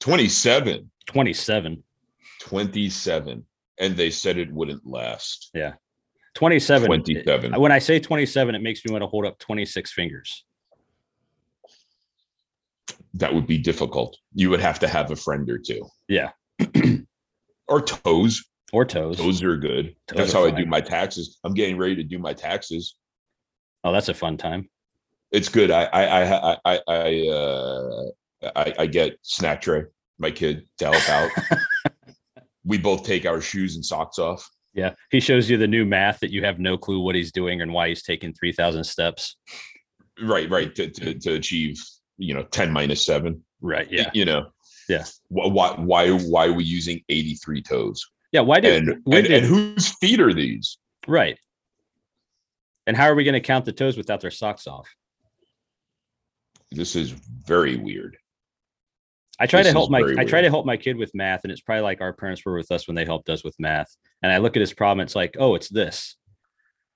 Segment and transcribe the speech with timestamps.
[0.00, 0.90] 27.
[1.06, 1.82] 27.
[2.40, 3.46] 27.
[3.78, 5.50] And they said it wouldn't last.
[6.34, 6.86] 27.
[6.86, 7.60] 27.
[7.60, 10.44] When I say 27, it makes me want to hold up 26 fingers.
[13.14, 14.16] That would be difficult.
[14.34, 15.86] You would have to have a friend or two.
[16.08, 16.30] Yeah.
[17.66, 18.44] Or toes.
[18.72, 19.16] Or toes.
[19.16, 19.96] Those are good.
[20.06, 21.38] Toes That's are how I do my taxes.
[21.44, 22.96] I'm getting ready to do my taxes.
[23.84, 24.68] Oh, that's a fun time.
[25.30, 25.70] It's good.
[25.70, 28.02] I I I I I uh
[28.54, 29.84] I, I get snack tray,
[30.18, 31.30] my kid to help out.
[32.64, 34.48] we both take our shoes and socks off.
[34.74, 34.94] Yeah.
[35.10, 37.72] He shows you the new math that you have no clue what he's doing and
[37.72, 39.36] why he's taking 3,000 steps.
[40.20, 40.74] Right, right.
[40.74, 41.80] To to, to achieve,
[42.18, 43.42] you know, 10 minus seven.
[43.60, 43.90] Right.
[43.90, 44.10] Yeah.
[44.12, 44.46] You know.
[44.88, 45.04] Yeah.
[45.28, 48.04] Why why why are we using 83 toes?
[48.32, 48.40] Yeah.
[48.40, 50.78] Why did, And and, did and whose feet are these?
[51.06, 51.38] right.
[52.86, 54.86] And how are we going to count the toes without their socks off?
[56.70, 58.18] This is very weird.
[59.40, 61.50] I try This to help my I try to help my kid with math, and
[61.52, 63.88] it's probably like our parents were with us when they helped us with math.
[64.22, 66.16] And I look at his problem, it's like, oh, it's this.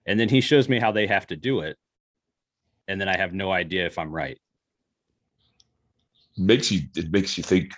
[0.06, 1.76] And then he shows me how they have to do it.
[2.86, 4.38] And then I have no idea if I'm right.
[6.36, 7.72] makes you it makes you think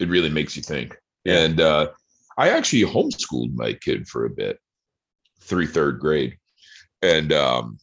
[0.00, 1.40] it really makes you think Yeah.
[1.44, 1.88] and uh
[2.38, 4.58] i actually homeschooled my kid for a bit
[5.42, 6.38] through third grade
[7.02, 7.78] and um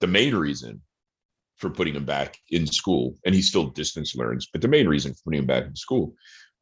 [0.00, 0.80] the main reason
[1.62, 5.14] for putting him back in school and he still distance learns but the main reason
[5.14, 6.14] for putting him back in school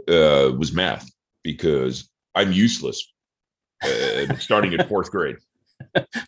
[0.09, 1.11] uh was math
[1.43, 3.13] because i'm useless
[3.83, 5.37] uh, starting at fourth grade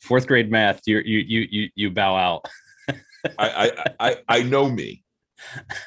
[0.02, 2.46] Fourth grade math, you you you you you bow out.
[3.38, 5.02] I, I I I know me.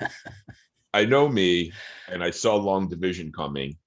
[0.94, 1.74] I know me,
[2.10, 3.78] and I saw long division coming,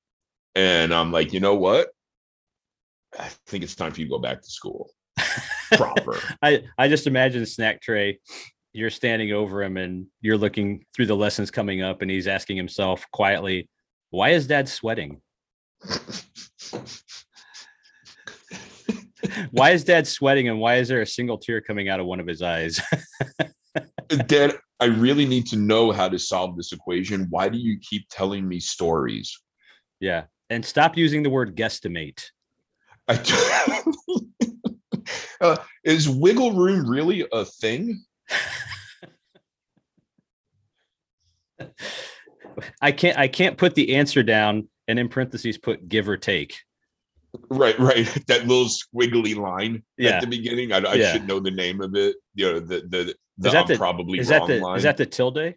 [0.54, 1.88] and I'm like, you know what?
[3.18, 4.90] I think it's time for you to go back to school
[5.72, 6.18] proper.
[6.42, 8.20] I I just imagine snack tray.
[8.78, 12.56] You're standing over him and you're looking through the lessons coming up, and he's asking
[12.56, 13.68] himself quietly,
[14.10, 15.20] "Why is Dad sweating?
[19.50, 20.48] Why is Dad sweating?
[20.48, 22.80] And why is there a single tear coming out of one of his eyes?"
[24.28, 27.26] Dad, I really need to know how to solve this equation.
[27.30, 29.36] Why do you keep telling me stories?
[29.98, 32.26] yeah, and stop using the word guesstimate.
[33.08, 33.18] I
[35.40, 38.04] uh, is wiggle room really a thing?
[42.80, 46.56] I can't I can't put the answer down and in parentheses put give or take.
[47.50, 48.06] Right, right.
[48.26, 50.12] That little squiggly line Yeah.
[50.16, 50.72] at the beginning.
[50.72, 51.12] I, I Yeah.
[51.12, 52.16] should know the name of it.
[52.34, 54.76] You know, the the, the Is that I'm the- probably Is wrong that the line.
[54.76, 55.54] is that the tilde?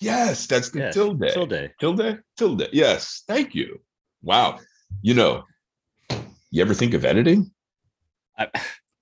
[0.00, 1.20] yes, that's the Yes, tilde.
[1.32, 1.70] Tilde.
[1.80, 2.20] Tilde.
[2.36, 2.68] Tilde.
[2.72, 3.22] Yes.
[3.26, 3.80] Thank you.
[4.22, 4.58] Wow.
[5.02, 5.44] You know,
[6.50, 7.50] you ever think of editing?
[8.38, 8.48] I,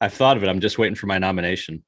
[0.00, 0.48] I've thought of it.
[0.48, 1.82] I'm just waiting for my nomination.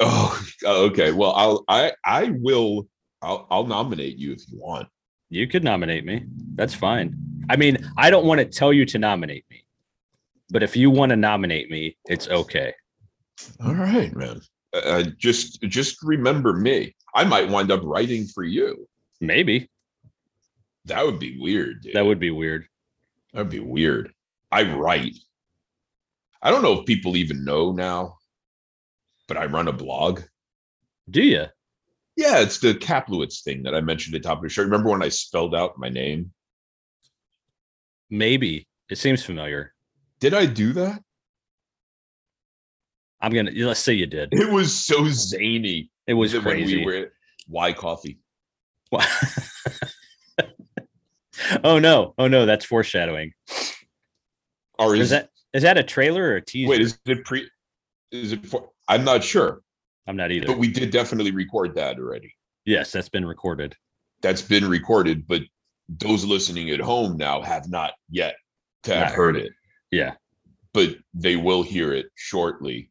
[0.00, 1.12] Oh, okay.
[1.12, 2.88] Well, I'll I I will
[3.22, 4.88] I'll I'll nominate you if you want.
[5.30, 6.24] You could nominate me.
[6.54, 7.16] That's fine.
[7.48, 9.64] I mean, I don't want to tell you to nominate me,
[10.50, 12.74] but if you want to nominate me, it's okay.
[13.64, 14.40] All right, man.
[14.74, 16.94] Uh, just just remember me.
[17.14, 18.88] I might wind up writing for you.
[19.20, 19.70] Maybe
[20.86, 21.82] That would be weird.
[21.82, 21.94] Dude.
[21.94, 22.66] that would be weird.
[23.32, 24.12] That'd be weird.
[24.50, 25.16] I write.
[26.42, 28.16] I don't know if people even know now,
[29.28, 30.20] but I run a blog.
[31.08, 31.46] Do you?
[32.16, 34.62] Yeah, it's the Kaplowitz thing that I mentioned at the top of the show.
[34.62, 36.32] Remember when I spelled out my name?
[38.10, 38.66] Maybe.
[38.90, 39.72] It seems familiar.
[40.20, 41.02] Did I do that?
[43.20, 44.30] I'm gonna let's say you did.
[44.32, 45.90] It was so zany.
[46.06, 46.78] It was crazy.
[46.78, 47.12] we were
[47.46, 48.18] Why Coffee.
[51.64, 52.14] Oh no!
[52.18, 52.46] Oh no!
[52.46, 53.32] That's foreshadowing.
[54.78, 56.68] Or Is is, that is that a trailer or a teaser?
[56.70, 56.80] wait?
[56.80, 57.48] Is it pre?
[58.10, 58.70] Is it for?
[58.88, 59.62] I'm not sure,
[60.06, 60.46] I'm not either.
[60.46, 62.34] but we did definitely record that already.
[62.64, 63.74] yes, that's been recorded.
[64.20, 65.42] That's been recorded, but
[65.88, 68.36] those listening at home now have not yet
[68.84, 69.52] to have Not heard heard it,
[69.90, 70.14] Yeah,
[70.72, 72.90] but they will hear it shortly.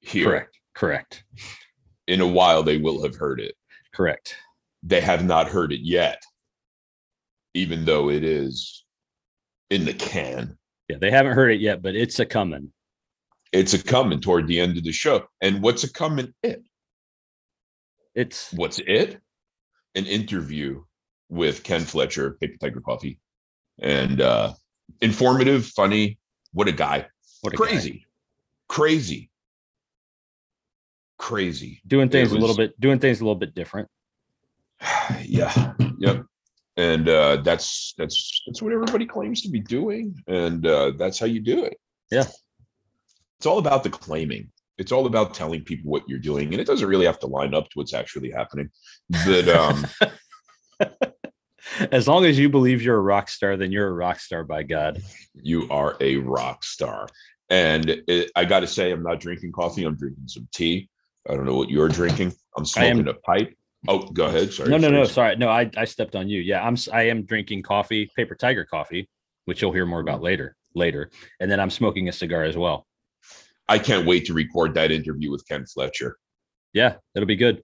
[0.00, 1.24] Here, correct, correct,
[2.06, 3.54] in a while, they will have heard it.
[3.92, 4.36] correct.
[4.82, 6.22] They have not heard it yet,
[7.52, 8.84] even though it is
[9.68, 10.56] in the can.
[10.88, 12.72] Yeah, they haven't heard it yet, but it's a coming.
[13.52, 15.26] It's a coming toward the end of the show.
[15.40, 16.62] And what's a coming it?
[18.14, 19.20] It's What's it?
[19.94, 20.82] An interview
[21.28, 23.18] with Ken Fletcher, Paper Tiger Coffee.
[23.80, 24.52] And uh
[25.00, 26.18] informative, funny.
[26.52, 27.06] What a guy.
[27.40, 27.64] what a guy.
[27.64, 28.06] Crazy.
[28.68, 29.30] Crazy.
[31.18, 31.82] Crazy.
[31.86, 33.88] doing things a little bit, doing things a little bit different.
[35.24, 35.74] yeah.
[35.98, 36.24] Yep.
[36.76, 40.14] And uh that's that's that's what everybody claims to be doing.
[40.28, 41.76] And uh that's how you do it.
[42.10, 42.24] Yeah.
[43.40, 44.50] It's all about the claiming.
[44.76, 46.52] It's all about telling people what you're doing.
[46.52, 48.68] And it doesn't really have to line up to what's actually happening.
[49.24, 49.86] But um
[51.90, 54.62] As long as you believe you're a rock star, then you're a rock star by
[54.62, 55.00] God.
[55.34, 57.06] you are a rock star.
[57.48, 59.84] And it, I got to say, I'm not drinking coffee.
[59.84, 60.90] I'm drinking some tea.
[61.28, 62.34] I don't know what you're drinking.
[62.58, 63.54] I'm I am- smoking a pipe.
[63.88, 64.52] Oh, go ahead.
[64.52, 64.68] Sorry.
[64.68, 65.04] No, no, no.
[65.04, 65.36] sorry.
[65.36, 65.48] No.
[65.48, 66.42] I, I stepped on you.
[66.42, 66.76] Yeah, I'm.
[66.92, 69.08] I am drinking coffee, Paper Tiger coffee,
[69.46, 70.08] which you'll hear more Mm.
[70.08, 70.54] about later.
[70.74, 71.10] Later,
[71.40, 72.86] and then I'm smoking a cigar as well.
[73.70, 76.18] I can't wait to record that interview with Ken Fletcher.
[76.72, 77.62] Yeah, it'll be good.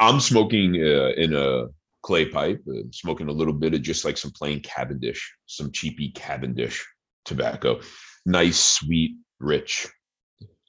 [0.00, 1.66] I'm smoking uh, in a
[2.02, 6.10] clay pipe, uh, smoking a little bit of just like some plain Cavendish, some cheapy
[6.10, 6.84] Cavendish
[7.24, 7.80] tobacco.
[8.26, 9.86] Nice, sweet, rich,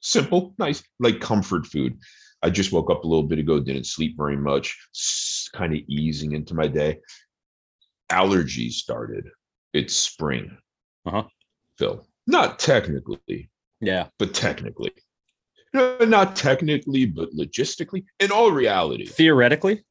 [0.02, 1.98] simple, nice, like comfort food.
[2.44, 4.78] I just woke up a little bit ago, didn't sleep very much,
[5.52, 7.00] kind of easing into my day.
[8.12, 9.26] Allergies started.
[9.74, 10.56] It's spring.
[11.08, 11.24] Uh-huh.
[11.80, 13.50] Phil, not technically,
[13.82, 14.92] Yeah, but technically.
[15.74, 18.06] No, not technically, but logistically.
[18.20, 19.84] In all reality, theoretically.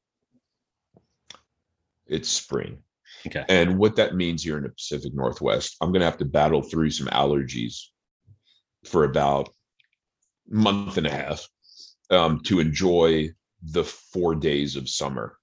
[2.06, 2.78] it's spring.
[3.26, 3.44] Okay.
[3.48, 6.62] And what that means here in the Pacific Northwest, I'm going to have to battle
[6.62, 7.81] through some allergies
[8.84, 9.48] for about
[10.50, 11.46] a month and a half
[12.10, 13.31] um, to enjoy
[13.62, 15.38] the four days of summer.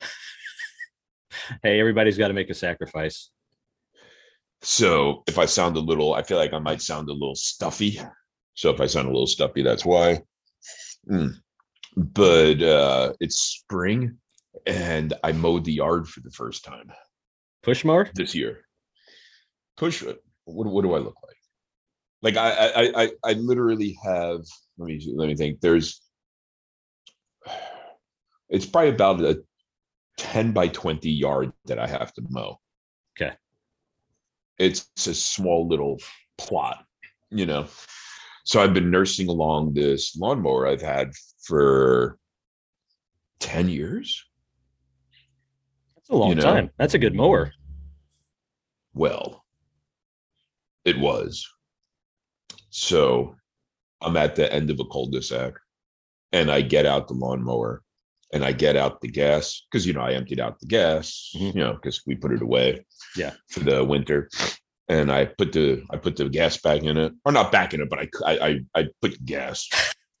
[1.62, 3.30] Hey, everybody's got to make a sacrifice.
[4.62, 8.00] So if I sound a little, I feel like I might sound a little stuffy.
[8.54, 10.22] So if I sound a little stuffy, that's why.
[11.10, 11.34] Mm.
[11.96, 14.18] But uh, it's spring
[14.66, 16.90] and I mowed the yard for the first time
[17.62, 18.08] Push mower.
[18.14, 18.64] this year.
[19.76, 20.02] Push.
[20.44, 21.36] What, what do I look like?
[22.22, 24.40] Like I, I, I, I literally have.
[24.78, 25.60] Let me let me think.
[25.60, 26.00] There's.
[28.48, 29.42] It's probably about a
[30.16, 32.58] ten by twenty yard that I have to mow.
[34.58, 36.00] It's a small little
[36.38, 36.84] plot,
[37.30, 37.66] you know.
[38.44, 41.12] So I've been nursing along this lawnmower I've had
[41.42, 42.18] for
[43.38, 44.24] ten years.
[45.96, 46.42] That's a long You know.
[46.42, 46.70] time.
[46.78, 47.52] That's a good mower.
[48.94, 49.44] Well,
[50.84, 51.46] it was.
[52.70, 53.34] So
[54.00, 55.54] I'm at the end of a cul-de-sac
[56.32, 57.82] and I get out the lawnmower
[58.32, 61.54] and I get out the gas because, you know, I emptied out the gas, Mhm.
[61.54, 62.84] you know, because we put it away
[63.16, 63.34] Yeah.
[63.50, 64.28] for the winter.
[64.88, 67.80] And I put the I put the gas back in it, or not back in
[67.80, 69.68] it, but I I I, I put gas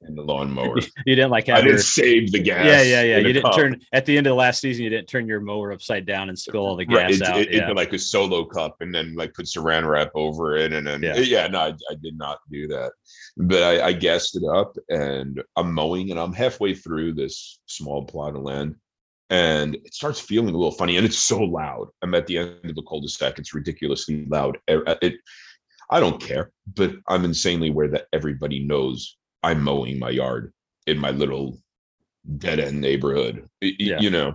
[0.02, 0.76] in the lawnmower.
[1.06, 1.66] You didn't like I your.
[1.68, 2.64] didn't save the gas.
[2.66, 3.18] Yeah, yeah, yeah.
[3.18, 3.54] You didn't cup.
[3.56, 4.84] turn at the end of the last season.
[4.84, 7.38] You didn't turn your mower upside down and spill all the gas right, it- out.
[7.38, 7.62] it- yeah.
[7.62, 11.02] into like a solo cup and then like put saran wrap over it and then
[11.02, 11.16] Yeah.
[11.16, 12.92] yeah, no I, I did not do that
[13.36, 18.04] but I, I gassed it up and i'm mowing and i'm halfway through this small
[18.04, 18.74] plot of land
[19.30, 22.64] and it starts feeling a little funny and it's so loud i'm at the end
[22.64, 25.14] of the cul-de-sac it's ridiculously loud E- uh, it
[25.90, 30.52] i don't care but i'm insanely aware that everybody knows i'm mowing my yard
[30.86, 31.58] in my little
[32.38, 34.00] dead end neighborhood Yeah.
[34.00, 34.34] you know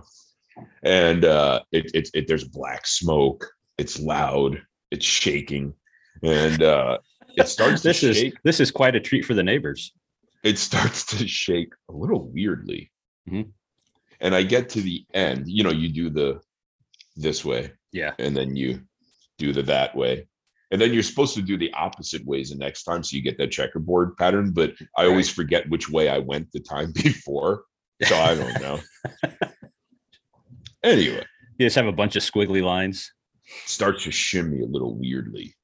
[0.82, 3.46] and uh it, it, it there's black smoke
[3.78, 5.74] it's loud it's shaking
[6.22, 6.98] and uh
[7.36, 9.92] it starts to this is shake this is quite a treat for the neighbors.
[10.42, 12.90] it starts to shake a little weirdly
[13.28, 13.50] Mhm.
[14.20, 16.40] and i get to the end you know you do the
[17.16, 18.12] this way Yeah.
[18.18, 18.80] and then you
[19.38, 20.26] do the that way
[20.72, 23.38] and then you're supposed to do the opposite ways the next time so you get
[23.38, 27.64] that checkerboard pattern but i always forget which way i went the time before
[28.02, 28.80] so i don't know
[30.82, 31.24] anyway
[31.58, 33.12] You just have a bunch of squiggly lines.
[33.66, 35.54] starts to shimmy a little weirdly.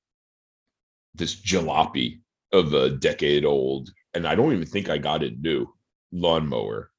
[1.14, 2.20] This jalopy
[2.52, 5.66] of a decade old, and I don't even think I got it new.
[6.12, 6.90] lawnmower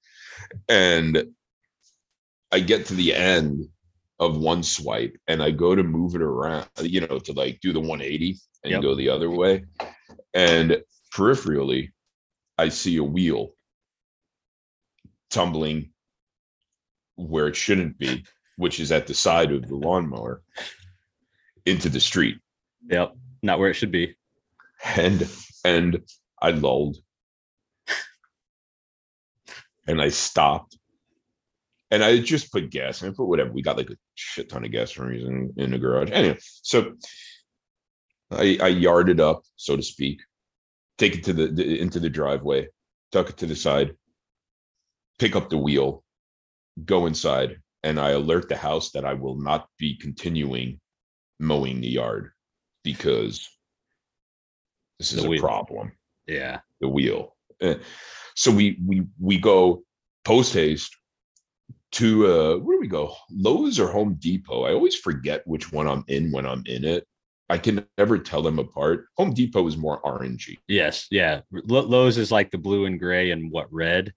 [0.68, 1.24] and
[2.52, 3.68] I get to the end
[4.20, 7.72] of one swipe and I go to move it around, you know, to like do
[7.72, 8.82] the 180 and Yep.
[8.82, 9.64] go the other way.
[10.34, 10.82] And
[11.14, 11.92] peripherally,
[12.58, 13.54] I see a wheel
[15.30, 15.92] tumbling
[17.16, 18.26] where it shouldn't be,
[18.58, 20.42] which is at the side of the lawnmower
[21.66, 22.38] into the street.
[22.90, 23.16] Yep.
[23.42, 24.16] Not where it should be.
[24.96, 25.30] And
[25.64, 26.02] and
[26.42, 26.98] I lulled.
[29.88, 30.78] And I stopped.
[31.92, 33.10] And I just put gas in.
[33.10, 33.52] I put whatever.
[33.52, 36.10] We got like a shit ton of gas for reason in the garage.
[36.12, 36.94] Anyway, so
[38.32, 40.22] I I yard it up, so to speak,
[40.98, 42.68] take it to the, the into the driveway,
[43.12, 43.96] tuck it to the side,
[45.18, 46.04] pick up the wheel,
[46.86, 50.80] go inside, and I alert the house that I will not be continuing
[51.40, 52.32] mowing the yard
[52.84, 53.50] because
[55.00, 55.42] this is The a wheel.
[55.42, 55.92] problem
[56.28, 56.60] Yeah.
[56.82, 57.36] the wheel.
[57.62, 57.76] Uh,
[58.36, 59.84] so we we we go
[60.24, 60.96] post haste
[61.92, 63.16] to uh where do we go?
[63.32, 64.64] Lowe's or Home Depot?
[64.64, 67.08] I always forget which one I'm in when I'm in it.
[67.50, 69.08] I can never tell them apart.
[69.18, 70.58] Home Depot is more orangey.
[70.68, 71.08] Yes.
[71.10, 71.42] Yeah.
[71.52, 74.14] Lo- Lowe's is like the blue and gray and what red.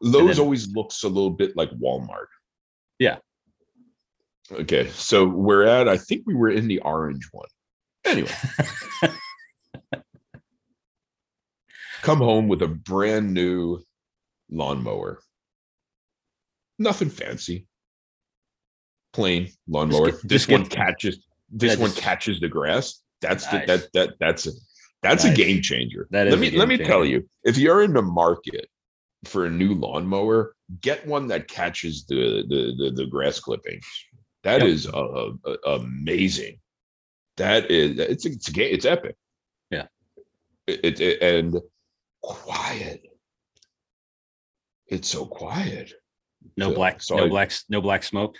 [0.00, 2.26] Lowe's then- always looks a little bit like Walmart.
[2.98, 3.18] Yeah.
[4.52, 5.88] Okay, so we're at.
[5.88, 7.46] I think we were in the orange one.
[8.04, 8.32] Anyway,
[12.02, 13.80] come home with a brand new
[14.50, 15.20] lawnmower.
[16.80, 17.66] Nothing fancy.
[19.12, 20.10] Plain lawnmower.
[20.10, 21.24] get- this just one get- catches.
[21.50, 23.00] This one just- catches the grass.
[23.20, 24.50] That's the, that that that's a
[25.02, 26.08] that's a game changer.
[26.10, 28.66] That is let me let game me tell you, if you're in the market
[29.24, 33.84] for a new lawnmower, get one that catches the the the, the grass clippings.
[34.42, 34.68] That Yep.
[34.70, 36.60] is uh, uh, amazing.
[37.36, 39.16] That is it's it's a ga- it's epic.
[39.70, 39.86] Yeah.
[40.66, 41.60] It, it, it- and
[42.22, 43.02] quiet.
[44.86, 45.92] It's so quiet.
[46.56, 47.02] No black.
[47.02, 47.52] so no I- black.
[47.68, 48.36] No black smoke.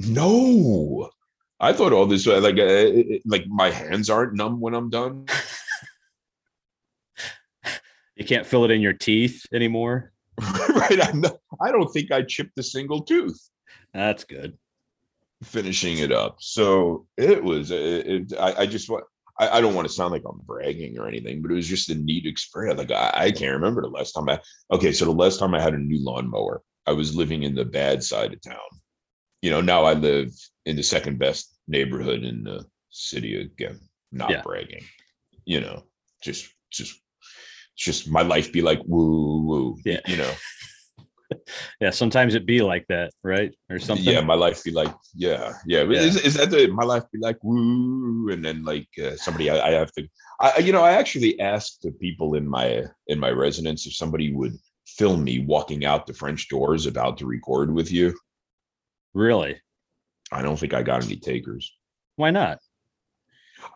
[0.00, 1.10] No,
[1.58, 4.90] I thought all this like uh, it- it- like my hands aren't numb when I'm
[4.90, 5.26] done.
[8.16, 10.12] You can't feel it in your teeth anymore.
[10.40, 10.98] right?
[11.06, 13.40] I'm not, I don't think I chipped a single tooth.
[13.94, 14.58] That's good.
[15.44, 16.38] finishing it up.
[16.40, 17.70] So it was.
[17.70, 19.04] It, it, I, I just want.
[19.38, 21.90] I, I don't want to sound like I'm bragging or anything, but it was just
[21.90, 22.78] a neat experience.
[22.78, 24.40] Like I, I can't remember the last time I.
[24.72, 27.64] Okay, so the last time I had a new lawnmower, I was living in the
[27.66, 28.70] bad side of town.
[29.42, 30.30] You know, now I live
[30.64, 33.78] in the second best neighborhood in the city again.
[34.10, 34.42] Not Yeah.
[34.42, 34.84] bragging.
[35.44, 35.76] You know,
[36.22, 36.94] just just
[37.76, 39.76] just my life be like woo woo.
[39.84, 40.00] Yeah.
[40.06, 40.32] You know.
[41.80, 41.90] Yeah.
[41.90, 43.52] Sometimes it be like that, right?
[43.70, 44.02] Or something.
[44.12, 45.82] Yeah, my life be like, yeah, yeah.
[45.82, 46.00] Yeah.
[46.08, 48.30] Is, is that the my life be like woo?
[48.32, 50.02] And then like uh, somebody I, I have to,
[50.40, 52.68] I I- you know, I actually asked the people in my
[53.12, 54.54] in my residence if somebody would
[54.98, 58.14] film me walking out the French doors about to record with you.
[59.14, 59.56] Really?
[60.32, 61.72] I don't think I got any takers.
[62.16, 62.58] Why not?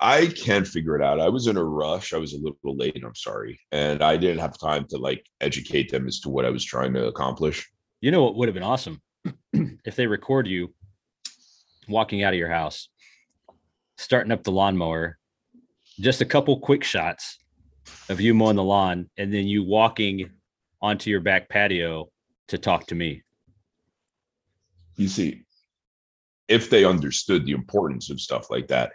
[0.00, 1.20] I can't figure it out.
[1.20, 2.12] I was in a rush.
[2.12, 3.02] I was a little late.
[3.04, 6.50] I'm sorry, and I didn't have time to like educate them as to what I
[6.50, 7.68] was trying to accomplish.
[8.00, 9.00] You know what would have been awesome
[9.52, 10.74] if they record you
[11.88, 12.88] walking out of your house,
[13.96, 15.18] starting up the lawnmower,
[16.00, 17.38] just a couple quick shots
[18.08, 20.30] of you mowing the lawn, and then you walking
[20.82, 22.10] onto your back patio
[22.48, 23.22] to talk to me.
[24.96, 25.44] you see,
[26.48, 28.92] if they understood the importance of stuff like that,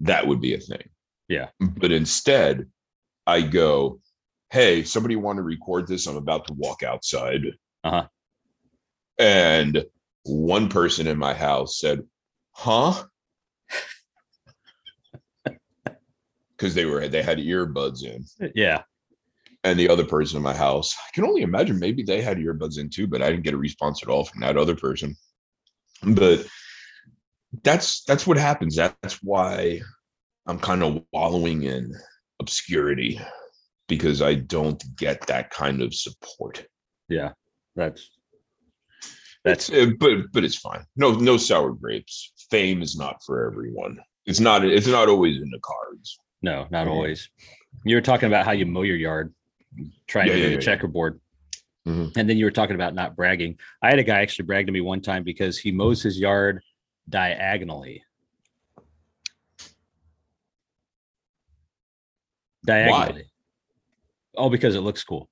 [0.00, 0.88] that would be a thing.
[1.28, 1.48] Yeah.
[1.60, 2.66] But instead,
[3.26, 4.00] I go,
[4.50, 6.06] hey, somebody want to record this?
[6.06, 7.46] I'm about to walk outside.
[7.84, 8.06] Uh-huh.
[9.18, 9.84] And
[10.24, 12.02] one person in my house said,
[12.52, 13.04] huh?
[16.56, 18.24] Because they were they had earbuds in.
[18.54, 18.82] Yeah.
[19.64, 22.78] And the other person in my house, I can only imagine maybe they had earbuds
[22.78, 25.14] in too, but I didn't get a response at all from that other person.
[26.02, 26.46] But
[27.62, 28.74] that's that's what happens.
[28.76, 29.80] That's why
[30.46, 31.94] I'm kind of wallowing in
[32.40, 33.20] obscurity
[33.88, 36.66] because I don't get that kind of support.
[37.08, 37.32] Yeah.
[37.76, 38.10] That's
[39.44, 40.84] that's Uh, but but it's fine.
[40.96, 42.32] No no sour grapes.
[42.50, 43.98] Fame is not for everyone.
[44.26, 46.18] It's not it's not always in the cards.
[46.42, 47.28] no, not always.
[47.84, 49.34] You were talking about how you mow your yard,
[50.06, 51.20] trying Yeah, to do yeah, the checkerboard.
[51.86, 52.16] Mhm.
[52.16, 53.58] And then you were talking about not bragging.
[53.82, 56.62] I had a guy actually brag to me one time because he mows his yard
[57.08, 58.04] diagonally.
[62.64, 63.24] Diagonally.
[64.36, 65.28] Oh, because it looks cool.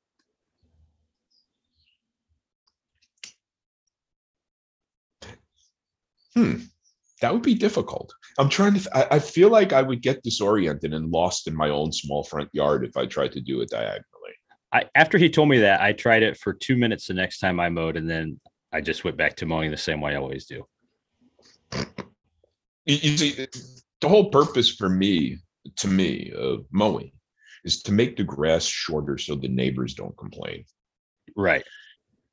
[6.35, 6.57] Hmm.
[7.21, 8.15] That would be difficult.
[8.39, 8.97] I'm trying to.
[8.97, 12.49] I, I feel like I would get disoriented and lost in my own small front
[12.53, 14.05] yard if I tried to do it diagonally.
[14.73, 17.59] I after he told me that, I tried it for two minutes the next time
[17.61, 18.41] I mowed, and then
[18.73, 20.65] I just went back to mowing the same way I always do.
[22.87, 23.47] You, see,
[24.01, 25.39] the whole purpose for me,
[25.77, 27.13] to me, of mowing
[27.65, 30.65] is to make the grass shorter so the neighbors don't complain.
[31.37, 31.65] Right.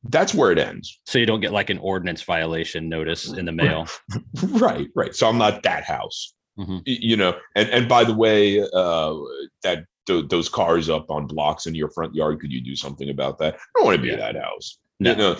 [0.04, 1.02] That's where it ends.
[1.06, 3.88] So you don't get like an ordinance violation notice in the mail.
[4.44, 5.16] Right, right.
[5.16, 6.34] So I'm not that house.
[6.58, 6.82] Mhm.
[6.86, 9.16] You know, and and by the way, uh
[9.64, 13.10] that th- those cars up on blocks in your front yard, could you do something
[13.10, 13.56] about that?
[13.56, 14.16] I don't want to be Yeah.
[14.18, 14.80] that house.
[15.00, 15.12] No.
[15.12, 15.38] You know,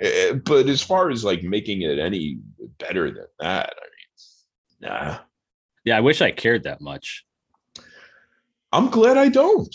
[0.00, 2.38] Eh, but as far as like making it any
[2.78, 5.18] better than that, I mean, nah.
[5.84, 7.24] Yeah, I wish I cared that much.
[8.72, 9.74] I'm glad I don't.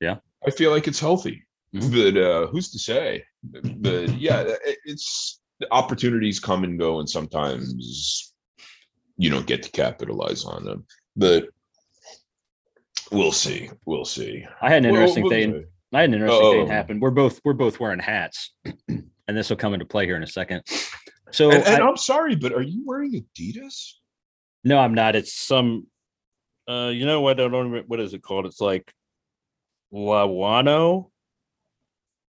[0.00, 0.18] Yeah.
[0.46, 1.44] I feel like it's healthy.
[1.74, 2.12] Mhm.
[2.14, 3.24] But uh who's to say?
[3.42, 4.44] But yeah,
[4.84, 8.34] it's the opportunities come and go, and sometimes
[9.16, 10.84] you don't get to capitalize on them.
[11.16, 11.48] But
[13.10, 13.70] we'll see.
[13.86, 14.44] We'll see.
[14.60, 15.52] I had an interesting we'll thing.
[15.52, 15.64] see.
[15.94, 16.52] I had an interesting Oh.
[16.52, 17.00] thing happen.
[17.00, 18.54] We're both we're both wearing hats,
[18.88, 20.62] and this will come into play here in a second.
[21.30, 23.92] So And, and I- I'm sorry, but are you wearing Adidas?
[24.64, 25.16] no, I'm not.
[25.16, 25.86] It's some.
[26.68, 27.38] Uh, you know what?
[27.40, 27.52] I don't.
[27.52, 28.46] remember- What is it called?
[28.46, 28.92] It's like
[29.92, 31.10] Lawano,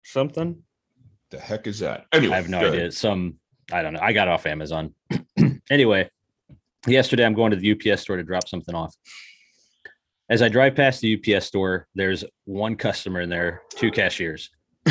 [0.04, 0.62] something.
[1.30, 2.06] The heck is that?
[2.12, 2.90] Anyway, I have no idea.
[2.92, 3.38] Some
[3.72, 4.00] I don't know.
[4.02, 4.94] I got it off Amazon.
[5.70, 6.10] anyway,
[6.86, 8.94] yesterday I'm going to the UPS store to drop something off.
[10.32, 14.48] As I drive past the UPS store, there's one customer in there, two cashiers.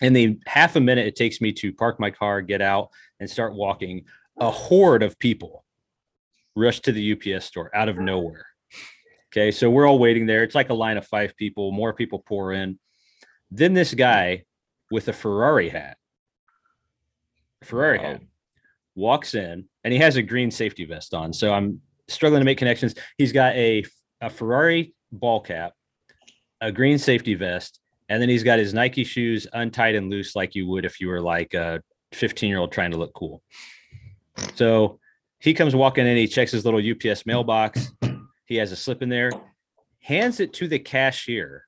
[0.00, 2.88] in the half a minute it takes me to park my car, get out,
[3.20, 4.04] and start walking,
[4.40, 5.64] a horde of people
[6.56, 8.46] rush to the UPS store out of nowhere.
[9.32, 10.42] Okay, so we're all waiting there.
[10.42, 12.80] It's like a line of five people, more people pour in.
[13.52, 14.42] Then this guy
[14.90, 15.98] with a Ferrari hat,
[17.62, 18.04] Ferrari Wow.
[18.04, 18.22] hat,
[18.96, 21.32] walks in and he has a green safety vest on.
[21.32, 22.94] So I'm struggling to make connections.
[23.18, 23.84] He's got a,
[24.20, 25.72] a Ferrari ball cap,
[26.60, 30.54] a green safety vest, and then he's got his Nike shoes untied and loose like
[30.54, 31.80] you would if you were like a
[32.12, 33.42] 15 year old trying to look cool.
[34.54, 34.98] So
[35.38, 37.90] he comes walking in, he checks his little UPS mailbox.
[38.46, 39.30] He has a slip in there,
[40.00, 41.66] hands it to the cashier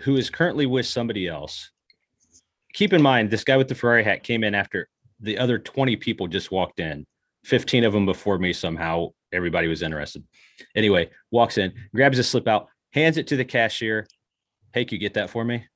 [0.00, 1.70] who is currently with somebody else.
[2.72, 4.88] Keep in mind, this guy with the Ferrari hat came in after
[5.20, 7.06] the other 20 people just walked in,
[7.44, 9.10] 15 of them before me somehow.
[9.34, 10.24] Everybody was interested.
[10.74, 14.06] Anyway, walks in, grabs a slip out, hands it to the cashier.
[14.72, 15.66] Hey, can you get that for me?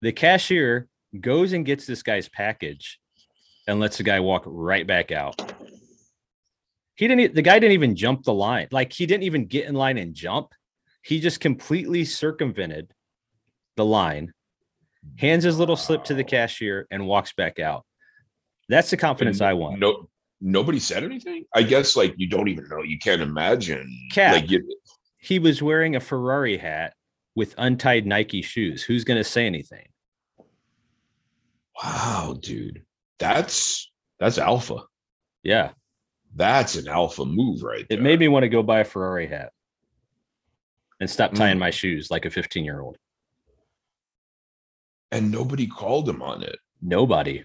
[0.00, 0.88] The cashier
[1.20, 3.00] goes and gets this guy's package
[3.66, 5.52] and lets the guy walk right back out.
[6.96, 8.68] He didn't, the guy didn't even jump the line.
[8.70, 10.52] Like he didn't even get in line and jump.
[11.02, 12.92] He just completely circumvented
[13.76, 14.32] the line,
[15.16, 17.84] hands his little slip to the cashier, and walks back out.
[18.68, 19.78] That's the confidence And I want.
[19.80, 20.08] No,
[20.44, 21.44] nobody said anything.
[21.54, 22.82] I guess like you don't even know.
[22.82, 23.88] You can't imagine.
[24.12, 24.34] Kap.
[24.34, 24.62] Like you,
[25.18, 26.92] He was wearing a Ferrari hat
[27.34, 28.82] with untied Nike shoes.
[28.84, 29.86] Who's going to say anything?
[31.82, 32.82] wow, dude,
[33.18, 34.76] that's that's alpha.
[35.42, 35.70] Yeah.
[36.36, 37.98] That's an alpha move right there.
[37.98, 39.52] It made me want to go buy a Ferrari hat
[41.00, 41.60] and stop tying Mm.
[41.60, 42.96] my shoes like a 15 year old.
[45.12, 46.56] and nobody called him on it.
[46.82, 47.44] Nobody.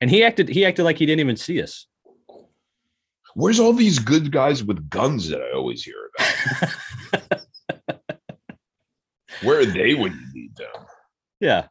[0.00, 1.86] And he acted he acted like he didn't even see us.
[3.34, 7.40] Where's all these good guys with guns that I always hear about?
[9.42, 10.84] Where are they when you need them?
[11.40, 11.66] yeah.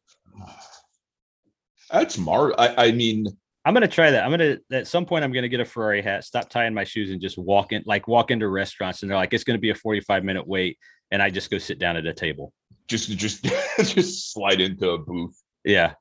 [1.92, 2.54] That's mar.
[2.58, 3.28] I, I mean,
[3.66, 4.24] I'm gonna try that.
[4.24, 7.12] I'm gonna at some point I'm gonna get a Ferrari hat, stop tying my shoes,
[7.12, 9.76] and just walk in like walk into restaurants and they're like, it's gonna be a
[9.76, 10.78] 45 minute wait.
[11.12, 12.54] And I just go sit down at a table.
[12.88, 13.44] just just
[13.78, 15.38] just slide into a booth.
[15.66, 15.94] Yeah.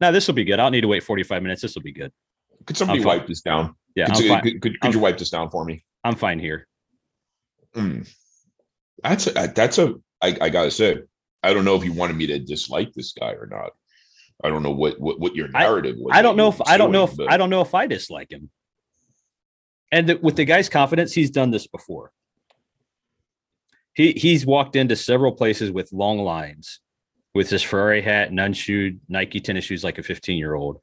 [0.00, 0.54] Now this will be good.
[0.54, 1.62] I don't need to wait 45 minutes.
[1.62, 2.12] This will be good.
[2.66, 3.74] Could somebody wipe this down?
[3.94, 5.84] Yeah, could, you- could, could, could you wipe this down for me?
[6.04, 6.66] I'm fine here.
[7.74, 8.08] Mm.
[9.02, 9.94] That's a, that's a.
[10.22, 10.98] I, I gotta say,
[11.42, 13.70] I don't know if you wanted me to dislike this guy or not.
[14.42, 16.12] I don't know what what, what your I- narrative was.
[16.14, 18.30] I don't know if I don't know if pursuing, I don't know if I dislike
[18.30, 18.50] him.
[19.92, 22.12] And the, with the guy's confidence, he's done this before.
[23.94, 26.80] He he's walked into several places with long lines,
[27.40, 30.78] with his Ferrari hat and unshoed Nike tennis shoes like a 15 year old,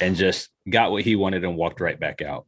[0.00, 2.46] and just got what he wanted and walked right back out.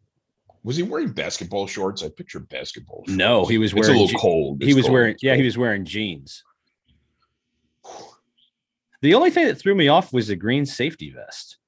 [0.65, 2.03] Was he wearing basketball shorts?
[2.03, 3.05] I picture basketball.
[3.07, 3.17] Shorts.
[3.17, 4.63] No, he was It's a wearing little je- cold.
[4.65, 4.93] he was cold.
[4.95, 6.43] wearing yeah he was wearing jeans.
[9.01, 11.59] The only thing that threw me off was the green safety vest.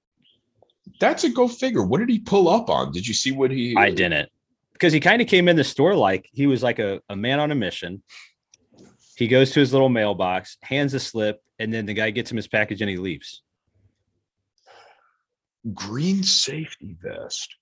[0.99, 1.85] That's a go figure.
[1.85, 2.91] What did he pull up on?
[2.91, 3.77] Did you see what he?
[3.77, 4.31] I didn't
[4.73, 7.39] because he kind of came in the store like he was like a, a man
[7.39, 8.03] on a mission.
[9.17, 12.37] He goes to his little mailbox, hands a slip, and then the guy gets him
[12.37, 13.43] his package and he leaves.
[15.75, 17.55] Green safety vest.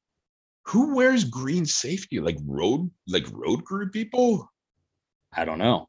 [0.66, 2.20] Who wears green safety?
[2.20, 4.50] Like road, like road crew people.
[5.32, 5.88] I don't know.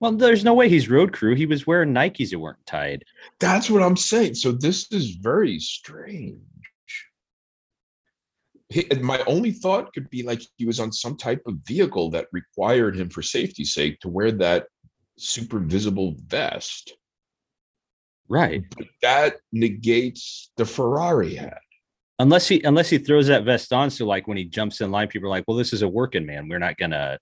[0.00, 1.34] Well, there's no way he's road crew.
[1.34, 3.04] He was wearing Nikes that weren't tied.
[3.40, 4.34] That's what I'm saying.
[4.34, 6.38] So this is very strange.
[8.68, 12.28] He, my only thought could be like he was on some type of vehicle that
[12.32, 14.66] required him, for safety's sake, to wear that
[15.16, 16.92] super visible vest.
[18.28, 18.62] Right.
[18.76, 21.60] But that negates the Ferrari hat.
[22.18, 25.08] Unless he unless he throws that vest on, so like when he jumps in line,
[25.08, 26.48] people are like, "Well, this is a working man.
[26.48, 27.18] We're not gonna,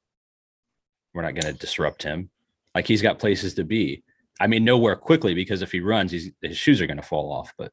[1.12, 2.30] we're not gonna disrupt him.
[2.74, 4.02] Like he's got places to be.
[4.40, 7.52] I mean, nowhere quickly because if he runs, he's, his shoes are gonna fall off.
[7.58, 7.72] But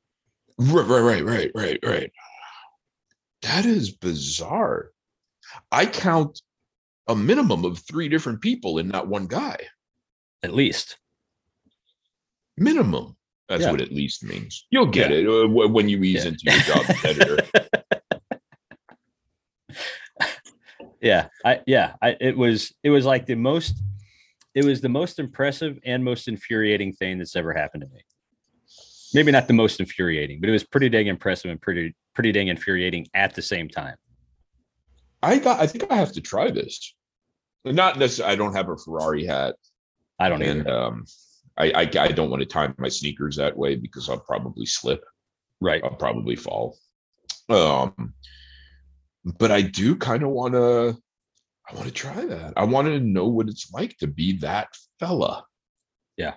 [0.58, 2.12] Right, right, right, right, right, right.
[3.42, 4.92] That is bizarre.
[5.72, 6.42] I count
[7.08, 9.58] a minimum of three different people in that one guy.
[10.42, 10.98] at least,
[12.58, 13.16] Minimum.
[13.50, 13.72] That's Yeah.
[13.72, 14.66] what at least means.
[14.72, 15.18] You'll get Yeah.
[15.18, 16.32] it uh, when you ease Yeah.
[16.32, 17.38] into your job editor.
[21.02, 23.76] yeah, I yeah, I it was it was like the most,
[24.56, 28.02] it was the most impressive and most infuriating thing that's ever happened to me.
[29.14, 32.48] Maybe not the most infuriating, but it was pretty dang impressive and pretty pretty dang
[32.48, 33.96] infuriating at the same time.
[35.22, 35.60] I got.
[35.60, 36.96] I think I have to try this.
[37.66, 38.34] Not necessarily.
[38.34, 39.56] I don't have a Ferrari hat,
[40.20, 40.82] I don't and know.
[40.88, 41.06] um,
[41.58, 45.04] I, I I don't want to tie my sneakers that way because I'll probably slip.
[45.62, 45.84] Right.
[45.84, 46.78] I'll probably fall.
[47.50, 48.14] Um,
[49.24, 50.98] but I do kind of want to.
[51.70, 52.54] I want to try that.
[52.58, 54.68] I want to know what it's like to be that
[55.00, 55.46] fella.
[56.18, 56.34] Yeah.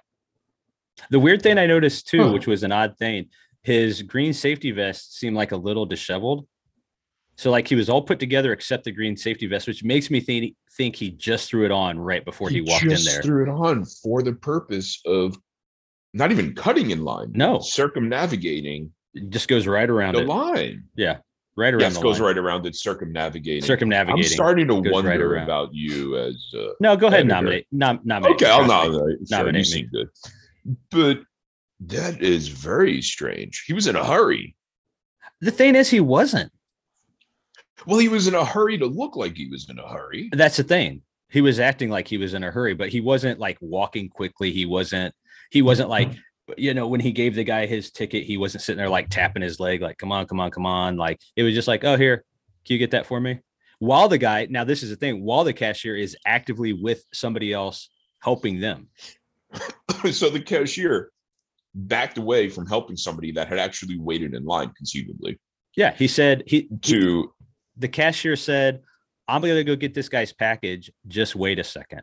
[1.11, 2.33] The weird thing I noticed too, Huh.
[2.33, 3.31] which was an odd thing,
[3.63, 6.47] his green safety vest seemed like a little disheveled.
[7.39, 10.21] So like he was all put together except the green safety vest, which makes me
[10.21, 13.23] think think he just threw it on right before he, walked in there.
[13.23, 15.37] Threw it on for the purpose of
[16.15, 17.33] not even cutting in line.
[17.35, 17.61] No.
[17.61, 20.27] circumnavigating It just goes right around the it.
[20.29, 20.85] line.
[20.97, 21.19] Yeah,
[21.57, 22.29] right around Yes, goes line.
[22.29, 23.63] right around it, circumnavigating.
[23.65, 24.25] Circumnavigating.
[24.25, 26.37] I'm starting to goes right wonder about you as.
[26.59, 27.67] Uh, No, go ahead and nominate.
[27.71, 28.37] Nom- nominate.
[28.37, 29.19] okay, I'll nominate.
[29.29, 29.89] Sure, Nominate me.
[29.93, 30.09] good,
[30.91, 31.21] but
[31.81, 33.65] that is very strange.
[33.67, 34.57] He was in a hurry.
[35.43, 36.51] The thing is, he wasn't.
[37.87, 40.31] Well, he was in a hurry to look like he was in a hurry.
[40.33, 41.03] That's the thing.
[41.29, 44.53] He was acting like he was in a hurry, but he wasn't like walking quickly.
[44.53, 45.15] He wasn't.
[45.51, 46.13] He wasn't like
[46.57, 48.25] you know when he gave the guy his ticket.
[48.25, 50.97] He wasn't sitting there like tapping his leg, like "Come on, come on, come on!"
[50.97, 52.25] Like it was just like, "Oh, here,
[52.65, 53.41] can you get that for me?"
[53.79, 55.23] While the guy now, this is the thing.
[55.23, 58.89] While the cashier is actively with somebody else helping them.
[60.11, 61.11] so the cashier
[61.75, 65.39] backed away from helping somebody that had actually waited in line, conceivably,
[65.77, 67.33] Yeah, he said he, to
[67.77, 68.83] the cashier said,
[69.29, 70.91] "I'm gonna go get this guy's package.
[71.07, 72.03] Just wait a second.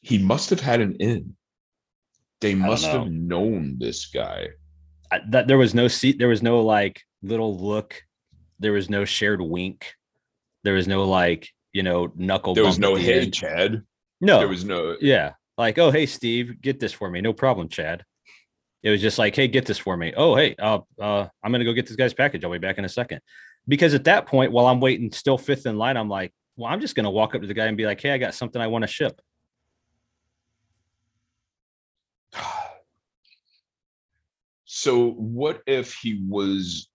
[0.00, 1.36] he must have had an in.
[2.40, 4.48] They must have known this guy.
[5.12, 6.18] I, that there was no seat.
[6.18, 8.02] There was no like little look.
[8.58, 9.94] There was no shared wink.
[10.64, 12.54] There was no like you know knuckle.
[12.54, 13.34] There was no hey end.
[13.34, 13.82] Chad.
[14.22, 17.20] No, There was no yeah, like oh hey Steve, get this for me.
[17.20, 18.04] No problem, Chad.
[18.82, 20.12] It was just like hey, get this for me.
[20.16, 22.44] Oh hey, uh, uh, I'm gonna go get this guy's package.
[22.44, 23.20] I'll be back in a second.
[23.68, 26.80] Because at that point, while I'm waiting, still fifth in line, I'm like, well, I'm
[26.80, 28.68] just gonna walk up to the guy and be like, hey, I got something I
[28.68, 29.20] want to ship.
[34.72, 36.88] So what if he was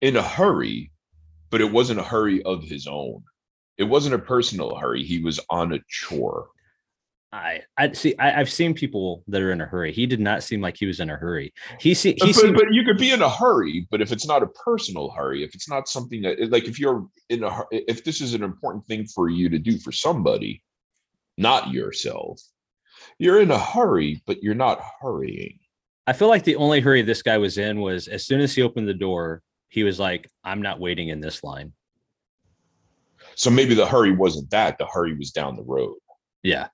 [0.00, 0.90] in a hurry,
[1.50, 3.24] but it wasn't a hurry of his own?
[3.76, 5.02] It wasn't a personal hurry.
[5.02, 6.48] He was on a chore.
[7.32, 8.14] I I see.
[8.18, 9.92] I, I've seen people that are in a hurry.
[9.92, 11.52] He did not seem like he was in a hurry.
[11.78, 14.26] He see, he but, seemed but you could be in a hurry, but if it's
[14.26, 18.02] not a personal hurry, if it's not something that like if you're in a if
[18.02, 20.62] this is an important thing for you to do for somebody,
[21.38, 22.40] not yourself,
[23.18, 25.58] you're in a hurry, but you're not hurrying.
[26.08, 28.62] I feel like the only hurry this guy was in was as soon as he
[28.62, 31.72] opened the door, he was like, I'm not waiting in this line.
[33.36, 34.78] So maybe the hurry wasn't that.
[34.78, 35.94] The hurry was down the road.
[36.42, 36.68] Yeah.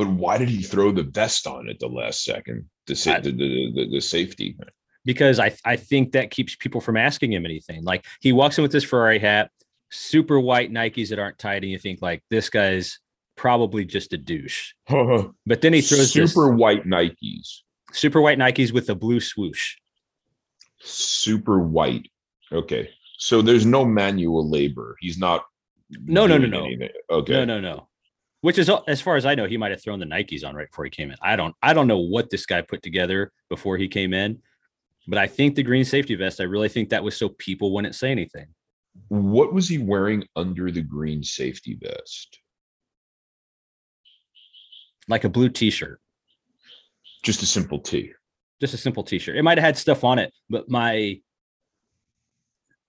[0.00, 2.70] But why did he throw the vest on at the last second?
[2.86, 4.56] The I- the, the, the, the safety.
[5.04, 7.84] Because I, I think that keeps people from asking him anything.
[7.84, 9.50] Like he walks in with this Ferrari hat,
[9.90, 12.98] super white Nikes that aren't tight, and you think like this guy's
[13.36, 14.72] probably just a douche.
[14.88, 17.58] But then he throws super this white Nikes.
[17.92, 19.76] super white Nikes with a blue swoosh.
[20.78, 22.10] Super white.
[22.50, 22.88] Okay.
[23.18, 24.96] So there's no manual labor.
[24.98, 25.44] He's not.
[25.90, 26.64] No, no, no, no.
[26.64, 26.88] anything.
[27.10, 27.34] Okay.
[27.34, 27.89] No, no, no.
[28.42, 30.68] Which is as far as I know, he might have thrown the Nikes on right
[30.70, 31.16] before he came in.
[31.20, 34.40] I don't I don't know what this guy put together before he came in,
[35.06, 37.94] but I think the green safety vest, I really think that was so people wouldn't
[37.94, 38.46] say anything.
[39.08, 42.38] What was he wearing under the green safety vest?
[45.08, 46.00] Like a blue t-shirt,
[47.22, 48.12] Just a simple tee.
[48.60, 49.36] just a simple t-shirt.
[49.36, 51.20] It might have had stuff on it, but my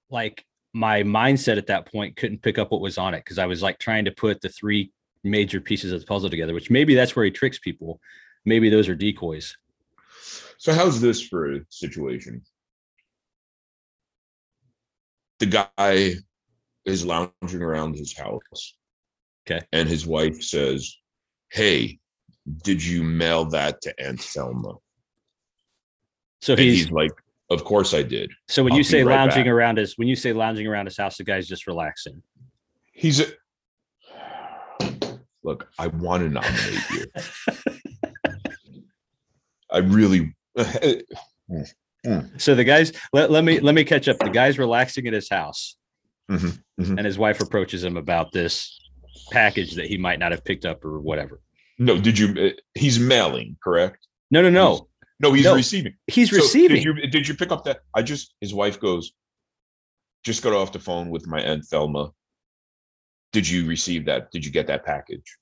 [0.09, 3.45] like my mindset at that point couldn't pick up what was on it because I
[3.47, 4.91] was like trying to put the three
[5.23, 7.99] major pieces of the puzzle together, which maybe that's where he tricks people.
[8.45, 9.55] Maybe those are decoys.
[10.57, 12.41] So how's this for a situation?
[15.39, 16.13] The guy
[16.85, 18.75] is lounging around his house.
[19.49, 19.65] Okay.
[19.71, 20.95] And his wife says,
[21.49, 21.99] Hey,
[22.63, 24.75] did you mail that to Aunt Thelma?
[26.41, 27.11] So he's he's like,
[27.49, 28.31] Of course I did.
[28.47, 29.51] so when I'll you say right lounging back.
[29.51, 32.21] around his when you say lounging around his house, the guy's just relaxing.
[32.93, 33.25] He's a
[35.43, 37.05] look, I want to nominate you.
[39.71, 40.33] I really
[42.37, 44.17] So the guys let, let me let me catch up.
[44.19, 45.77] The guy's relaxing at his house,
[46.29, 46.97] Mhm, mhm.
[46.97, 48.77] and his wife approaches him about this
[49.31, 51.41] package that he might not have picked up or whatever.
[51.79, 54.07] no, did you uh, he's mailing, correct?
[54.29, 54.87] No, no, no.
[55.19, 55.53] No, he's No.
[55.55, 55.93] receiving.
[56.07, 56.77] He's So, receiving.
[56.77, 57.81] Did you did you pick up that?
[57.95, 59.11] I just his wife goes,
[60.23, 62.11] just got off the phone with my aunt Thelma.
[63.31, 64.31] Did you receive that?
[64.31, 65.37] Did you get that package?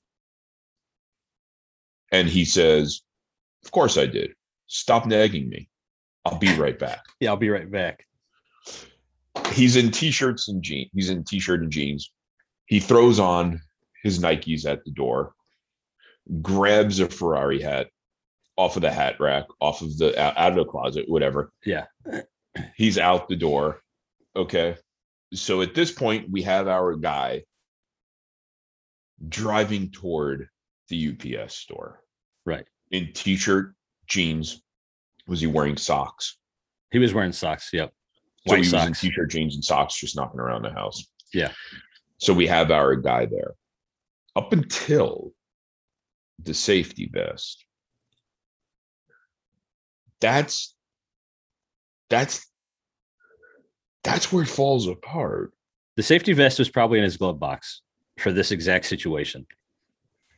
[2.12, 3.02] And he says,
[3.64, 4.32] Of course I did.
[4.66, 5.68] Stop nagging me.
[6.24, 7.04] I'll be right back.
[7.20, 8.06] yeah, I'll be right back.
[9.52, 10.90] He's in t-shirts and jeans.
[10.92, 12.10] He's in t-shirt and jeans.
[12.66, 13.60] He throws on
[14.02, 15.34] his Nikes at the door,
[16.40, 17.88] grabs a Ferrari hat
[18.56, 21.52] off of the hat rack, off of the out out of the closet, whatever.
[21.64, 21.86] Yeah.
[22.76, 23.82] He's out the door.
[24.36, 24.76] Okay.
[25.32, 27.44] So at this point, we have our guy
[29.28, 30.48] driving toward
[30.88, 32.02] the UPS store.
[32.46, 32.66] Right.
[32.90, 33.74] In t-shirt,
[34.06, 34.62] jeans.
[35.26, 36.36] Was he wearing socks?
[36.90, 37.70] He was wearing socks.
[37.72, 37.92] Yep.
[38.46, 41.04] So White he was in t-shirt, jeans, and socks, just knocking around the house.
[41.32, 41.52] Yeah.
[42.18, 43.54] So we have our guy there.
[44.34, 45.32] Up until
[46.42, 47.64] the safety vest.
[50.20, 50.74] That's
[52.08, 52.46] that's
[54.02, 55.52] that's where it falls apart.
[55.96, 57.82] The safety vest was probably in his glove box
[58.20, 59.46] for this exact situation.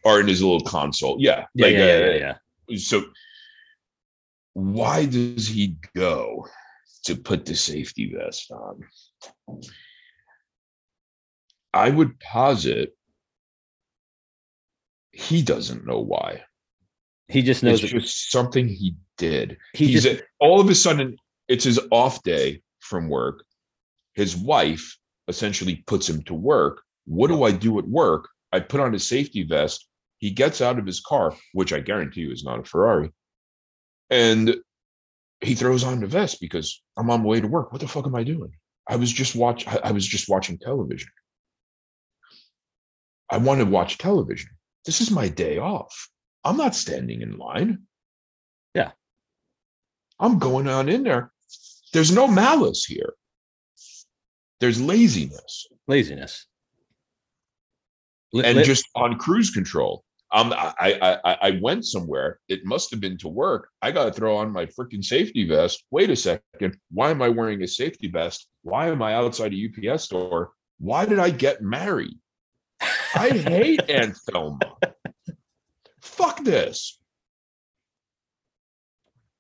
[0.05, 1.17] Or in his little console.
[1.21, 1.47] Yeah.
[1.55, 2.35] Yeah, like, yeah, yeah, uh, yeah,
[2.69, 2.77] yeah.
[2.79, 3.05] So
[4.55, 6.47] why does he go
[7.05, 8.81] to put the safety vest on?
[11.75, 12.95] I would posit
[15.15, 16.43] he doesn't know why.
[17.29, 19.59] He just knows It's just something he did.
[19.75, 21.17] he He's just a- all of a sudden
[21.49, 23.45] it's his off day from work.
[24.15, 24.97] His wife
[25.29, 26.83] essentially puts him to work.
[27.05, 28.29] What do I do at work?
[28.53, 29.87] I put on his safety vest.
[30.19, 33.11] He gets out of his car, which I guarantee you is not a Ferrari,
[34.11, 34.57] and
[35.41, 37.73] he throws on the vest because I'm on my way to work.
[37.73, 38.53] What the fuck am I doing?
[38.89, 39.67] I was just watch.
[39.67, 41.11] I I was just watching television.
[43.31, 44.51] I want to watch television.
[44.85, 46.09] This is my day off.
[46.45, 47.83] I'm not standing in line.
[48.75, 48.93] Yeah.
[50.21, 51.33] I'm going on in there.
[51.93, 53.15] There's no malice here.
[54.61, 56.47] There's laziness laziness.
[58.35, 60.05] And li- just on cruise control.
[60.35, 62.41] Um, I, I I I went somewhere.
[62.49, 63.69] It must have been to work.
[63.83, 65.85] I got to throw on my freaking safety vest.
[65.91, 66.79] Wait a second.
[66.91, 68.49] Why am I wearing a safety vest?
[68.63, 70.53] Why am I outside a UPS store?
[70.79, 72.19] Why did I get married?
[73.15, 74.77] I hate Aunt Thelma.
[76.01, 76.99] Fuck this.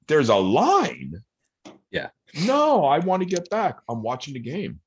[0.09, 1.23] There's a line.
[1.91, 2.11] Yeah.
[2.45, 3.79] No, I want to get back.
[3.89, 4.81] I'm watching the game.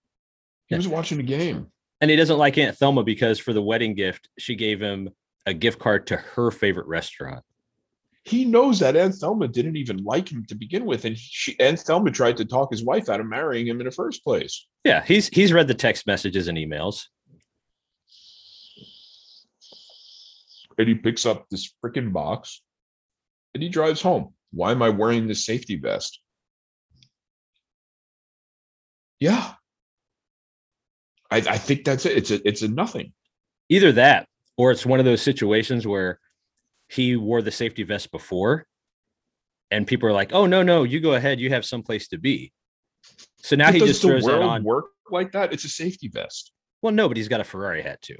[0.67, 1.67] He was watching the game.
[2.05, 5.09] And he doesn't like Aunt Thelma because for the wedding gift, she gave him
[5.47, 7.43] a gift card to her favorite restaurant.
[8.25, 11.79] He knows that Aunt Thelma didn't even like him to begin with, and she Aunt
[11.79, 14.67] Thelma tried to talk his wife out of marrying him in the first place.
[14.83, 17.05] Yeah, he's he's read the text messages and emails.
[20.77, 22.61] And he picks up this freaking box
[23.55, 24.35] and he drives home.
[24.51, 26.19] Why am I wearing this safety vest?
[29.19, 29.53] Yeah.
[31.31, 32.17] I, I think that's it.
[32.17, 33.13] It's a it's a nothing.
[33.69, 36.19] Either that, or it's one of those situations where
[36.87, 38.67] he wore the safety vest before,
[39.71, 41.39] and people are like, "Oh no, no, you go ahead.
[41.39, 42.51] You have someplace to be."
[43.37, 44.63] So now But he just the throws that on.
[44.63, 45.53] work like that?
[45.53, 46.51] It's a safety vest.
[46.81, 48.17] Well, no, but he's got a Ferrari hat too.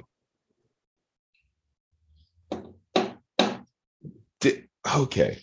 [4.40, 4.64] Di-
[4.96, 5.38] okay.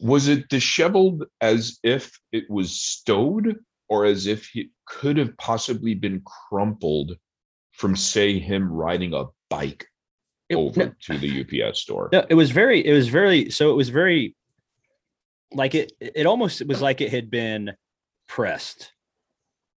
[0.00, 3.56] Was it disheveled as if it was stowed
[3.90, 7.16] or as if it could have possibly been crumpled
[7.72, 9.86] from, say, him riding a bike
[10.48, 12.08] It- over no, to the UPS store?
[12.12, 13.50] no, it was very, it was very.
[13.50, 14.36] So it was very,
[15.52, 15.92] like it.
[16.00, 17.72] It almost was like it had been
[18.28, 18.92] pressed.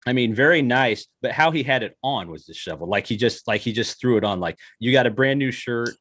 [0.05, 2.89] I mean, very nice, but how he had it on was disheveled.
[2.89, 4.39] Like he just, like he just threw it on.
[4.39, 5.91] Like you got a brand new shirt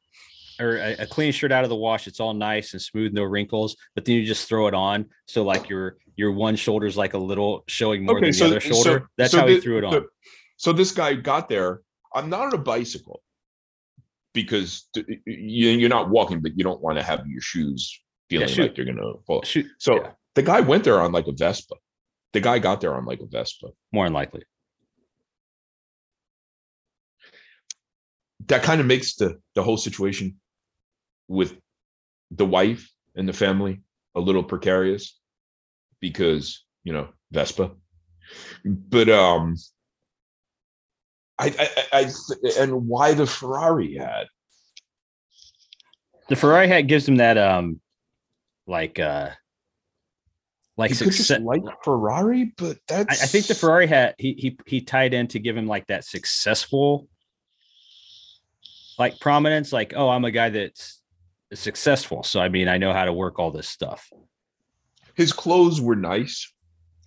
[0.59, 2.07] or a, a clean shirt out of the wash.
[2.07, 3.75] It's all nice and smooth, no wrinkles.
[3.95, 7.17] But then you just throw it on, so like your your one shoulder's like a
[7.17, 9.09] little showing more Okay, than so- the other so- shoulder.
[9.17, 9.93] That's so how he threw it on.
[9.93, 10.05] the-
[10.57, 11.81] So this guy got there.
[12.13, 13.21] I'm not on a bicycle
[14.33, 17.99] because t- y- y- you're not walking, but you don't want to have your shoes
[18.29, 18.61] feeling shoot.
[18.61, 19.41] like they're gonna fall.
[19.43, 20.11] Shoot, So yeah.
[20.35, 21.75] the guy went there on like a Vespa.
[22.33, 23.67] The guy got there on like a Vespa.
[23.91, 24.43] more than likely.
[28.47, 30.39] That kind of makes the the whole situation
[31.27, 31.55] with
[32.31, 33.81] the wife and the family
[34.15, 35.19] a little precarious
[35.99, 37.71] because you know Vespa.
[38.65, 39.55] But um,
[41.39, 44.27] I I, I, I and why the Ferrari hat?
[46.29, 47.79] The Ferrari hat gives him that um
[48.65, 49.31] like uh
[50.77, 51.39] like he success.
[51.41, 55.27] like Ferrari, but I, that's I think the Ferrari hat he he he tied in
[55.29, 57.07] to give him like that successful
[58.97, 61.01] like prominence, like, oh, I'm a guy that's
[61.55, 62.23] successful.
[62.23, 64.09] So I mean I know how to work all this stuff.
[65.15, 66.51] his clothes were nice.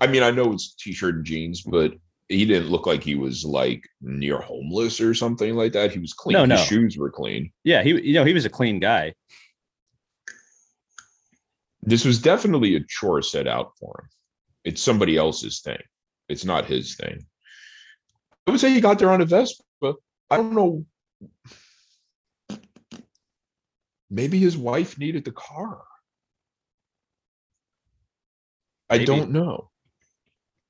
[0.00, 1.94] I mean, I know it's t-shirt and jeans, but
[2.28, 5.90] he didn't look like he was like near homeless or something like that.
[5.92, 6.34] He was clean.
[6.34, 6.56] No, His no.
[6.66, 7.50] shoes were clean.
[7.64, 9.14] Yeah, he you know, he was a clean guy.
[11.82, 14.08] This was definitely a chore set out for him.
[14.64, 15.80] It's somebody else's thing.
[16.28, 17.24] It's not his thing.
[18.46, 19.62] I would say he got there on a Vespa.
[20.30, 20.84] I don't know.
[24.10, 25.82] Maybe his wife needed the car.
[28.88, 29.70] I don't know.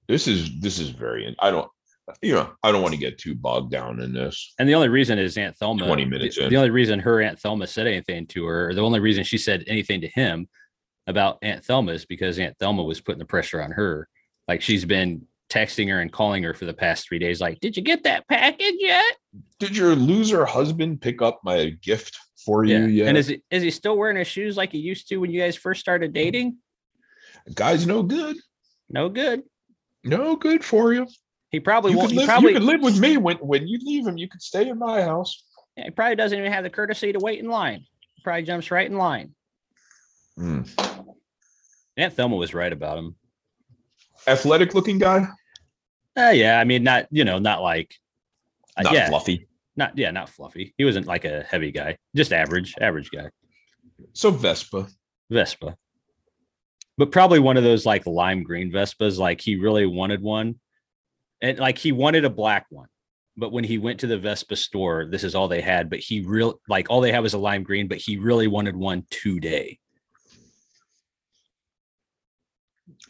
[0.08, 1.34] This is this is very.
[1.38, 1.68] I don't.
[2.22, 4.54] You know, I don't want to get too bogged down in this.
[4.60, 5.84] And the only reason is Aunt Thelma.
[5.84, 8.80] 20 minutes the, the only reason her Aunt Thelma said anything to her, or the
[8.80, 10.48] only reason she said anything to him
[11.08, 14.08] about Aunt Thelma is because Aunt Thelma was putting the pressure on her.
[14.46, 17.40] Like she's been texting her and calling her for the past three days.
[17.40, 19.16] Like, did you get that package yet?
[19.58, 23.08] Did your loser husband pick up my gift for you yet?
[23.08, 25.40] And is he is he still wearing his shoes like he used to when you
[25.40, 26.56] guys first started dating?
[27.54, 28.36] Guy's no good.
[28.88, 29.42] No good.
[30.04, 31.06] No good for you.
[31.50, 32.12] He probably You won't.
[32.12, 34.16] He live, probably you could live with me when when you leave him.
[34.16, 35.42] You could stay in my house.
[35.76, 37.80] he probably doesn't even have the courtesy to wait in line.
[38.14, 39.34] He probably jumps right in line.
[40.36, 40.62] Hmm.
[41.96, 43.16] Aunt Thelma was right about him.
[44.26, 45.26] Athletic looking guy,
[46.16, 47.94] Uh, yeah, I mean, not you know, not like,
[48.76, 49.46] uh, not yeah, fluffy.
[49.76, 50.74] Not yeah, not fluffy.
[50.78, 53.30] He wasn't like a heavy guy, just average, average guy.
[54.12, 54.88] So Vespa.
[55.30, 55.76] Vespa,
[56.98, 59.18] but probably one of those like lime green Vespas.
[59.18, 60.60] Like he really wanted one,
[61.40, 62.88] and like he wanted a black one.
[63.36, 65.90] But when he went to the Vespa store, this is all they had.
[65.90, 68.76] But he real like all they had was a lime green, but he really wanted
[68.76, 69.78] one today.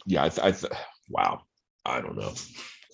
[0.05, 0.73] Yeah, I, th- I th-
[1.09, 1.41] wow.
[1.85, 2.33] I don't know.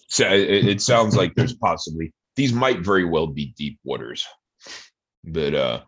[0.10, 4.26] So it, it sounds like there's possibly these might very well be deep waters,
[5.24, 5.82] but uh,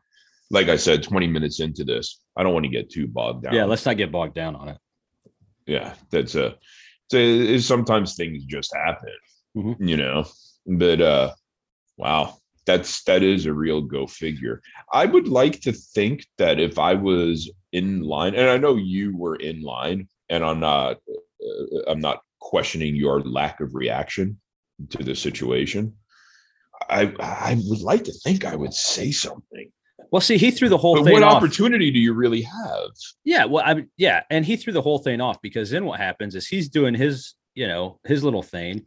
[0.52, 3.54] like I said, 20 minutes into this, I don't want to get too bogged down.
[3.54, 4.78] Yeah, let's not get bogged down on it.
[5.66, 6.56] yeah that's a
[7.12, 9.10] so sometimes things just happen
[9.58, 9.76] Mhm.
[9.80, 10.26] you know
[10.68, 11.34] but uh
[11.98, 16.78] wow that's that is a real go figure i would like to think that if
[16.78, 20.98] i was in line and i know you were in line and i'm not
[21.48, 24.38] uh, i'm not questioning your lack of reaction
[24.90, 25.94] to the situation
[26.90, 29.72] i i would like to think i would say something
[30.12, 31.38] Well, see, he threw the whole but thing what off.
[31.38, 32.90] opportunity do you really have
[33.24, 36.36] Yeah, well, I yeah, and he threw the whole thing off because then what happens
[36.36, 38.86] is he's doing his, you know, his little thing.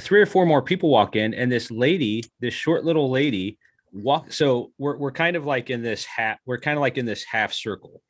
[0.00, 3.58] Three or four more people walk in, and this lady, this short little lady,
[3.92, 4.32] walk.
[4.32, 7.24] So we're we're kind of like in this half, we're kind of like in this
[7.24, 8.02] half circle,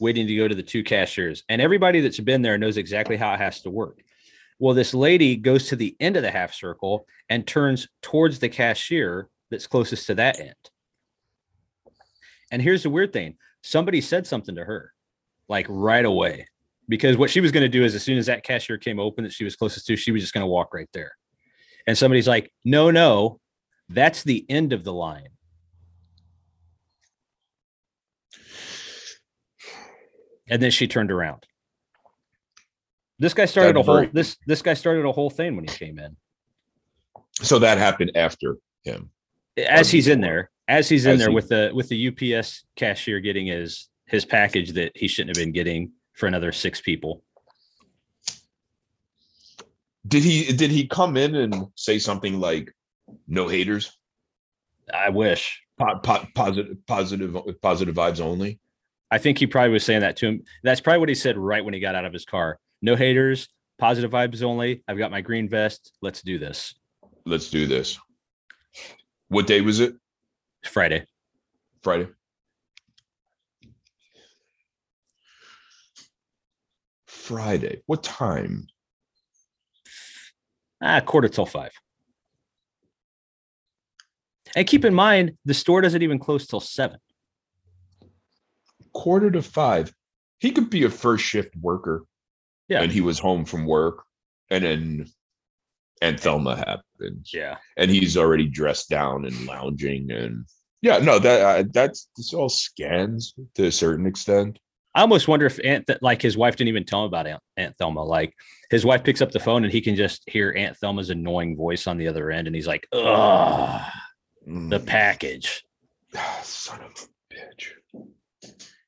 [0.00, 3.32] waiting to go to the two cashiers, and everybody that's been there knows exactly how
[3.34, 4.00] it has to work.
[4.58, 8.48] Well, this lady goes to the end of the half circle and turns towards the
[8.48, 10.54] cashier that's closest to that end.
[12.50, 14.92] And here's the weird thing somebody said something to her
[15.48, 16.46] like right away
[16.88, 19.24] because what she was going to do is as soon as that cashier came open
[19.24, 21.12] that she was closest to, she was just going to walk right there.
[21.86, 23.40] And somebody's like, no, no,
[23.88, 25.28] that's the end of the line.
[30.48, 31.46] And then she turned around.
[33.24, 35.98] This guy started a whole this this guy started a whole thing when he came
[35.98, 36.14] in.
[37.40, 39.08] so that happened after him
[39.56, 42.64] As he's in there, as he's in As there he- with the with the UPS
[42.76, 47.22] cashier getting his his package that he shouldn't have been getting for another six people.
[50.06, 52.74] Did he did he come in and say something like
[53.26, 53.96] no haters?
[54.92, 55.62] I wish.
[55.78, 58.60] Po- po- positive positive positive vibes only.
[59.10, 60.42] I think he probably was saying that to him.
[60.62, 62.58] That's probably what he said right when he got out of his car.
[62.84, 64.84] No haters, positive vibes only.
[64.86, 65.90] I've got my green vest.
[66.02, 66.74] Let's do this.
[67.24, 67.98] Let's do this.
[69.28, 69.94] What day was it?
[70.66, 71.06] Friday.
[71.82, 72.08] Friday.
[77.06, 77.80] Friday.
[77.86, 78.66] What time?
[80.82, 81.72] Ah, quarter till five.
[84.54, 86.98] And keep in mind, the store doesn't even close till seven.
[88.92, 89.90] Quarter to five.
[90.38, 92.04] He could be a first shift worker.
[92.68, 92.82] Yeah.
[92.82, 94.04] And he was home from work.
[94.50, 95.06] And then
[96.02, 97.30] and Thelma happens.
[97.32, 97.56] Yeah.
[97.76, 100.10] And he's already dressed down and lounging.
[100.10, 100.44] And
[100.82, 104.58] yeah, no, that uh, that's this all scans to a certain extent.
[104.96, 107.42] I almost wonder if Aunt Th- like his wife didn't even tell him about Aunt,
[107.56, 108.02] Aunt Thelma.
[108.04, 108.32] Like
[108.70, 111.86] his wife picks up the phone and he can just hear Aunt Thelma's annoying voice
[111.86, 113.80] on the other end, and he's like, "Ugh,
[114.46, 114.86] the Mm.
[114.86, 115.64] package."
[116.14, 117.72] Ah, son of a bitch.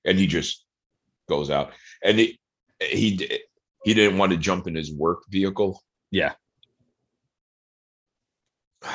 [0.05, 0.65] And he just
[1.29, 1.73] goes out.
[2.05, 2.39] And he
[2.81, 3.41] he
[3.87, 5.81] he didn't want to jump in his work vehicle.
[6.11, 6.33] Yeah.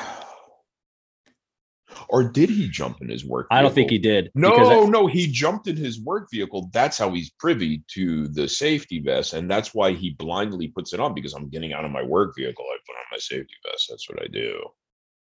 [2.08, 3.46] Or did he jump in his work?
[3.46, 3.56] Vehicle?
[3.58, 4.30] I don't think he did.
[4.34, 6.68] No, I- no, he jumped in his work vehicle.
[6.72, 11.00] That's how he's privy to the safety vest, and that's why he blindly puts it
[11.00, 12.64] on because I'm getting out of my work vehicle.
[12.68, 13.86] I put on my safety vest.
[13.88, 14.62] That's what I do.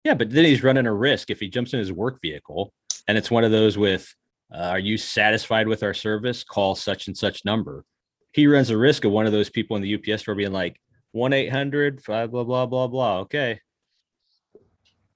[0.04, 2.72] yeah, but then he's running a risk if he jumps in his work vehicle,
[3.06, 4.12] and it's one of those with,
[4.52, 6.42] uh, "Are you satisfied with our service?
[6.42, 7.84] Call such and such number."
[8.32, 10.80] He runs a risk of one of those people in the UPS store being like,
[11.12, 13.60] "One 800 blah blah blah blah blah." Okay,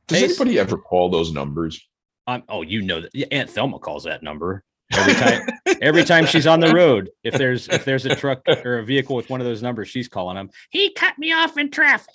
[0.07, 1.81] Does Hey, anybody ever call those numbers?
[2.27, 2.43] I'm.
[2.49, 5.43] Oh, you know that Aunt Thelma calls that number every time.
[5.83, 9.15] every time she's on the road, if there's if there's a truck or a vehicle
[9.17, 10.51] with one of those numbers, she's calling them.
[10.71, 12.15] He cut me off in traffic.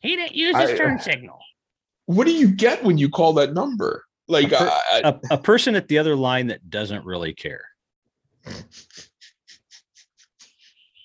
[0.00, 1.38] He didn't use his I- turn signal.
[2.06, 4.04] What do you get when you call that number?
[4.28, 7.34] Like, A per- I, I- A, a person at the other line that doesn't really
[7.34, 7.64] care.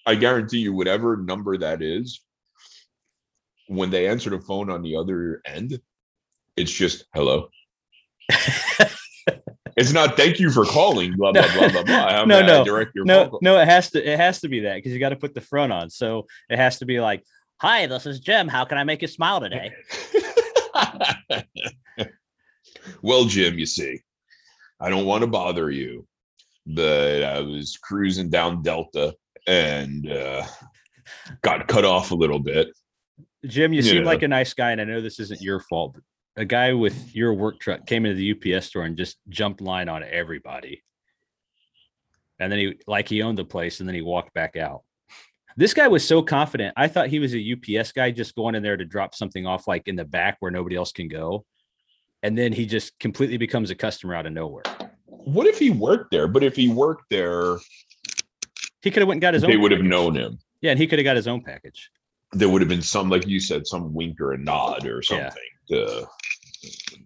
[0.05, 2.21] I guarantee you, whatever number that is,
[3.67, 5.79] when they answer the phone on the other end,
[6.57, 7.49] it's just hello.
[9.77, 11.15] it's not thank you for calling.
[11.15, 12.09] Blah blah blah blah blah.
[12.09, 13.39] How No, no, direct your No, call?
[13.41, 15.41] no, it has to it has to be that because you got to put the
[15.41, 15.89] front on.
[15.89, 17.23] So it has to be like,
[17.61, 18.47] "Hi, this is Jim.
[18.47, 19.71] How can I make you smile today?"
[23.01, 23.99] well, Jim, you see,
[24.79, 26.05] I don't want to bother you,
[26.65, 29.15] but I was cruising down Delta
[29.47, 30.45] and uh,
[31.41, 32.67] got cut off a little bit.
[33.45, 35.95] Jim, you seem like a nice guy, and I know this isn't your fault.
[35.95, 36.03] But
[36.41, 39.89] a guy with your work truck came into the UPS store and just jumped line
[39.89, 40.83] on everybody.
[42.39, 44.83] And then he like he owned the place, and then he walked back out.
[45.55, 46.73] This guy was so confident.
[46.75, 49.67] I thought he was a UPS guy just going in there to drop something off
[49.67, 51.45] like in the back where nobody else can go.
[52.23, 54.63] And then he just completely becomes a customer out of nowhere.
[55.05, 56.27] What if he worked there?
[56.27, 57.57] But if he worked there,
[58.83, 59.49] He could have went and got his own.
[59.49, 60.37] they would have known him.
[60.61, 61.89] Yeah, and he could have got his own package.
[62.33, 65.29] There would have been some, like you said, some wink or a nod or Yeah.
[65.29, 65.43] something.
[65.69, 66.07] To,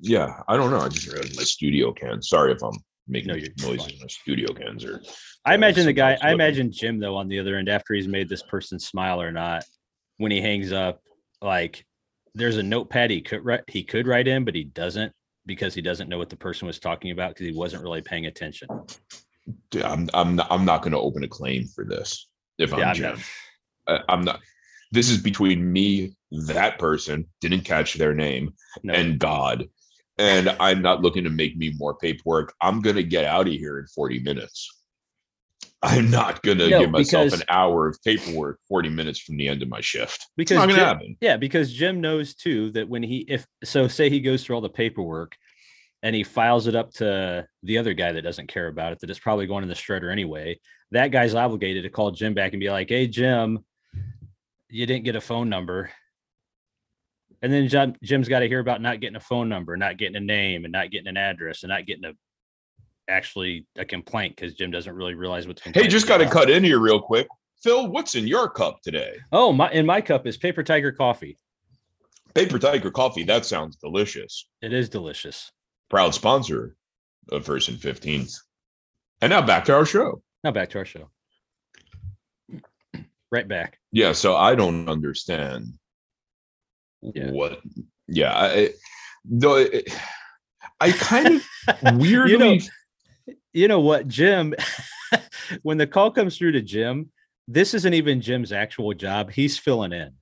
[0.02, 0.80] yeah, I don't know.
[0.80, 2.22] I just realized my studio can.
[2.24, 2.74] Sorry if I'm
[3.08, 3.86] making No, noises.
[3.86, 4.00] fine.
[4.02, 5.02] My studio cans are.
[5.46, 8.28] I imagine the guy, I imagine Jim though on the other end after he's made
[8.28, 9.64] this person smile or not,
[10.18, 11.02] when he hangs up,
[11.42, 11.86] like
[12.34, 15.14] there's a notepad he could write he could write in, but he doesn't
[15.46, 18.26] because he doesn't know what the person was talking about because he wasn't really paying
[18.26, 18.68] attention.
[19.72, 22.28] Dude, I'm I'm not, I'm not going to open a claim for this
[22.58, 23.16] if I'm Yeah, I'm Jim.
[23.88, 24.42] not- I, I'm not.
[24.92, 28.94] This is between me, that person didn't catch their name, no.
[28.94, 29.66] and God.
[30.18, 32.54] And I'm not looking to make me more paperwork.
[32.62, 34.74] I'm gonna get out of here in 40 minutes.
[35.84, 39.48] I'm not gonna No, give myself because- an hour of paperwork 40 minutes from the
[39.48, 40.26] end of my shift.
[40.36, 41.18] Because Jim- happen.
[41.22, 44.62] Yeah, because Jim knows too that when he if so say he goes through all
[44.62, 45.36] the paperwork
[46.04, 49.10] and he files it up to the other guy that doesn't care about it, that
[49.10, 50.60] it's probably going in the shredder anyway.
[50.92, 53.66] That guy's obligated to call Jim back and be like, "Hey, Jim,
[54.70, 55.92] you didn't get a phone number."
[57.42, 60.16] And then Jim, Jim's got to hear about not getting a phone number, not getting
[60.16, 62.14] a name, and not getting an address, and not getting a
[63.10, 65.62] actually a complaint because Jim doesn't really realize what's.
[65.62, 67.28] Hey, just got to cut in here real quick.
[67.64, 69.16] Phil, what's in your cup today?
[69.32, 71.38] Oh, my in my cup is Paper Tiger coffee.
[72.34, 73.24] Paper Tiger coffee.
[73.24, 74.48] That sounds delicious.
[74.62, 75.52] It is delicious.
[75.90, 76.76] Proud sponsor
[77.32, 78.36] of First and 15th.
[79.22, 80.22] And now back to our show.
[80.44, 81.10] Now back to our show.
[83.32, 83.78] Right back.
[83.92, 85.74] Yeah, so I don't understand
[87.02, 87.32] Yeah.
[87.32, 87.62] what.
[88.08, 88.70] Yeah, I,
[89.26, 89.92] though it,
[90.80, 91.46] I kind of
[92.00, 92.32] weirdly.
[92.32, 94.54] You know, you know what, Jim?
[95.64, 97.10] when the call comes through to Jim,
[97.50, 99.32] this isn't even Jim's actual job.
[99.32, 100.14] He's filling in.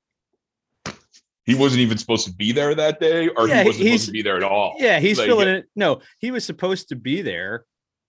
[1.45, 4.11] He wasn't even supposed to be there that day, or Yeah, he wasn't supposed to
[4.11, 4.75] be there at all.
[4.79, 5.63] Yeah, he's Like, filling in.
[5.75, 7.65] No, he was supposed to be there,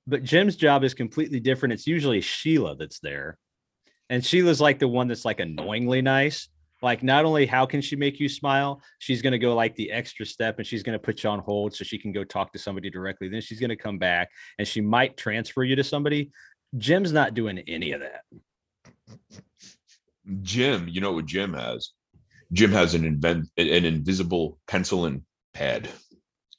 [0.06, 1.72] but Jim's job is completely different.
[1.74, 3.38] It's usually Sheila that's there.
[4.08, 6.48] And Sheila's like the one that's like annoyingly nice.
[6.82, 9.90] Like, not only how can she make you smile, she's going to go like the
[9.90, 12.52] extra step and she's going to put you on hold so she can go talk
[12.52, 13.28] to somebody directly.
[13.28, 14.28] Then she's going to come back
[14.58, 16.30] and she might transfer you to somebody.
[16.76, 18.22] Jim's not doing any of that.
[20.42, 21.92] Jim, you know what Jim has?
[22.52, 25.22] Jim has an invent an invisible pencil and
[25.54, 25.88] pad.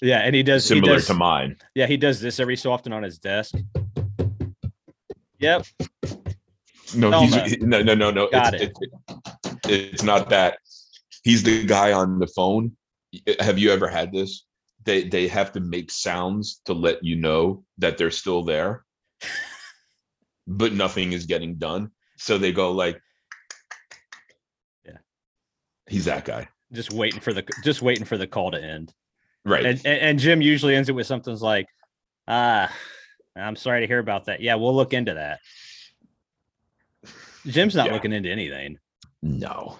[0.01, 1.57] Yeah, and he does he similar does, to mine.
[1.73, 3.55] Yeah, he does this every so often on his desk.
[5.39, 5.65] Yep.
[6.95, 8.29] No, No, he's no, no, no, no.
[8.29, 9.21] Got it's, it-
[9.67, 10.59] it's not that.
[11.23, 12.77] He's the guy on the phone.
[13.39, 14.45] Have you ever had this?
[14.85, 18.85] They they have to make sounds to let you know that they're still there,
[20.47, 21.91] but nothing is getting done.
[22.17, 23.01] So they go like.
[25.87, 28.93] He's that guy, Just waiting for the just waiting for the call to end.
[29.45, 29.65] right?
[29.65, 31.67] And and, and Jim usually ends it with something like,
[32.27, 32.71] ah,
[33.35, 34.41] I'm sorry to hear about that.
[34.41, 35.39] Yeah, we'll look into that.
[37.45, 37.93] Jim's not Yeah.
[37.93, 38.77] looking into anything.
[39.21, 39.77] no.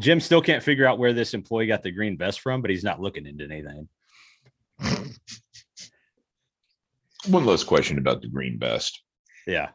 [0.00, 2.82] Jim still can't figure out where this employee got the green vest from, but he's
[2.82, 3.88] not looking into anything.
[7.28, 9.00] One last question about the green vest.
[9.46, 9.68] Yeah.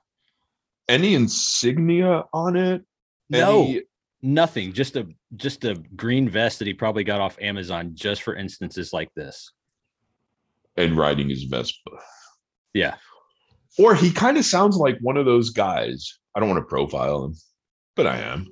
[0.88, 2.84] Any insignia on it?
[3.30, 3.82] No, Any-
[4.22, 4.74] nothing.
[4.74, 8.94] Just a just a green vest that he probably got off Amazon just for instances
[8.94, 9.52] like this.
[10.78, 11.92] and riding his Vespa.
[12.74, 12.96] Yeah.
[13.78, 16.20] Or he kind of sounds like one of those guys.
[16.36, 17.36] I don't want to profile him,
[17.96, 18.48] but I am.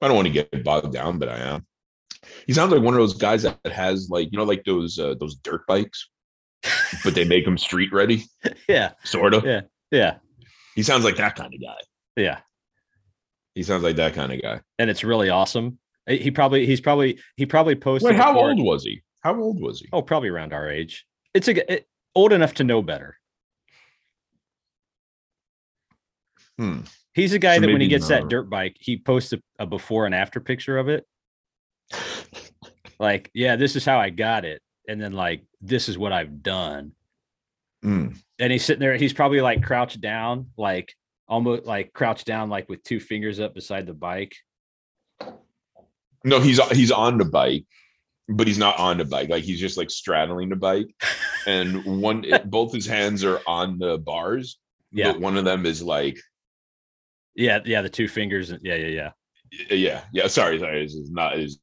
[0.00, 1.66] I don't want to get bogged down, but I am.
[2.46, 5.14] He sounds like one of those guys that has like you know like those uh,
[5.20, 6.08] those dirt bikes,
[7.04, 8.24] but they make them street ready,
[8.68, 8.92] Yeah.
[9.04, 9.44] sort of.
[9.44, 9.62] Yeah.
[9.90, 10.16] Yeah.
[10.74, 11.76] He sounds like that kind of guy.
[12.16, 12.38] Yeah.
[13.58, 14.60] He sounds like that kind of guy.
[14.78, 15.80] And it's really awesome.
[16.06, 19.02] Eh, He probably he's probably he probably posted Wait, how before- old was he?
[19.22, 19.88] How old was he?
[19.92, 21.04] Oh, probably around our age.
[21.34, 23.16] It's a it, old enough to know better.
[26.56, 26.82] Hmm.
[27.14, 29.66] He's a guy So that when he gets that dirt bike, he posts a, a
[29.66, 31.04] before and after picture of it.
[33.00, 36.44] Like, yeah, this is how I got it, and then like this is what I've
[36.44, 36.92] done.
[37.82, 38.10] Hmm.
[38.38, 38.96] And he's sitting there.
[38.96, 40.94] He's probably like crouched down, like
[41.28, 44.34] almost like crouched down, like with two fingers up beside the bike.
[46.24, 47.64] No, he's he's on the bike,
[48.28, 49.28] but he's not on the bike.
[49.28, 50.88] Like he's just like straddling the bike,
[51.46, 54.58] and one both his hands are on the bars.
[54.90, 56.18] Yeah, but one of them is like,
[57.34, 57.82] yeah, yeah.
[57.82, 58.50] The two fingers.
[58.62, 59.10] Yeah, yeah, yeah.
[59.70, 60.26] yeah, yeah.
[60.26, 60.82] Sorry, sorry.
[60.82, 61.58] This is not is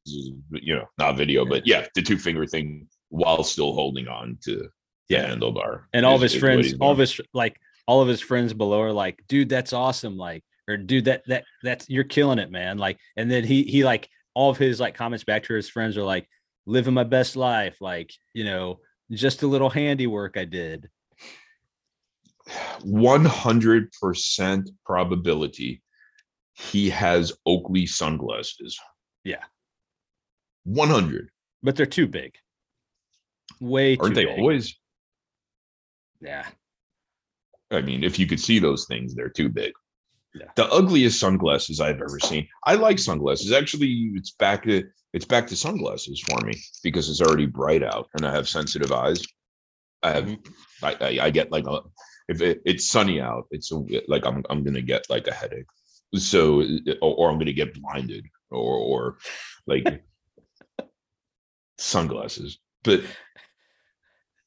[0.51, 4.55] you know not video, but yeah, the two finger thing while still holding on to
[4.55, 4.70] the
[5.09, 5.30] Yeah.
[5.30, 5.84] handlebar.
[5.93, 8.81] and all is- of his friends all of his like all of his friends below
[8.81, 12.77] are like dude that's awesome like or dude that that that's you're killing it man
[12.77, 15.97] like and then he he like all of his like comments back to his friends
[15.97, 16.27] are like
[16.65, 18.79] living my best life like you know
[19.11, 20.89] just a little handiwork i did
[22.83, 25.81] one hundred percent probability
[26.57, 28.79] he has Oakley sunglasses.
[29.25, 29.43] Yeah.
[30.63, 31.29] one hundred.
[31.63, 32.36] but they're too big
[33.59, 34.39] way too Aren't they big.
[34.39, 34.77] always?
[36.21, 36.45] yeah
[37.72, 39.74] I mean, if you could see those things, they're too big.
[40.36, 40.47] Yeah.
[40.55, 42.47] The ugliest sunglasses I've ever seen.
[42.66, 43.51] I like sunglasses.
[43.51, 46.53] Actually, it's back to it's back to sunglasses for me
[46.84, 49.24] because it's already bright out and I have sensitive eyes.
[50.03, 50.86] I have Mm-hmm.
[50.86, 51.80] I, I, I get like a
[52.28, 55.68] if it, it's sunny out, it's a, like I'm I'm gonna get like a headache.
[56.16, 56.61] So
[57.01, 59.18] or, or I'm gonna get blinded or or
[59.68, 60.03] like
[61.78, 62.59] sunglasses.
[62.84, 63.01] But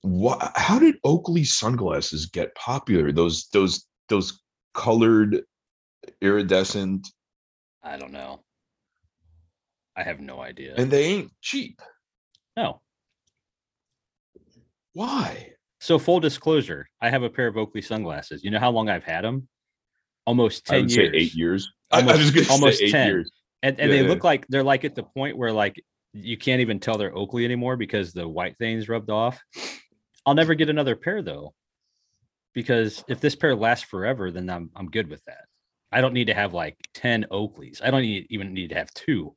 [0.02, 3.12] what how did Oakley sunglasses get popular?
[3.12, 4.40] Those those those
[4.74, 5.42] colored
[6.22, 7.06] iridescent
[7.82, 8.40] i don't know
[9.96, 11.80] i have no idea and they ain't cheap.
[12.56, 12.80] no
[14.92, 15.52] Why?
[15.80, 19.04] so full disclosure i have a pair of oakley sunglasses you know how long i've
[19.04, 19.48] had them
[20.26, 21.72] almost 10 I would years say eight years.
[21.90, 23.06] I- I, Almost- was gonna almost say eight 10.
[23.08, 23.30] years.
[23.62, 24.08] and and Yeah, they yeah.
[24.08, 25.82] look like they're like at the point where like
[26.12, 29.38] you can't even tell they're Oakley anymore because the white things rubbed off.
[30.28, 31.54] I'll never get another pair though,
[32.52, 35.46] because if this pair lasts forever, then I'm I'm good with that.
[35.90, 37.82] I don't need to have like ten Oakleys.
[37.82, 39.34] I don't need, even need to have two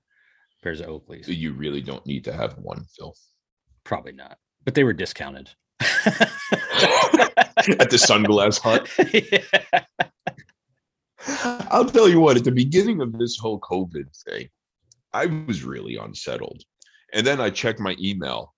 [0.61, 1.29] pairs of Oakleys.
[1.29, 3.15] You really don't need to have one, Phil.
[3.85, 5.49] Probably not, but they were discounted.
[5.79, 6.19] At
[7.89, 8.89] the sunglass hut.
[9.13, 9.83] Yeah.
[11.71, 14.49] I'll tell you what, at the beginning of this whole COVID thing,
[15.13, 16.63] I was really unsettled.
[17.13, 18.53] And then I checked my email,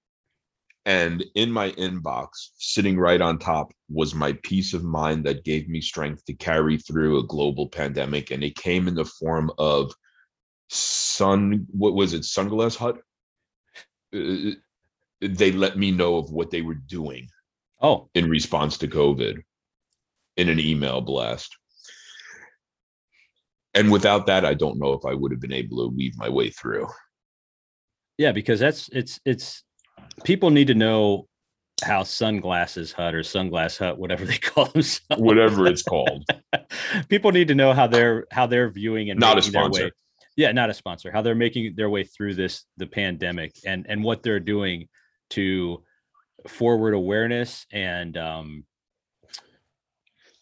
[0.85, 5.69] and in my inbox, sitting right on top, was my peace of mind that gave
[5.69, 8.31] me strength to carry through a global pandemic.
[8.31, 9.93] And it came in the form of
[10.69, 12.97] sun, what was it, Sunglass Hut?
[14.13, 14.55] Uh,
[15.21, 17.29] they let me know of what they were doing
[17.81, 19.41] Oh, in response to COVID
[20.37, 21.55] in an email blast.
[23.73, 26.29] And without that, I don't know if I would have been able to weave my
[26.29, 26.87] way through.
[28.17, 29.63] yeah, because that's it's it's
[30.23, 31.27] people need to know
[31.83, 35.21] how sunglasses hut or sunglass hut, whatever they call themselves.
[35.21, 36.23] Whatever it's called.
[37.09, 39.91] people need to know how they're how they're viewing and Not a sponsor.
[40.37, 41.11] yeah, not a sponsor.
[41.11, 44.87] How they're making their way through this the pandemic and and what they're doing
[45.31, 45.83] to
[46.47, 48.65] forward awareness and um,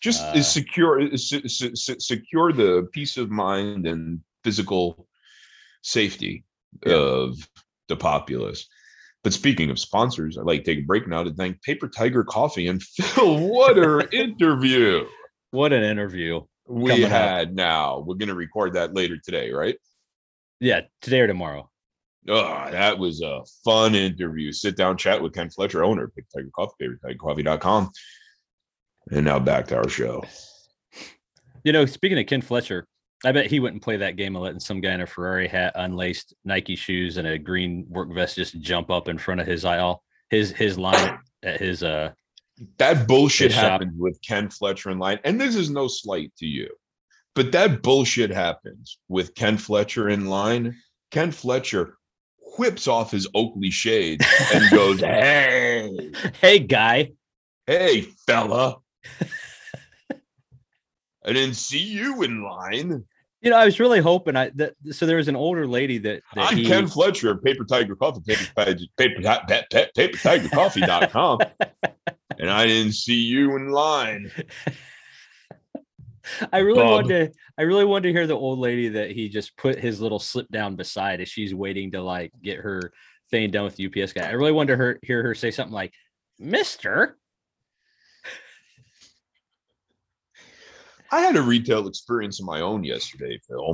[0.01, 5.07] just Uh, secure se- se- se- secure the peace of mind and physical
[5.83, 6.43] safety
[6.85, 6.93] Yeah.
[6.95, 7.49] of
[7.87, 8.67] the populace.
[9.23, 12.23] But speaking of sponsors, I'd like to take a break now to thank Paper Tiger
[12.23, 13.37] Coffee and Phil.
[13.49, 15.05] What an interview
[15.51, 16.41] what an interview.
[16.67, 17.11] we Coming up.
[17.11, 17.99] had now.
[17.99, 19.77] We're going to record that later today, right?
[20.59, 21.69] Yeah, today or tomorrow.
[22.29, 24.51] Oh, that was a fun interview.
[24.51, 27.89] Sit down chat with Ken Fletcher, owner of Paper Tiger Coffee, papertigercoffee.com.
[29.11, 30.23] And now back to our show.
[31.63, 32.87] You know, speaking of Ken Fletcher,
[33.23, 35.73] I bet he wouldn't play that game of letting some guy in a Ferrari hat,
[35.75, 39.63] unlaced Nike shoes, and a green work vest just jump up in front of his
[39.63, 42.11] aisle, his his line at his uh
[42.77, 45.19] That bullshit happens with Ken Fletcher in line.
[45.23, 46.69] And this is no slight to you,
[47.35, 50.75] but that bullshit happens with Ken Fletcher in line.
[51.11, 51.97] Ken Fletcher
[52.57, 56.11] whips off his Oakley shades and goes, Hey,
[56.41, 57.11] hey guy.
[57.67, 58.77] hey, fella.
[61.23, 63.05] I didn't see you in line.
[63.41, 66.21] You know, I was really hoping I that so there was an older lady that,
[66.35, 71.39] that I'm he, Ken Fletcher of Paper Tiger Coffee, paper, paper, paper, paper, paper, papertigercoffee.com.
[72.39, 74.31] and I didn't see you in line.
[76.53, 76.91] I really Bub.
[76.91, 79.99] wanted to I really wanted to hear the old lady that he just put his
[79.99, 82.93] little slip down beside as she's waiting to like get her
[83.31, 84.27] thing done with the UPS guy.
[84.27, 85.93] I really wanted to her, hear her say something like,
[86.37, 87.17] Mister.
[91.11, 93.73] I had a retail experience of my own yesterday, Phil.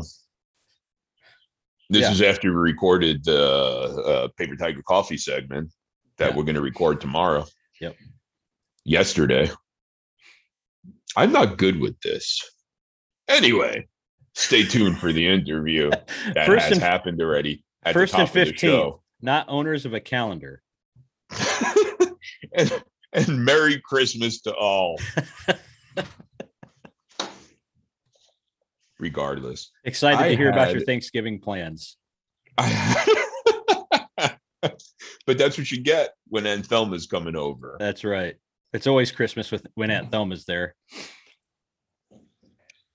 [1.89, 2.11] This Yeah.
[2.11, 5.71] is after we recorded the uh, Paper Tiger Coffee segment
[6.17, 6.35] that Yeah.
[6.37, 7.45] we're going to record tomorrow.
[7.79, 7.95] Yep.
[8.85, 9.49] Yesterday.
[11.15, 12.41] I'm not good with this.
[13.27, 13.87] Anyway,
[14.35, 15.89] stay tuned for the interview
[16.33, 18.59] that First has and happened already at first the and top of the 15th.
[18.59, 19.03] show.
[19.21, 20.61] not owners of a calendar.
[22.53, 22.83] and,
[23.13, 24.99] and Merry Christmas to all.
[28.99, 29.71] Regardless.
[29.83, 31.97] Excited I to hear about your Thanksgiving plans.
[32.57, 32.67] but
[35.27, 37.77] that's what you get when Aunt Thelma's coming over.
[37.79, 38.35] That's right.
[38.73, 40.75] It's always Christmas with when Aunt Thelma's there.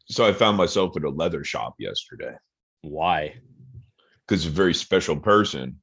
[0.07, 2.35] So I found myself at a leather shop yesterday
[2.83, 3.37] Why?
[4.27, 5.81] because a very special person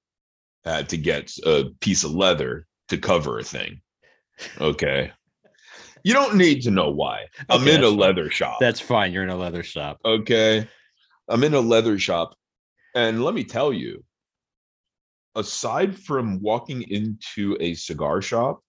[0.66, 3.82] had to get a piece of leather to cover a thing.
[4.60, 5.12] Okay.
[6.04, 7.26] You don't need to know why.
[7.50, 7.98] I'm Okay, in a that's fine.
[8.00, 8.58] leather shop.
[8.60, 9.12] That's fine.
[9.14, 10.00] You're in a leather shop.
[10.06, 10.68] Okay.
[11.28, 12.36] I'm in a leather shop.
[12.96, 14.04] And let me tell you,
[15.36, 18.62] aside from walking into a cigar shop,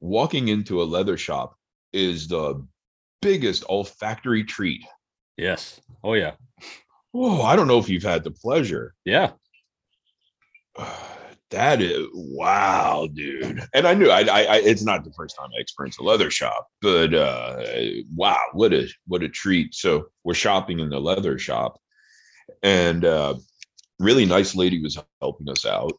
[0.00, 1.56] walking into a leather shop
[1.92, 2.64] is the
[3.22, 4.82] biggest olfactory treat.
[5.36, 5.80] Yes.
[6.04, 6.32] Oh yeah.
[7.14, 8.94] Oh, I don't know if you've had the pleasure.
[9.04, 9.32] Yeah.
[11.50, 13.62] That is wow, dude.
[13.74, 16.30] And I knew I, I, I it's not the first time I experienced a leather
[16.30, 17.64] shop, but uh
[18.14, 19.74] wow, what a what a treat.
[19.74, 21.80] So we're shopping in the leather shop,
[22.62, 23.34] and uh
[23.98, 25.92] really nice lady was helping us out,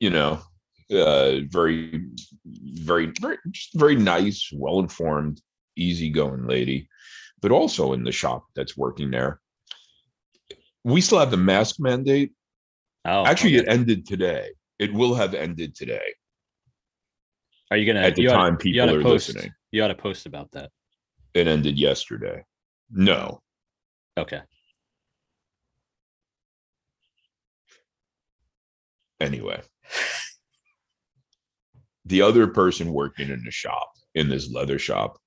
[0.00, 0.40] you know.
[0.90, 2.06] Uh very,
[2.44, 5.40] very, very just very nice, well-informed,
[5.76, 6.88] easygoing lady,
[7.40, 9.40] but also in the shop that's working there.
[10.82, 12.32] We still have the mask mandate
[13.04, 13.66] Oh, Actually, okay.
[13.66, 14.50] it ended today.
[14.78, 16.14] It will have ended today.
[17.70, 19.52] are you gonna At the time you people are post, listening.
[19.70, 20.70] You ought to post about that.
[21.32, 22.44] It ended yesterday.
[22.90, 23.40] No,
[24.16, 24.40] Okay.
[29.20, 29.60] anyway.
[32.04, 35.18] The other person working in the shop, in this leather shop,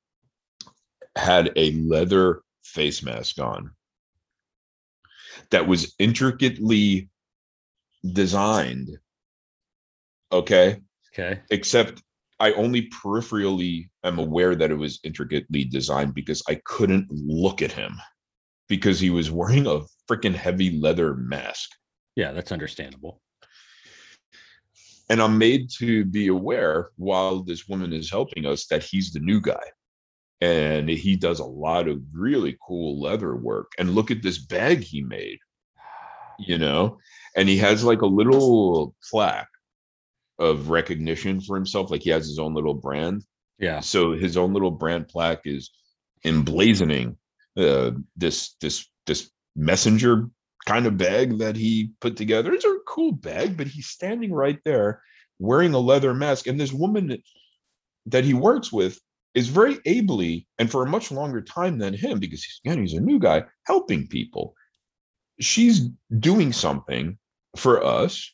[1.18, 3.72] had a leather face mask on
[5.50, 7.10] that was intricately
[8.14, 8.90] designed.
[10.32, 10.82] Okay.
[11.18, 11.42] Okay.
[11.50, 12.04] except
[12.40, 17.72] I only peripherally am aware that it was intricately designed because I couldn't look at
[17.72, 17.98] him
[18.70, 21.72] because he was wearing a freaking heavy leather mask.
[22.16, 23.22] Yeah, that's understandable.
[25.10, 29.20] And I'm made to be aware while this woman is helping us that he's the
[29.20, 29.64] new guy.
[30.42, 33.72] And he does a lot of really cool leather work.
[33.80, 35.40] And look at this bag he made,
[36.38, 37.00] you know,
[37.36, 39.48] and he has like a little plaque
[40.40, 41.92] of recognition for himself.
[41.92, 43.24] Like he has his own little brand.
[43.60, 43.80] Yeah.
[43.80, 45.72] So his own little brand plaque is
[46.26, 47.16] emblazoning
[47.58, 50.30] uh, this this this messenger
[50.66, 52.54] kind of bag that he put together.
[52.54, 55.02] It's a cool bag, but he's standing right there
[55.40, 57.22] wearing a leather mask, and this woman
[58.08, 59.00] that he works with
[59.34, 62.94] is very ably and for a much longer time than him because he's, again he's
[62.94, 64.56] a new guy helping people.
[65.40, 67.18] She's doing something
[67.56, 68.34] for us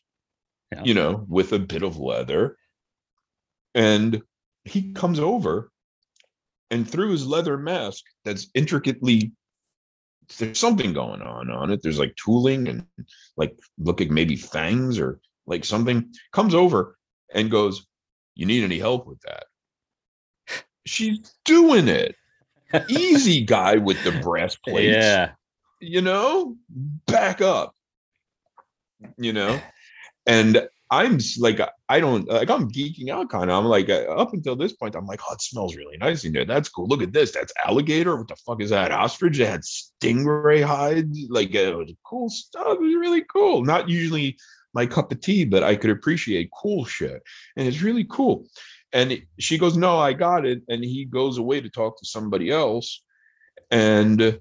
[0.75, 0.83] Yeah.
[0.83, 2.57] you know, with a bit of leather.
[3.75, 4.21] And
[4.65, 5.71] he comes over
[6.71, 9.31] and through his leather mask that's intricately
[10.37, 11.81] there's something going on on it.
[11.83, 12.85] There's like tooling and
[13.35, 16.97] like looking maybe fangs or like something comes over
[17.33, 17.85] and goes,
[18.35, 19.45] You need any help with that?
[20.85, 22.15] She's doing it.
[22.89, 25.31] Easy guy with the brass plates Yeah.
[25.79, 26.55] you know,
[27.05, 27.75] back up,
[29.17, 29.59] you know,
[30.25, 31.59] and I'm like,
[31.89, 33.57] I don't like, I'm geeking out kind of.
[33.57, 36.33] I'm like, uh, up until this point, I'm like, oh, it smells really nice in
[36.33, 36.45] there.
[36.45, 36.87] That's cool.
[36.87, 37.31] Look at this.
[37.31, 38.15] That's alligator.
[38.15, 38.91] What the fuck is that?
[38.91, 39.39] Ostrich.
[39.39, 41.17] It had stingray hides.
[41.29, 42.77] Like, it was cool stuff.
[42.77, 43.63] It was really cool.
[43.63, 44.37] Not usually
[44.75, 47.23] my cup of tea, but I could appreciate cool shit.
[47.57, 48.45] And it's really cool.
[48.91, 50.61] And she goes, no, I got it.
[50.69, 53.03] And he goes away to talk to somebody else.
[53.71, 54.39] And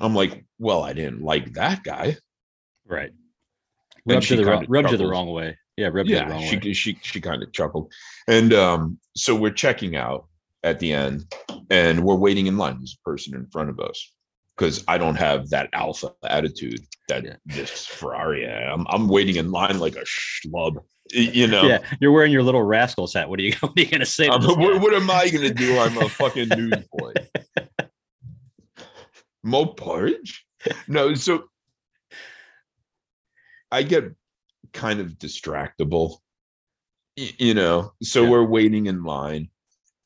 [0.00, 2.16] I'm like, well, I didn't like that guy.
[2.86, 3.12] Right.
[4.06, 5.56] Rubbed you the wrong rubbed you the wrong way.
[5.76, 6.72] Yeah, rubbed you the wrong she way.
[6.72, 7.92] she she kind of chuckled,
[8.28, 10.26] and um, so we're checking out
[10.62, 11.32] at the end,
[11.70, 12.76] and we're waiting in line.
[12.78, 14.12] There's a person in front of us
[14.56, 17.36] because I don't have that alpha attitude that Yeah.
[17.46, 18.46] this Ferrari.
[18.48, 20.76] I'm I'm waiting in line like a schlub,
[21.12, 21.64] you know.
[21.64, 23.28] Yeah, you're wearing your little rascals hat.
[23.28, 24.28] What are you what are you gonna say?
[24.28, 25.78] To what, what am I gonna do?
[25.78, 27.12] I'm a fucking newsboy.
[29.42, 30.44] Mo porridge?
[30.88, 31.44] No, so
[33.70, 34.04] I get
[34.72, 36.18] kind of distractible,
[37.16, 37.92] you know.
[38.02, 38.30] So Yeah.
[38.30, 39.50] we're waiting in line,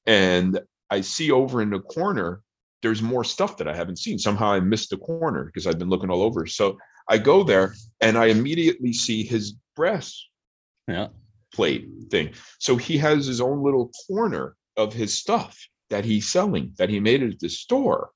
[0.07, 2.43] and I see over in the corner
[2.83, 4.19] there's more stuff that I haven't seen.
[4.19, 6.47] Somehow I missed the corner because I've been looking all over.
[6.47, 10.29] So I go there and I immediately see his breast
[10.89, 11.09] Yeah.
[11.53, 12.33] plate thing.
[12.59, 15.59] So he has his own little corner of his stuff
[15.91, 18.13] that he's selling that he made at the store.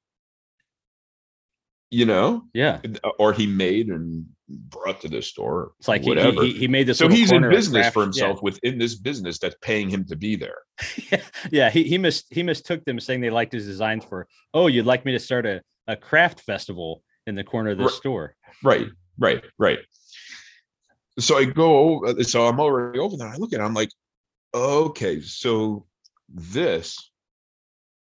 [1.95, 2.81] You know, Yeah.
[3.21, 5.73] or he made and brought to the store.
[5.79, 6.43] It's like he, whatever.
[6.43, 6.99] he, he made this.
[6.99, 8.07] so he's in business for yeah.
[8.07, 10.59] himself within this business that's paying him to be there.
[11.13, 11.23] yeah,
[11.53, 14.27] yeah he he mis he mistook them saying they liked his designs for.
[14.53, 17.87] Oh, you'd like me to start a, a craft festival in the corner of this
[17.93, 17.95] Right.
[18.03, 18.35] store?
[18.65, 19.79] Right, right, right.
[21.21, 23.29] So I go over, so I'm already over there.
[23.29, 23.91] I look at it, I'm like,
[24.53, 25.87] okay, so
[26.29, 26.99] this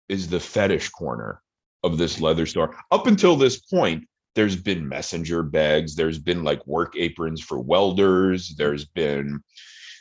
[0.10, 1.42] is the fetish corner
[1.88, 2.76] of this leather store.
[2.92, 8.54] Up until this point, there's been messenger bags, there's been like work aprons for welders,
[8.56, 9.42] there's been,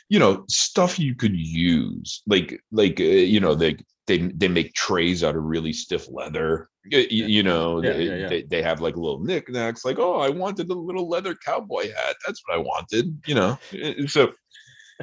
[0.09, 4.73] you know, stuff you could use, like like uh, you know, they they they make
[4.73, 6.69] trays out of really stiff leather.
[6.91, 8.29] y- y- You, know, Yeah, they, yeah.
[8.29, 12.15] They, they have like little knickknacks, like, oh, I wanted a little leather cowboy hat.
[12.25, 13.59] That's what I wanted, you know.
[13.73, 14.31] Uh, So,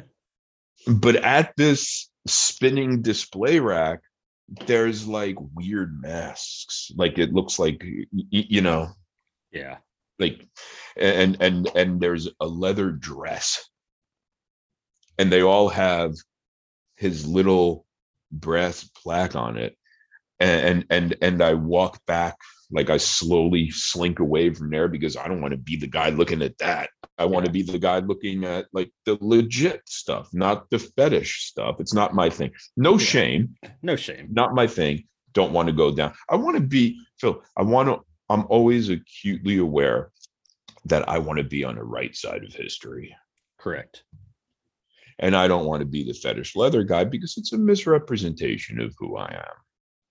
[0.87, 3.99] but at this spinning display rack,
[4.47, 6.91] there's like weird masks.
[6.95, 7.83] Like it looks like,
[8.29, 8.89] you know,
[9.51, 9.77] Yeah.
[10.19, 10.47] like
[10.97, 13.67] and and and there's a leather dress
[15.17, 16.13] and they all have
[16.95, 17.85] his little
[18.31, 19.77] brass plaque on it
[20.39, 22.35] and and and i walk back
[22.71, 26.09] like i slowly slink away from there because i don't want to be the guy
[26.09, 30.27] looking at that i want to be the guy looking at like the legit stuff
[30.33, 32.97] not the fetish stuff it's not my thing no Yeah.
[32.97, 34.27] shame No shame.
[34.31, 35.07] not my thing.
[35.33, 36.13] Don't want to go down.
[36.29, 37.43] I want to be Phil.
[37.57, 37.99] I want to.
[38.29, 40.11] I'm always acutely aware
[40.85, 43.13] that I want to be on the right side of history,
[43.59, 44.03] Correct.
[45.19, 48.95] and I don't want to be the fetish leather guy because it's a misrepresentation of
[48.97, 49.55] who I am.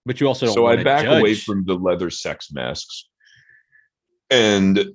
[0.04, 3.08] But you also don't So I back away from the leather sex masks,
[4.30, 4.90] and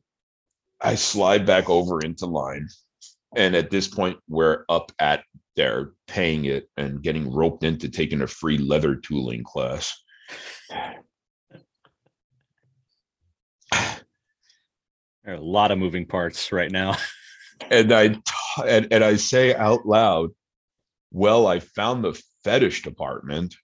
[0.81, 2.67] I slide back over into line.
[3.35, 5.23] And at this point, we're up at
[5.55, 9.93] there paying it and getting roped into taking a free leather tooling class.
[15.23, 16.95] There are a lot of moving parts right now.
[17.69, 18.15] and I
[18.65, 20.31] and, and I say out loud,
[21.11, 23.55] "Well, I found the fetish department."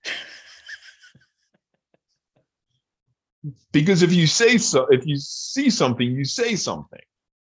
[3.72, 7.00] Because if you say so, if you see something, you say something.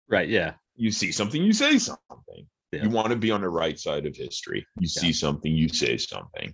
[0.09, 0.27] right.
[0.29, 0.53] Yeah.
[0.75, 2.47] You see something, you say something.
[2.71, 2.83] Yeah.
[2.83, 4.65] You want to be on the right side of history.
[4.79, 6.53] You see something, you say something.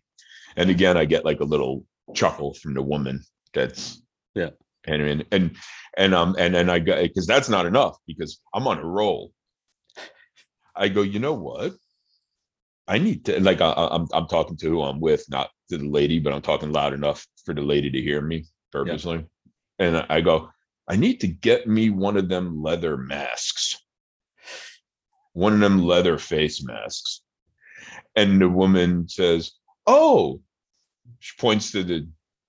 [0.57, 1.83] And again, I get like a little
[2.13, 3.23] chuckle from the woman
[3.53, 4.01] that's
[4.35, 4.49] Yeah.
[4.85, 5.55] and and and
[5.97, 9.31] and um and and I got because that's not enough because I'm on a roll.
[10.75, 11.73] I go, you know what?
[12.87, 15.77] I need to like I, I- I'm I'm talking to who I'm with, not to
[15.77, 19.26] the lady, but I'm talking loud enough for the lady to hear me purposely.
[19.80, 20.49] And I- I go,
[20.88, 23.78] I need to get me one of them leather masks,
[25.34, 27.22] one of them leather face masks.
[28.15, 29.51] And the woman says,
[29.88, 30.41] "Oh,"
[31.19, 32.07] she points to the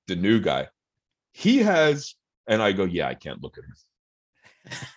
[0.08, 0.68] the new guy.
[1.32, 2.14] He has,
[2.48, 4.78] and I go, "Yeah, I can't look at him."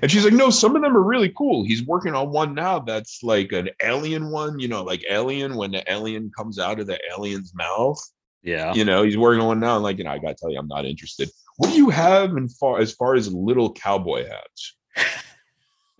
[0.00, 1.62] And she's like, no, some of them are really cool.
[1.62, 5.70] He's working on one now that's like an alien one, you know, like alien when
[5.72, 8.00] the alien comes out of the alien's mouth.
[8.44, 8.74] Yeah.
[8.74, 9.76] You know, he's working on one now.
[9.76, 11.30] And like, you know, I gotta tell you, I'm not interested.
[11.56, 14.76] What do you have in far as far as little cowboy hats?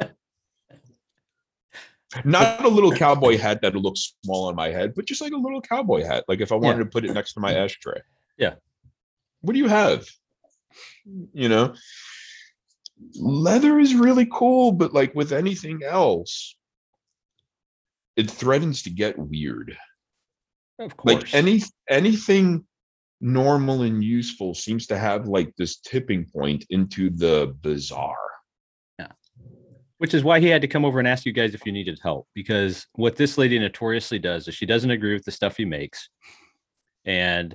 [2.25, 5.37] not a little cowboy hat that looks small on my head, but just like a
[5.37, 6.25] little cowboy hat.
[6.29, 6.85] Like if I wanted Yeah.
[6.85, 8.01] to put it next to my ashtray.
[8.37, 8.55] Yeah.
[9.41, 10.07] What do you have?
[11.33, 11.75] You know,
[13.17, 16.57] leather is really cool, but like with anything else,
[18.17, 19.77] it threatens to get weird.
[20.79, 21.23] Of course.
[21.23, 22.65] Like any anything
[23.21, 28.17] normal and useful seems to have like this tipping point into the bizarre.
[28.99, 29.13] Yeah.
[29.99, 31.99] Which is why he had to come over and ask you guys if you needed
[32.03, 35.65] help because what this lady notoriously does is she doesn't agree with the stuff he
[35.65, 36.09] makes
[37.05, 37.55] and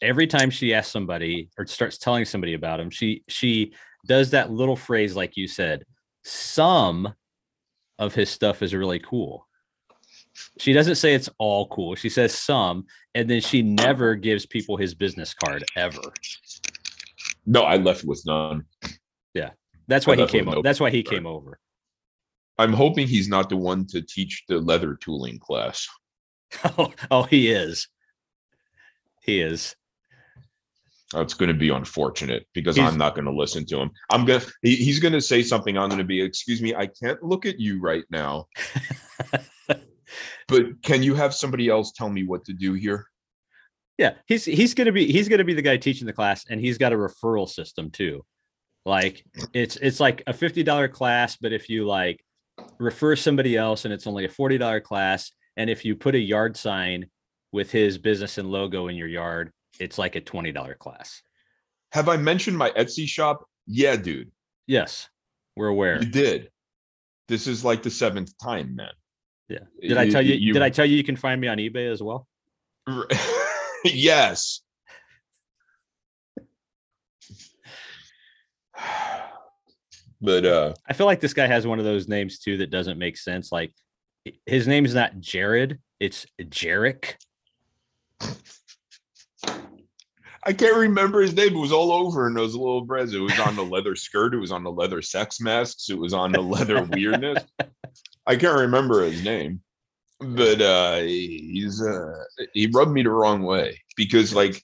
[0.00, 3.72] every time she asks somebody or starts telling somebody about him she she
[4.06, 5.84] does that little phrase like you said
[6.24, 7.12] some
[7.98, 9.46] of his stuff is really cool
[10.58, 14.76] she doesn't say it's all cool she says some and then she never gives people
[14.76, 16.00] his business card ever
[17.46, 18.64] No, I left with none.
[19.34, 19.50] Yeah,
[19.88, 21.58] that's why I he came over that's why he came over
[22.58, 25.88] I'm hoping he's not the one to teach the leather tooling class.
[26.78, 27.88] oh, oh he is
[29.22, 29.74] he is
[31.12, 33.90] That's going to be unfortunate because He's- I'm not going to listen to him.
[34.10, 35.76] I'm going to, he, he's going to say something.
[35.76, 38.46] I'm going to be, excuse me, I can't look at you right now.
[40.48, 43.06] but can you have somebody else tell me what to do here?
[43.98, 46.78] Yeah, he's he's gonna be he's gonna be the guy teaching the class, and he's
[46.78, 48.24] got a referral system too.
[48.84, 52.24] Like it's it's like a fifty dollar class, but if you like
[52.78, 56.18] refer somebody else, and it's only a forty dollar class, and if you put a
[56.18, 57.06] yard sign
[57.52, 61.22] with his business and logo in your yard, it's like a twenty dollar class.
[61.92, 63.44] Have I mentioned my Etsy shop?
[63.66, 64.32] Yeah, dude,
[64.66, 65.08] Yes,
[65.54, 66.02] we're aware.
[66.02, 66.50] you did.
[67.28, 68.90] This is like the seventh time, man.
[69.52, 69.88] Yeah.
[69.88, 70.34] Did I tell you?
[70.34, 72.26] you- Did I tell you you can find me on eBay as well?
[73.84, 74.60] yes.
[80.24, 82.96] But uh I feel like this guy has one of those names too that doesn't
[82.96, 83.50] make sense.
[83.50, 83.72] Like
[84.46, 87.14] his name is not Jared, it's Jarek.
[90.44, 91.56] I can't remember his name.
[91.56, 93.14] It was all over in those little breads.
[93.14, 94.32] It was on the leather skirt.
[94.34, 95.90] It was on the leather sex masks.
[95.90, 97.42] It was on the leather weirdness.
[98.26, 99.60] I can't remember his name,
[100.20, 104.62] but uh, he's uh, he rubbed me the wrong way because like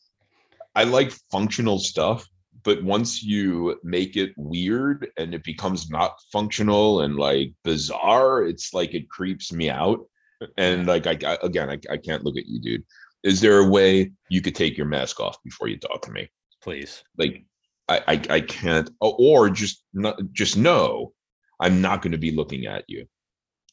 [0.75, 2.27] I like functional stuff,
[2.63, 8.73] but once you make it weird and it becomes not functional and like bizarre, it's
[8.73, 10.07] like it creeps me out.
[10.57, 12.85] And like I, I again, I, I can't look at you, dude.
[13.25, 16.31] Is there a way you could take your mask off before you talk to me?
[16.63, 17.03] Please.
[17.17, 17.45] Like
[17.89, 21.13] I I, I can't or- just not just know
[21.61, 23.09] I'm not going to be looking at you.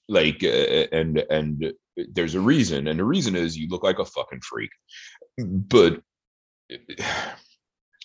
[0.08, 1.74] Like uh, and and
[2.14, 4.70] there's a reason and the reason is you look like a fucking freak.
[5.38, 6.02] But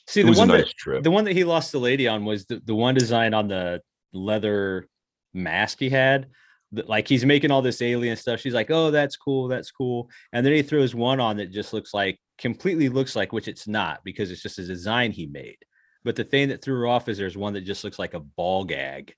[0.06, 1.04] See the one nice that trip.
[1.04, 3.80] the one that he lost the lady on was the, the one design on the
[4.12, 4.88] leather
[5.32, 6.28] mask he had.
[6.72, 8.40] Like he's making all this alien stuff.
[8.40, 11.72] She's like, "Oh, that's cool, that's cool." And then he throws one on that just
[11.72, 15.58] looks like completely looks like, which it's not because it's just a design he made.
[16.04, 18.20] But the thing that threw her off is there's one that just looks like a
[18.20, 19.14] ball gag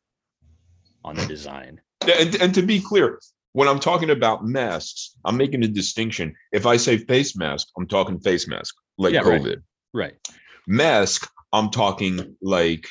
[1.05, 1.81] on the design.
[2.09, 3.19] And, and to be clear,
[3.53, 6.35] when I'm talking about masks, I'm making a distinction.
[6.53, 9.23] If I say face mask, I'm talking face mask, like Yeah.
[9.23, 9.63] COVID.
[9.93, 10.15] Right.
[10.67, 12.87] Mask, I'm talking like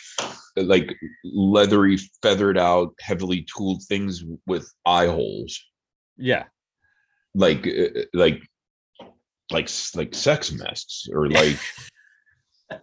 [0.56, 5.60] like leathery, feathered out, heavily tooled things with eye holes,
[6.18, 6.44] Yeah.
[7.34, 8.42] like uh, like
[9.52, 11.58] like like sex masks, or like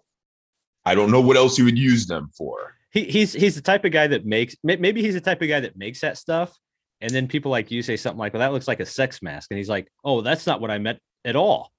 [0.85, 2.75] I don't know what else you would use them for.
[2.91, 5.61] He, he's he's the type of guy that makes maybe he's the type of guy
[5.61, 6.57] that makes that stuff
[7.01, 9.51] and then people like you say something like well that looks like a sex mask
[9.51, 11.73] and he's like oh that's not what i meant at all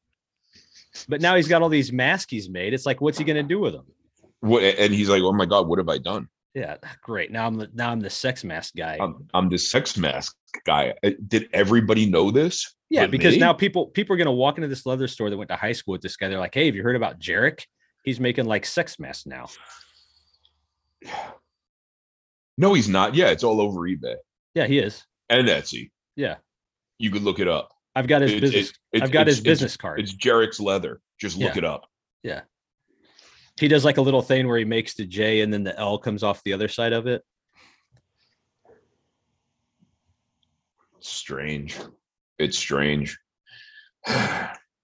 [1.08, 3.44] but now he's got all these masks he's made it's like what's he going to
[3.44, 3.86] do with them
[4.42, 4.64] What?
[4.64, 6.28] And he's like, "Oh my god, what have I done?
[6.56, 9.98] yeah great now i'm the now i'm the sex mask guy I'm, I'm the sex
[9.98, 10.36] mask
[10.66, 10.96] guy.
[11.04, 12.74] Uh, Did everybody know this?
[12.90, 13.40] yeah because me?
[13.40, 15.74] now people people are going to walk into this leather store that went to high
[15.74, 17.66] school with this guy they're like hey have you heard about jarek
[18.04, 19.48] he's making like sex masks now
[22.58, 23.16] No, he's not.
[23.16, 24.16] Yeah, it's all over eBay
[24.56, 25.92] yeah he is and Etsy.
[26.16, 26.36] yeah
[26.98, 27.72] You could look it up.
[27.96, 31.00] i've got his business it's- i've got his business card It's Jarek's leather.
[31.20, 31.60] Just look Yeah.
[31.60, 31.86] it up.
[32.24, 32.42] Yeah.
[33.60, 35.98] He does like a little thing where he makes the J and then the L
[36.00, 37.24] comes off the other side of it.
[41.00, 41.78] Strange.
[42.38, 43.18] It's strange.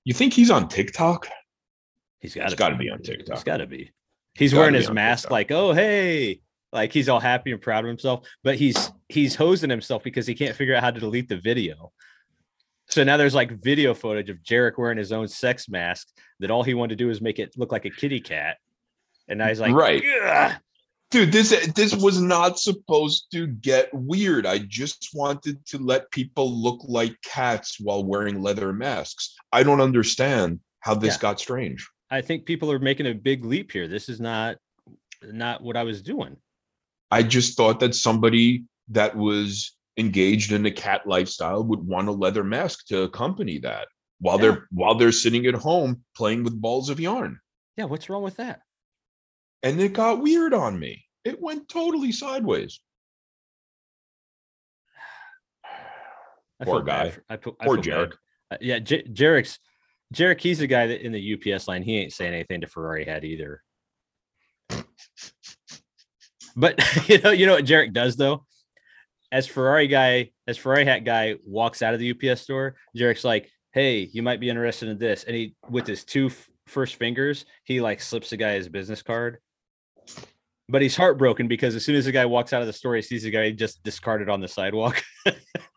[0.07, 1.27] You think he's on TikTok?
[2.19, 3.43] He's got It's to to be on He's TikTok.
[3.43, 3.91] got to be.
[4.35, 7.87] He's gotta wearing his mask like, oh hey, like he's all happy and proud of
[7.87, 11.37] himself, but he's he's hosing himself because he can't figure out how to delete the
[11.37, 11.91] video.
[12.89, 16.07] So now there's like video footage of Jarek wearing his own sex mask
[16.39, 18.57] that all he wanted to do is make it look like a kitty cat.
[19.27, 20.03] And I was like, Right.
[20.23, 20.51] "Ugh."
[21.11, 26.51] dude this this was not supposed to get weird i just wanted to let people
[26.51, 31.21] look like cats while wearing leather masks i don't understand how this Yeah.
[31.21, 33.89] got strange I think people are making a big leap here.
[33.89, 34.55] This is not
[35.21, 36.37] not what I was doing.
[37.11, 42.11] i just thought that somebody that was engaged in a cat lifestyle would want a
[42.11, 43.87] leather mask to accompany that
[44.19, 44.41] while Yeah.
[44.43, 47.39] they're while they're sitting at home playing with balls of yarn
[47.77, 48.61] Yeah, what's wrong with that?
[49.63, 52.79] and it got weird on me it went totally sideways
[56.61, 57.09] I Poor guy.
[57.11, 58.13] for- I, I Poor Jarek.
[58.51, 59.59] Uh, yeah, J- Jarek's
[60.15, 60.41] Jarek.
[60.41, 61.83] He's the guy that in the UPS line.
[61.83, 63.61] He ain't saying anything to Ferrari head either.
[66.55, 68.45] But you know, you know what Jarek does though.
[69.31, 73.51] As Ferrari guy, as Ferrari hat guy walks out of the UPS store, Jarek's like,
[73.73, 77.45] "Hey, you might be interested in this," and he with his two f- first fingers,
[77.65, 79.39] he like slips the guy his business card.
[80.69, 83.01] But he's heartbroken because as soon as the guy walks out of the store, he
[83.01, 85.03] sees the guy just discarded on the sidewalk.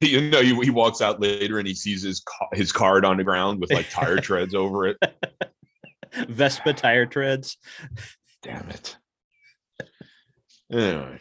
[0.08, 2.22] you know, he, he walks out later and he sees his
[2.52, 4.96] his card on the ground with like tire treads over it.
[6.28, 7.58] Vespa tire treads.
[8.42, 8.96] Damn it.
[10.72, 11.18] Anyway,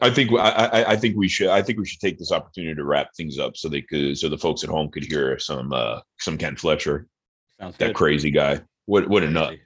[0.00, 2.74] I think I, I I think we should I think we should take this opportunity
[2.74, 5.72] to wrap things up so they could so the folks at home could hear some
[5.72, 7.08] uh some Ken Fletcher,
[7.58, 7.96] Sounds that good.
[7.96, 8.60] crazy guy.
[8.86, 9.56] What what a nut.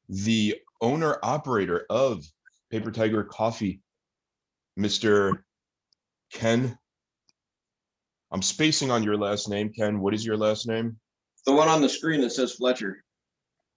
[0.09, 2.25] the owner operator of
[2.71, 3.81] paper tiger coffee
[4.79, 5.39] mr
[6.33, 6.79] ken.
[8.31, 10.01] I'm spacing on your last name ken.
[10.01, 10.99] What is your last name?
[11.47, 13.03] The one on the screen that says Fletcher.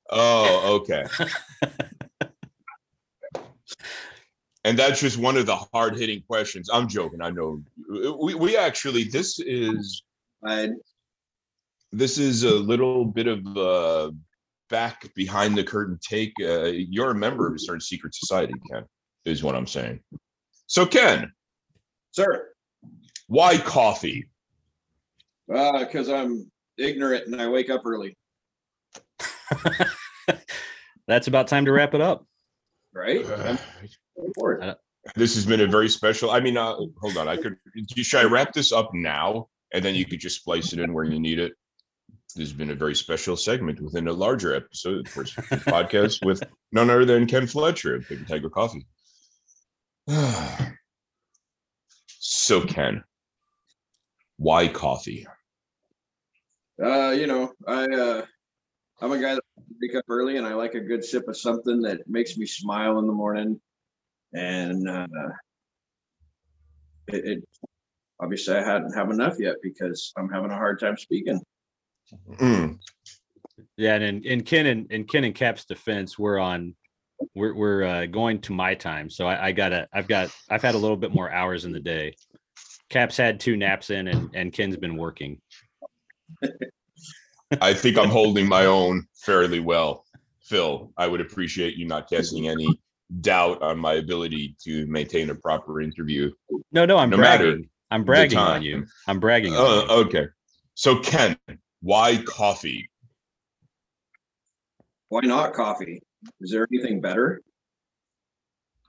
[0.10, 1.06] oh okay.
[4.64, 6.70] And that's just one of the hard hitting questions.
[6.72, 7.64] I'm joking i know.
[8.22, 10.04] We, we actually this is
[10.46, 10.70] I
[11.92, 14.12] this is a little bit of a
[14.70, 18.84] back behind the curtain take uh you're a member of a certain secret society ken
[19.26, 20.00] is what i'm saying
[20.68, 21.32] so ken
[22.12, 22.48] sir,
[23.28, 24.28] why coffee
[25.48, 28.18] because I'm ignorant and I wake up early,
[31.08, 32.26] That's about time to wrap it up.
[32.94, 33.26] right?
[33.26, 33.58] I'm
[34.38, 34.70] looking.
[34.70, 34.76] Uh,
[35.16, 37.56] this has been a very special i mean uh hold on i could
[37.98, 41.06] should i wrap this up now and then you could just splice it in where
[41.06, 41.54] you need it
[42.34, 46.44] this has been a very special segment within a larger episode of first podcast with
[46.72, 48.86] none other than ken fletcher of big tiger coffee.
[52.24, 53.04] So ken
[54.42, 55.28] why coffee?
[56.84, 58.26] Uh, you know, I uh,
[59.00, 59.44] I'm a guy that
[59.80, 62.98] wake up early and I like a good sip of something that makes me smile
[62.98, 63.62] in the morning,
[64.34, 65.08] and uh,
[67.10, 67.44] it, it
[68.20, 71.40] obviously I hadn't have enough yet because I'm having a hard time speaking.
[72.38, 72.80] Mm,
[73.78, 76.76] Yeah, and in, in Ken and in Ken and Kap's defense, we're on
[77.36, 79.10] we're we're uh, going to my time.
[79.10, 81.80] So I, I gotta I've got I've had a little bit more hours in the
[81.80, 82.16] day.
[82.90, 85.40] Kap's had two naps in and, and Ken's been working.
[87.60, 90.06] i think i'm holding my own fairly well
[90.42, 92.66] phil i would appreciate you not casting any
[93.20, 96.32] doubt on my ability to maintain a proper interview.
[96.72, 97.70] No, no, I'm No matter bragging.
[97.90, 98.86] I'm bragging on you.
[99.08, 99.54] I'm bragging.
[99.54, 100.28] Uh, okay.
[100.76, 101.36] So Ken,
[101.82, 102.90] why coffee?
[105.10, 106.02] Why not coffee?
[106.40, 107.42] Is there anything better?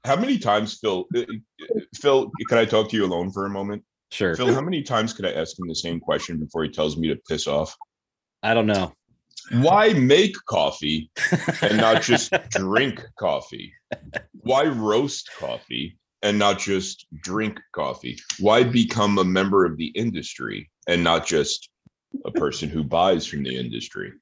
[0.05, 1.07] How many times, Phil?
[1.15, 1.25] uh, uh,
[1.95, 3.83] Phil, can I talk to you alone for a moment?
[4.11, 4.37] Sure.
[4.37, 7.09] Phil, how many times could I ask him the same question before he tells me
[7.09, 7.75] to piss off?
[8.43, 8.93] I don't know.
[9.53, 11.11] Why make coffee
[11.63, 13.73] and not just drink coffee?
[14.33, 18.19] Why roast coffee and not just drink coffee?
[18.39, 21.71] Why become a member of the industry and not just
[22.25, 24.13] a person who buys from the industry?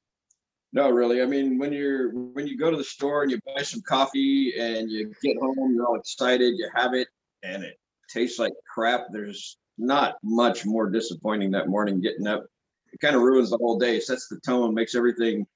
[0.72, 1.20] No, really.
[1.22, 4.54] I mean, when you're when you go to the store and you buy some coffee
[4.58, 7.08] and you get home, you're all excited, you have it,
[7.42, 7.78] and it
[8.08, 9.06] tastes like crap.
[9.10, 12.46] There's not much more disappointing that morning getting up.
[12.92, 15.46] It kind of ruins the whole day, sets the tone, makes everything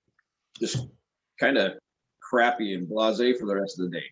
[0.58, 0.86] just
[1.38, 1.74] kind of
[2.20, 4.06] crappy and blasé for the rest of the day.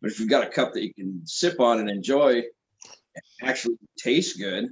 [0.00, 3.76] But if you've got a cup that you can sip on and enjoy, and actually
[3.98, 4.68] tastes good,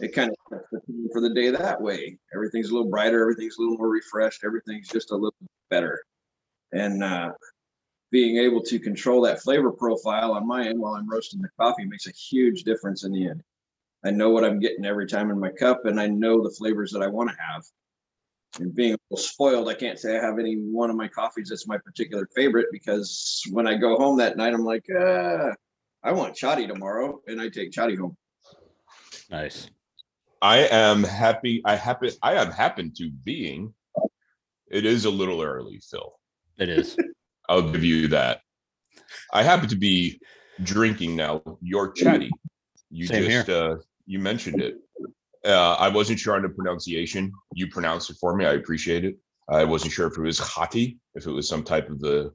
[0.00, 2.18] it kind of sets the tone for the day that way.
[2.34, 5.34] Everything's a little brighter, everything's a little more refreshed, everything's just a little
[5.70, 6.02] better.
[6.72, 7.32] And uh,
[8.10, 11.84] being able to control that flavor profile on my end while I'm roasting the coffee
[11.84, 13.42] makes a huge difference in the end.
[14.04, 16.92] I know what I'm getting every time in my cup, and I know the flavors
[16.92, 17.64] that I want to have.
[18.60, 21.48] And being a little spoiled, I can't say I have any one of my coffees
[21.48, 25.50] that's my particular favorite because when I go home that night, I'm like, uh,
[26.04, 28.16] I want chatty tomorrow, and I take chatty home.
[29.30, 29.70] Nice.
[30.44, 31.62] I am happy.
[31.64, 32.10] I happen.
[32.22, 33.72] I am happen to being.
[34.70, 36.12] It is a little early, Phil.
[36.58, 36.98] It is.
[37.48, 38.42] I'll give you that.
[39.32, 40.20] I happen to be
[40.62, 42.30] drinking now your chatty.
[42.90, 44.74] You Same just uh you mentioned it.
[45.46, 47.32] Uh I wasn't sure on the pronunciation.
[47.54, 48.44] You pronounced it for me.
[48.44, 49.16] I appreciate it.
[49.48, 52.34] I wasn't sure if it was Hati, if it was some type of the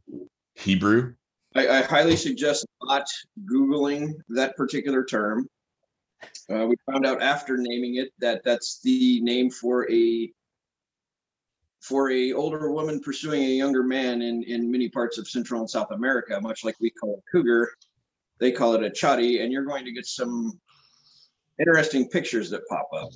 [0.55, 1.13] Hebrew.
[1.53, 3.05] I, I highly suggest not
[3.45, 5.47] Googling that particular term.
[6.51, 10.31] Uh, we found out after naming it that that's the name for a
[11.81, 15.69] for a older woman pursuing a younger man in in many parts of Central and
[15.69, 17.71] South America, much like we call it cougar.
[18.39, 20.59] They call it a chati, and you're going to get some
[21.59, 23.09] interesting pictures that pop up.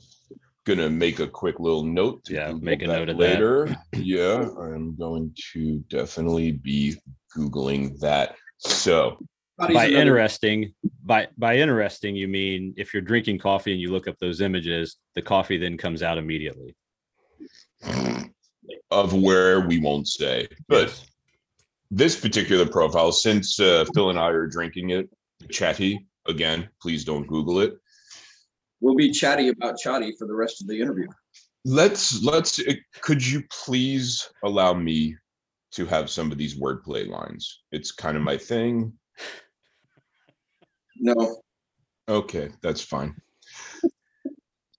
[0.65, 2.23] Gonna make a quick little note.
[2.25, 3.23] to Yeah, Google make a note of that.
[3.29, 3.75] later.
[3.95, 6.97] Yeah, I'm going to definitely be
[7.35, 8.35] googling that.
[8.57, 9.17] So
[9.61, 10.73] Chati's by another- interesting,
[11.03, 14.97] by by interesting, you mean if you're drinking coffee and you look up those images,
[15.15, 16.75] the coffee then comes out immediately.
[18.91, 21.05] of where we won't say, but Yes.
[21.91, 25.09] this particular profile, since uh, Phil and I are drinking it,
[25.49, 27.73] chatty again, please don't Google it.
[28.81, 31.07] we'll be chatty about chatty for the rest of the interview.
[31.65, 32.59] Let's let's.
[32.59, 35.15] uh, Could you please allow me
[35.71, 37.63] to have some of these wordplay lines?
[37.71, 38.93] It's kind of my thing.
[40.99, 41.43] No,
[42.09, 43.15] Okay, that's fine.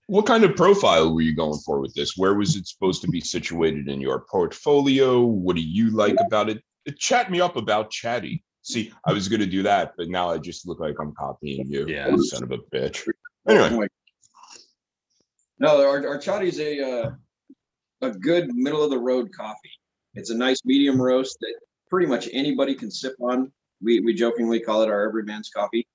[0.07, 2.17] What kind of profile were you going for with this?
[2.17, 5.23] Where was it supposed to be situated in your portfolio?
[5.23, 6.63] What do you like about it?
[6.99, 8.45] Chat me up about Chatty.
[8.61, 11.67] See, I was going to do that, but now I just look like I'm copying
[11.71, 11.87] you.
[11.89, 12.09] Yeah.
[12.11, 13.09] you son of a bitch.
[13.49, 13.71] Anyway.
[13.73, 13.87] Oh
[15.59, 17.11] No, our, our chatty is a, uh,
[18.03, 19.71] a good middle of the road coffee.
[20.15, 21.55] It's a nice medium roast that
[21.91, 23.51] pretty much anybody can sip on.
[23.83, 25.87] We, we jokingly call it our everyman's coffee.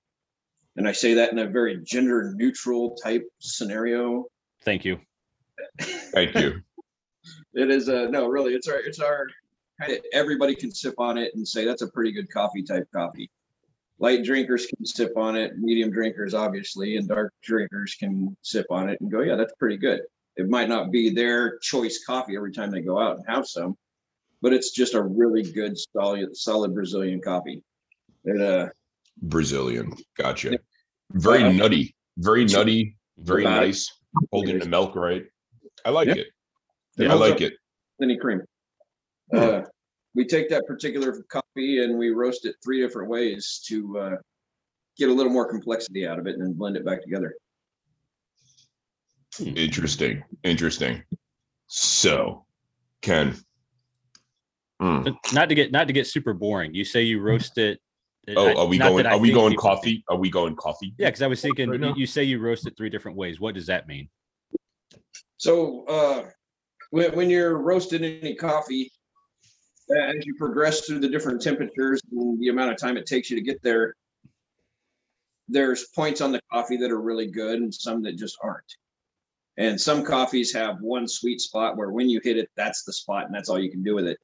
[0.76, 4.26] And I say that in a very gender neutral type scenario.
[4.64, 5.00] Thank you.
[5.80, 6.62] Thank you.
[7.54, 9.28] It is a, no, really, it's our, it's our,
[9.80, 12.88] kind of everybody can sip on it and say that's a pretty good coffee type
[12.94, 13.30] coffee.
[14.00, 18.90] Light drinkers can sip on it, medium drinkers obviously, and dark drinkers can sip on
[18.90, 20.02] it and go, yeah, that's pretty good.
[20.38, 23.76] It might not be their choice coffee every time they go out and have some,
[24.42, 27.62] but it's just a really good solid solid Brazilian coffee.
[28.24, 28.70] It uh
[29.22, 29.94] Brazilian.
[30.18, 30.58] Gotcha.
[31.12, 31.96] Very Uh, nutty.
[32.18, 32.98] Very nutty.
[33.18, 33.92] Very nice.
[34.32, 35.26] Holding the milk right.
[35.86, 36.16] I like Yeah.
[36.16, 36.28] it.
[36.98, 37.54] it I like it.
[38.02, 38.42] any cream.
[39.34, 39.62] Uh,
[40.16, 44.16] we take that particular coffee and we roast it three different ways to uh,
[44.98, 47.36] get a little more complexity out of it and then blend it back together.
[49.40, 50.24] Interesting.
[50.44, 51.04] Interesting.
[51.68, 52.46] So,
[53.02, 53.36] Ken.
[54.82, 55.16] Mm.
[55.34, 56.74] Not to get not to get super boring.
[56.74, 57.80] You say you roast it.
[58.36, 59.06] Oh, are we not going?
[59.06, 60.04] Are we going people- coffee?
[60.10, 60.94] Are we going coffee?
[60.98, 63.40] Yeah, because I was thinking Right you, you say you roast it three different ways.
[63.40, 64.10] What does that mean?
[65.38, 66.30] So uh,
[66.92, 68.92] when, when you're roasting any coffee,
[69.90, 73.30] uh, as you progress through the different temperatures and the amount of time it takes
[73.30, 73.96] you to get there,
[75.48, 78.76] there's points on the coffee that are really good and some that just aren't.
[79.58, 83.26] And some coffees have one sweet spot where when you hit it, that's the spot
[83.26, 84.18] and that's all you can do with it.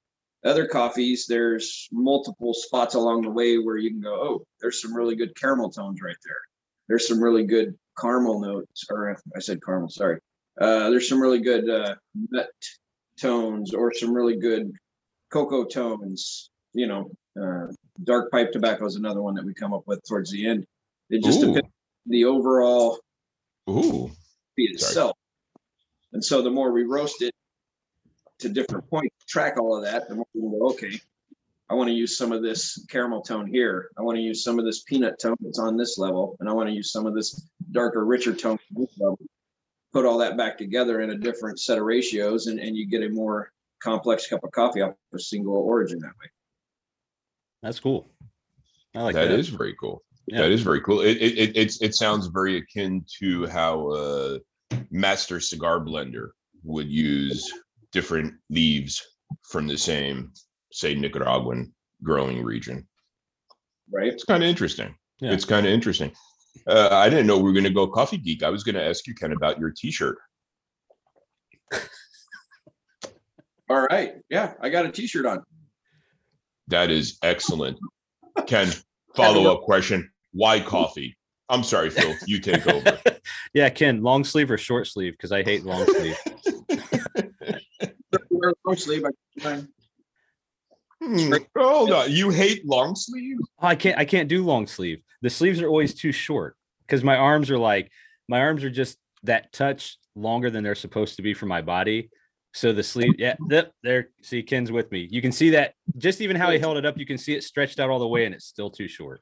[0.45, 4.95] Other coffees, there's multiple spots along the way where you can go, oh, there's some
[4.95, 6.41] really good caramel tones right there.
[6.87, 10.19] There's some really good caramel notes, or I said caramel, sorry.
[10.59, 11.95] Uh, there's some really good uh,
[12.29, 12.49] nut
[13.19, 14.71] tones or some really good
[15.31, 16.49] cocoa tones.
[16.73, 17.09] You know,
[17.41, 17.71] uh,
[18.03, 20.65] dark pipe tobacco is another one that we come up with towards the end.
[21.09, 21.47] It just Ooh.
[21.47, 22.99] depends on the overall
[23.69, 24.11] Ooh,
[24.55, 24.89] feed Sorry.
[24.89, 25.17] itself.
[26.13, 27.34] And so the more we roast it
[28.45, 30.99] to different points, track all of that, the more we go, okay,
[31.69, 33.89] I want to use some of this caramel tone here.
[33.97, 36.53] I want to use some of this peanut tone that's on this level, and I
[36.53, 38.59] want to use some of this darker, richer tone.
[38.71, 39.17] this level.
[39.93, 43.01] Put all that back together in a different set of ratios, and, and you get
[43.01, 43.51] a more
[43.81, 46.29] complex cup of coffee off a single origin that way.
[47.63, 48.11] That's cool.
[48.93, 49.29] I like that.
[49.29, 50.03] that is very cool.
[50.27, 50.41] Yeah.
[50.41, 51.01] That is very cool.
[51.01, 54.39] It it it it's, it sounds very akin to how a
[54.91, 56.29] master cigar blender
[56.63, 57.51] would use
[57.95, 59.01] different leaves
[59.49, 60.33] from the same,
[60.73, 61.73] say, Nicaraguan
[62.03, 62.85] growing region.
[63.91, 64.11] Right?
[64.11, 64.93] It's kind of interesting.
[65.21, 65.31] Yeah.
[65.31, 66.11] It's kind of interesting.
[66.67, 68.43] Uh, I didn't know we were going to go coffee geek.
[68.43, 70.17] I was going to ask you, Ken, about your T-shirt.
[73.69, 74.15] All right.
[74.29, 75.41] Yeah, I got a T-shirt on.
[76.67, 77.79] That is excellent.
[78.45, 78.67] Ken,
[79.15, 81.15] follow-up question: Why coffee?
[81.47, 82.13] I'm sorry, Phil.
[82.27, 82.99] You take over.
[83.55, 85.13] Yeah, Ken, long sleeve or short sleeve?
[85.13, 86.17] Because I hate long sleeve.
[88.45, 89.03] Wear a long sleeve,
[91.01, 92.11] Hmm, Hold on.
[92.11, 93.37] You hate long sleeve?
[93.59, 95.01] I can't I can't do long sleeve.
[95.21, 97.91] The sleeves are always too short because my arms are like
[98.29, 102.09] my arms are just that touch longer than they're supposed to be for my body.
[102.53, 104.09] So the sleeve, yeah, th- there.
[104.21, 105.07] See, Ken's with me.
[105.11, 106.97] You can see that just even how he held it up.
[106.97, 109.21] You can see it stretched out all the way, and it's still too short.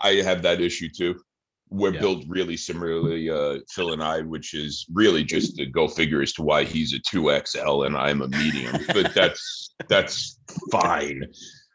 [0.00, 1.20] I have that issue too.
[1.68, 2.00] We're Yeah.
[2.00, 6.32] built really similarly, uh, Phil and I, which is really just to go figure as
[6.34, 8.76] to why he's a two XL and I'm a medium.
[8.94, 10.38] but that's that's
[10.70, 11.22] fine.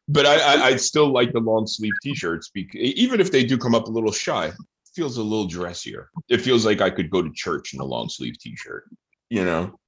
[0.07, 3.57] But I, I I still like the long sleeve t-shirts because even if they do
[3.57, 4.51] come up a little shy,
[4.95, 6.09] feels a little dressier.
[6.29, 8.89] It feels like I could go to church in a long sleeve t-shirt.
[9.29, 9.79] You know,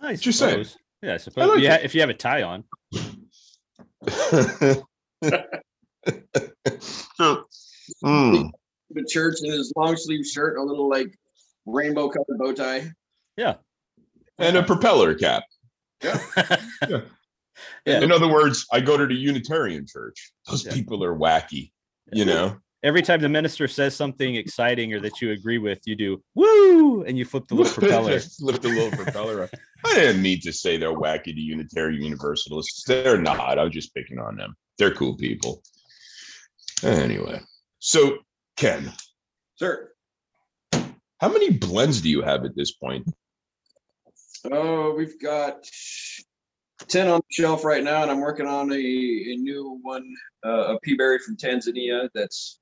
[0.00, 0.66] I Just saying.
[1.02, 1.48] Yeah, I suppose.
[1.48, 2.64] like yeah, if you have a tie on.
[6.80, 7.44] so,
[8.02, 8.46] hmm.
[8.90, 11.16] the church in his long sleeve shirt, a little like
[11.66, 12.90] rainbow colored bow tie.
[13.36, 13.54] Yeah.
[14.38, 15.44] And a propeller cap.
[16.02, 17.02] yeah.
[17.84, 20.32] In other words, I go to the Unitarian church.
[20.48, 20.72] Those Yeah.
[20.72, 21.72] people are wacky,
[22.12, 22.56] you know.
[22.82, 27.02] Every time the minister says something exciting or that you agree with, you do woo
[27.02, 28.18] and you flip the little propeller.
[28.40, 29.42] Lift the little propeller.
[29.42, 29.50] up.
[29.84, 32.84] I didn't mean to say they're wacky to Unitarian Universalists.
[32.84, 33.58] They're not.
[33.58, 34.54] I was just picking on them.
[34.78, 35.62] They're cool people.
[36.82, 37.40] Anyway,
[37.80, 38.18] so
[38.56, 38.92] Ken,
[39.56, 39.90] Sir.
[40.72, 43.10] how many blends do you have at this point?
[44.50, 45.66] Oh, we've got
[46.88, 50.04] 10 on the shelf right now, and I'm working on a, a new one,
[50.44, 52.60] uh, a peaberry from Tanzania that's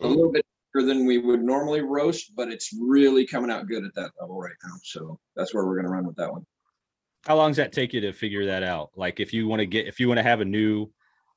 [0.00, 3.84] a little bit bigger than we would normally roast, but it's really coming out good
[3.84, 4.74] at that level right now.
[4.82, 6.44] So that's where we're going to run with that one.
[7.26, 8.90] How long does that take you to figure that out?
[8.96, 10.90] Like if you want to get if you want to have a new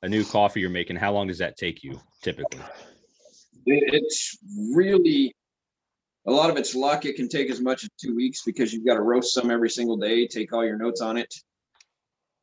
[0.05, 2.61] a new coffee you're making, how long does that take you typically?
[3.65, 4.37] It's
[4.73, 5.35] really
[6.27, 7.05] a lot of it's luck.
[7.05, 9.69] It can take as much as two weeks because you've got to roast some every
[9.69, 11.33] single day, take all your notes on it.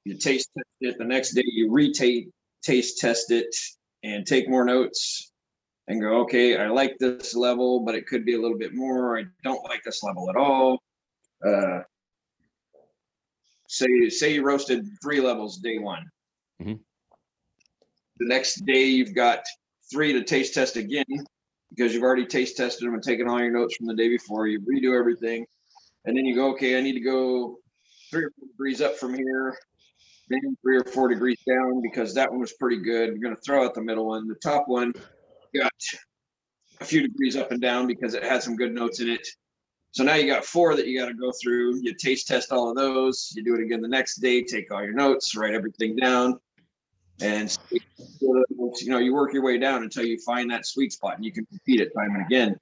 [0.04, 2.30] You taste test it the next day, you retate,
[2.62, 3.54] taste test it,
[4.02, 5.30] and take more notes
[5.86, 9.18] and go, okay, I like this level, but it could be a little bit more.
[9.18, 10.78] I don't like this level at all.
[11.46, 11.82] Uh,
[13.68, 16.04] say say you roasted three levels day one.
[16.60, 16.80] Mhm.
[18.22, 19.44] The next day you've got
[19.90, 21.04] three to taste test again
[21.70, 24.46] because you've already taste tested them and taken all your notes from the day before.
[24.46, 25.44] You redo everything,
[26.04, 27.56] and then you go, okay, I need to go
[28.12, 29.58] three or four degrees up from here,
[30.28, 33.08] then three or four degrees down because that one was pretty good.
[33.08, 34.28] You're gonna throw out the middle one.
[34.28, 34.92] The top one
[35.52, 35.72] got
[36.80, 39.26] a few degrees up and down because it had some good notes in it.
[39.90, 41.80] So now you got four that you got to go through.
[41.82, 43.32] You taste test all of those.
[43.34, 44.44] You do it again the next day.
[44.44, 46.38] Take all your notes, write everything down,
[47.22, 47.56] and
[48.20, 51.32] you know you work your way down until you find that sweet spot, and you
[51.32, 52.56] can repeat it time and again.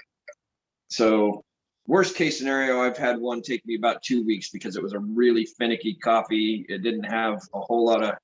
[0.88, 1.42] So
[1.86, 4.98] worst case scenario, I've had one take me about two weeks because it was a
[4.98, 6.64] really finicky coffee.
[6.68, 8.14] It didn't have a whole lot of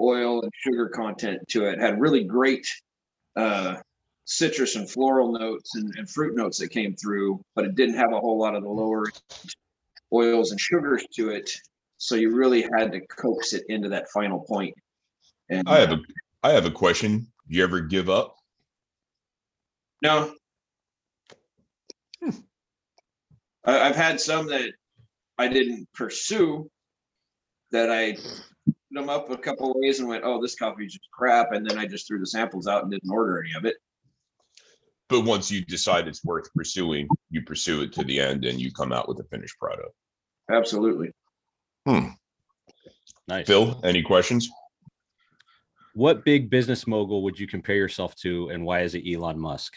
[0.00, 1.74] oil and sugar content to it.
[1.74, 2.66] it had really great
[3.36, 3.76] uh,
[4.26, 8.12] citrus and floral notes and, and fruit notes that came through, but it didn't have
[8.12, 9.06] a whole lot of the lower
[10.12, 11.50] oils and sugars to it.
[11.98, 14.74] So you really had to coax it into that final point.
[15.48, 15.98] And I have a uh,
[16.42, 17.26] I have a question.
[17.48, 18.36] Do you ever give up?
[20.02, 20.32] no.
[22.22, 22.30] Hmm.
[23.64, 24.72] I, I've had some that
[25.38, 26.70] I didn't pursue
[27.72, 28.14] that I
[28.64, 31.52] put them up a couple of ways and went, oh, this coffee is just crap.
[31.52, 33.76] And then I just threw the samples out and didn't order any of it.
[35.08, 38.72] But once you decide it's worth pursuing, you pursue it to the end and you
[38.72, 39.92] come out with a finished product.
[40.50, 41.10] Absolutely.
[41.86, 42.08] Hmm.
[43.28, 43.46] Nice.
[43.46, 44.48] Phil, any questions?
[45.96, 49.72] What big business mogul would you compare yourself to, and why is it Elon Musk?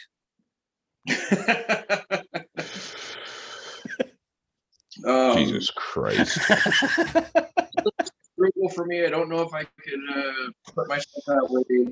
[5.06, 6.38] um, Jesus Christ.
[8.36, 9.06] frugal for me.
[9.06, 11.86] I don't know if I can uh, put myself that way.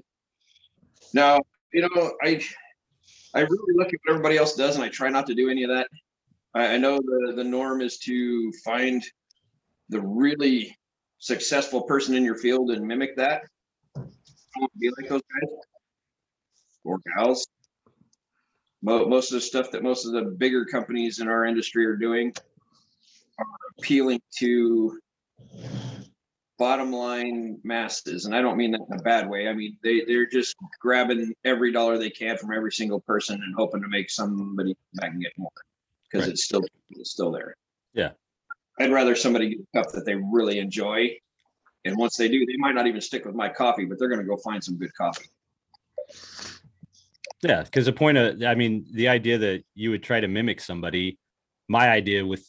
[1.14, 1.40] Now,
[1.72, 2.42] you know, I
[3.32, 5.62] I really look at what everybody else does, and I try not to do any
[5.62, 5.88] of that.
[6.52, 9.02] I, I know the the norm is to find
[9.88, 10.76] the really
[11.18, 13.44] successful person in your field and mimic that.
[13.96, 15.50] Be like those guys
[16.84, 17.46] or gals.
[18.82, 22.32] Most of the stuff that most of the bigger companies in our industry are doing
[23.38, 23.44] are
[23.78, 24.98] appealing to
[26.58, 30.02] bottom line masses and i don't mean that in a bad way i mean they
[30.08, 34.10] they're just grabbing every dollar they can from every single person and hoping to make
[34.10, 35.48] somebody back and get more
[36.10, 36.32] because Right.
[36.32, 37.54] it's still it's still there
[37.94, 38.10] Yeah.
[38.80, 41.16] i'd rather somebody get a cup that they really enjoy
[41.88, 44.20] and once they do they might not even stick with my coffee but they're going
[44.20, 45.26] to go find some good coffee
[47.42, 50.60] Yeah, because the point of, I mean, the idea that you would try to mimic
[50.60, 51.18] somebody,
[51.68, 52.44] my idea with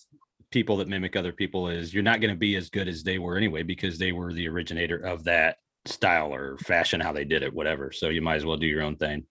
[0.50, 3.20] people that mimic other people is you're not going to be as good as they
[3.20, 7.44] were anyway because they were the originator of that style or fashion, how they did
[7.44, 7.92] it, whatever.
[7.92, 9.26] So you might as well do your own thing.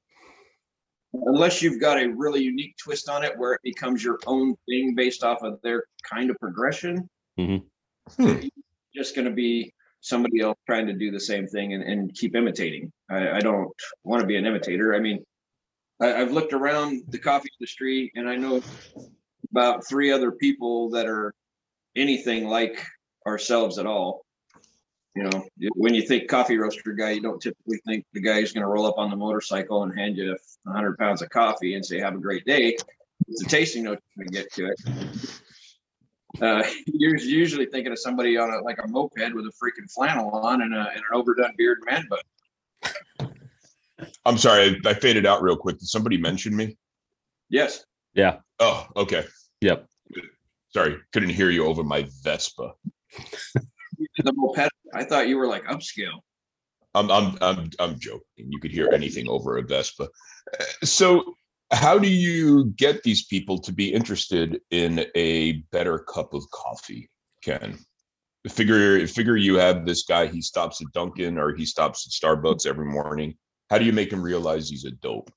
[1.12, 4.94] unless you've got a really unique twist on it where it becomes your own thing
[4.94, 7.08] based off of their kind of progression
[7.38, 7.64] Mhm.
[8.16, 8.46] Hmm.
[8.94, 12.36] just going to be somebody else trying to do the same thing and, and keep
[12.36, 12.92] imitating.
[13.10, 13.70] I, I don't
[14.04, 14.94] want to be an imitator.
[14.94, 15.24] I mean
[16.00, 18.62] I, i've looked around the coffee industry and i know
[19.50, 21.34] about three other people that are
[21.96, 22.84] anything like
[23.26, 24.24] ourselves at all.
[25.14, 28.52] You know when you think coffee roaster guy you don't typically think the guy who's
[28.52, 31.84] going to roll up on the motorcycle and hand you 100 pounds of coffee and
[31.84, 32.76] say have a great day.
[33.26, 35.40] It's a tasting note to get to it
[36.40, 40.30] uh, you're usually thinking of somebody on a like a moped with a freaking flannel
[40.30, 42.22] on and, a, and an overdone beard man but
[44.24, 45.78] I'm sorry, I I faded out real quick.
[45.78, 46.76] Did somebody mention me?
[47.48, 47.84] yes
[48.14, 48.38] Yeah.
[48.60, 49.24] Oh, okay.
[49.60, 49.86] Yep.
[50.70, 52.74] Sorry, couldn't hear you over my Vespa.
[54.18, 56.20] the moped i thought you were like upscale
[56.94, 58.22] I'm I'm I'm I'm joking.
[58.36, 60.04] You could hear anything over a Vespa.
[60.04, 61.34] Uh, So,
[61.70, 67.10] how do you get these people to be interested in a better cup of coffee,
[67.42, 67.78] Ken?
[68.48, 70.26] Figure figure you have this guy.
[70.26, 73.34] He stops at Dunkin' or he stops at Starbucks every morning.
[73.68, 75.30] How do you make him realize he's a dope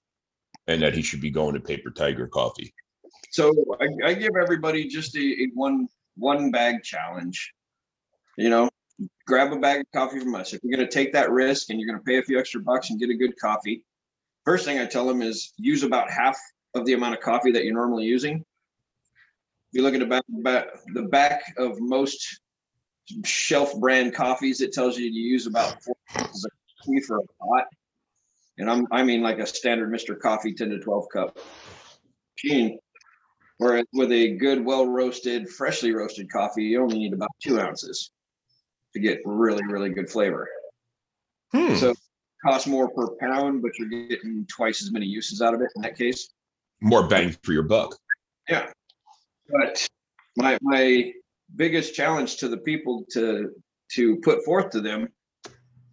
[0.68, 2.74] and that he should be going to Paper Tiger Coffee?
[3.32, 5.88] so I, I give everybody just a, a one
[6.18, 7.54] one bag challenge
[8.38, 8.70] you know
[9.26, 11.80] grab a bag of coffee from us if you're going to take that risk and
[11.80, 13.84] you're going to pay a few extra bucks and get a good coffee
[14.46, 16.38] first thing i tell them is use about half
[16.76, 18.44] of the amount of coffee that you're normally using
[19.74, 22.42] if you look at the back, the back of most
[23.26, 27.24] shelf brand coffees it tells you to use about four ounces of coffee for a
[27.40, 27.66] pot
[28.58, 31.38] and i'm i mean like a standard mr coffee 10 to 12 cup
[32.36, 32.78] machine
[33.62, 38.10] Whereas with a good, well roasted, freshly roasted coffee, you only need about two ounces
[38.94, 40.50] to get really, really good flavor.
[41.54, 41.76] Hmm.
[41.76, 41.94] So
[42.44, 45.82] costs more per pound, but you're getting twice as many uses out of it in
[45.82, 46.30] that case.
[46.82, 47.96] More bang for your buck.
[48.50, 48.72] Yeah.
[49.50, 49.88] But
[50.38, 51.14] my my
[51.56, 53.52] biggest challenge to the people to
[53.94, 55.10] to put forth to them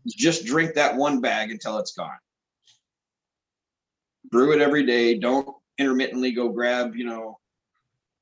[0.07, 2.19] is just drink that one bag until it's gone.
[4.31, 5.19] Brew it every day.
[5.19, 5.49] Don't
[5.79, 7.39] intermittently go grab, you know,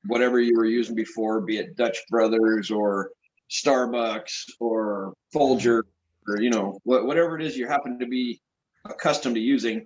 [0.05, 3.11] whatever you were using before, be it Dutch Brothers or
[3.49, 5.85] Starbucks or Folger
[6.27, 8.41] or you know, what whatever it is you happen to be
[8.85, 9.85] accustomed to using.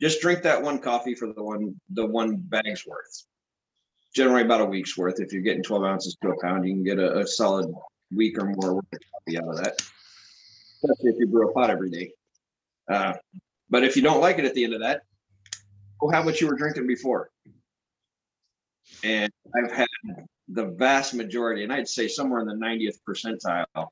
[0.00, 3.24] Just drink that one coffee for the one the one bag's worth
[4.16, 5.20] generally about a week's worth.
[5.20, 7.72] If you're getting 12 ounces to a pound, you can get a, a solid
[8.10, 9.82] week or more worth of coffee out of that.
[10.82, 12.12] Especially if you brew a pot every day.
[12.90, 13.12] Uh,
[13.68, 15.02] but if you don't like it at the end of that,
[16.00, 17.28] go have what you were drinking before.
[19.04, 19.88] And I've had
[20.48, 23.88] the vast majority, and I'd say somewhere in the 90th percentile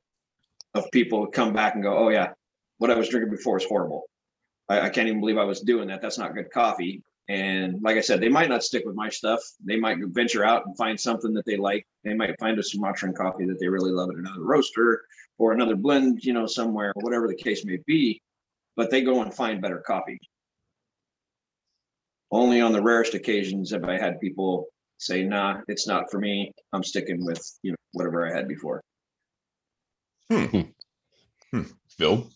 [0.75, 2.33] of people come back and go, Oh, yeah,
[2.77, 4.03] what I was drinking before is horrible.
[4.69, 6.01] I, I can't even believe I was doing that.
[6.01, 7.01] That's not good coffee.
[7.27, 9.41] And like I said, they might not stick with my stuff.
[9.63, 11.87] They might venture out and find something that they like.
[12.03, 15.01] They might find a Sumatran coffee that they really love at another roaster
[15.39, 18.21] or another blend, you know, somewhere, whatever the case may be.
[18.75, 20.19] But they go and find better coffee.
[22.31, 26.51] Only on the rarest occasions have I had people say, nah, it's not for me.
[26.73, 28.81] I'm sticking with, you know, whatever I had before.
[30.31, 30.45] Hmm.
[30.45, 30.61] Hmm.
[31.51, 31.61] Hmm.
[31.89, 32.29] Phil?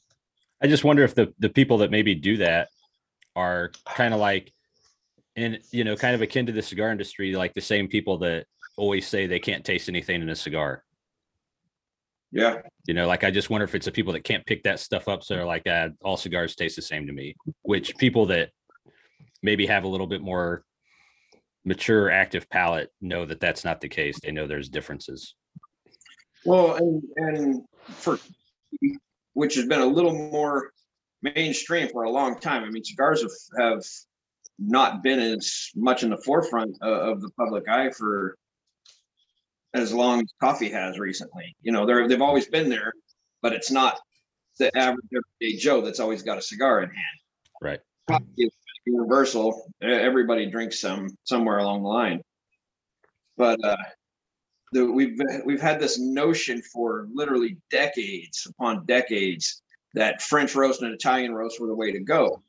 [0.62, 2.70] I just wonder if the the people that maybe do that
[3.36, 4.52] are kind of like,
[5.36, 8.46] and you know, kind of akin to the cigar industry, like the same people that
[8.78, 10.84] always say they can't taste anything in a cigar.
[12.32, 12.62] Yeah.
[12.86, 15.08] You know, like I just wonder if it's the people that can't pick that stuff
[15.08, 17.36] up, so they're like, uh, all cigars taste the same to me.
[17.64, 18.52] Which people that
[19.42, 20.64] maybe have a little bit more
[21.66, 24.20] mature, active palate know that that's not the case.
[24.20, 25.36] They know there's differences.
[26.46, 28.20] Well, and, and for,
[29.34, 30.72] which has been a little more
[31.22, 32.64] mainstream for a long time.
[32.64, 33.84] I mean, cigars have, have
[34.58, 38.38] not been as much in the forefront of, of the public eye for
[39.74, 41.56] as long as coffee has recently.
[41.62, 42.92] You know, they're, they've always been there,
[43.42, 44.00] but it's not
[44.58, 47.20] the average everyday Joe that's always got a cigar in hand.
[47.62, 47.80] Right.
[48.08, 48.52] Coffee is
[48.86, 49.72] universal.
[49.82, 52.22] Everybody drinks some somewhere along the line.
[53.38, 53.78] But uh,
[54.72, 59.62] the, we've we've had this notion for literally decades upon decades
[59.94, 62.42] that French roast and Italian roast were the way to go.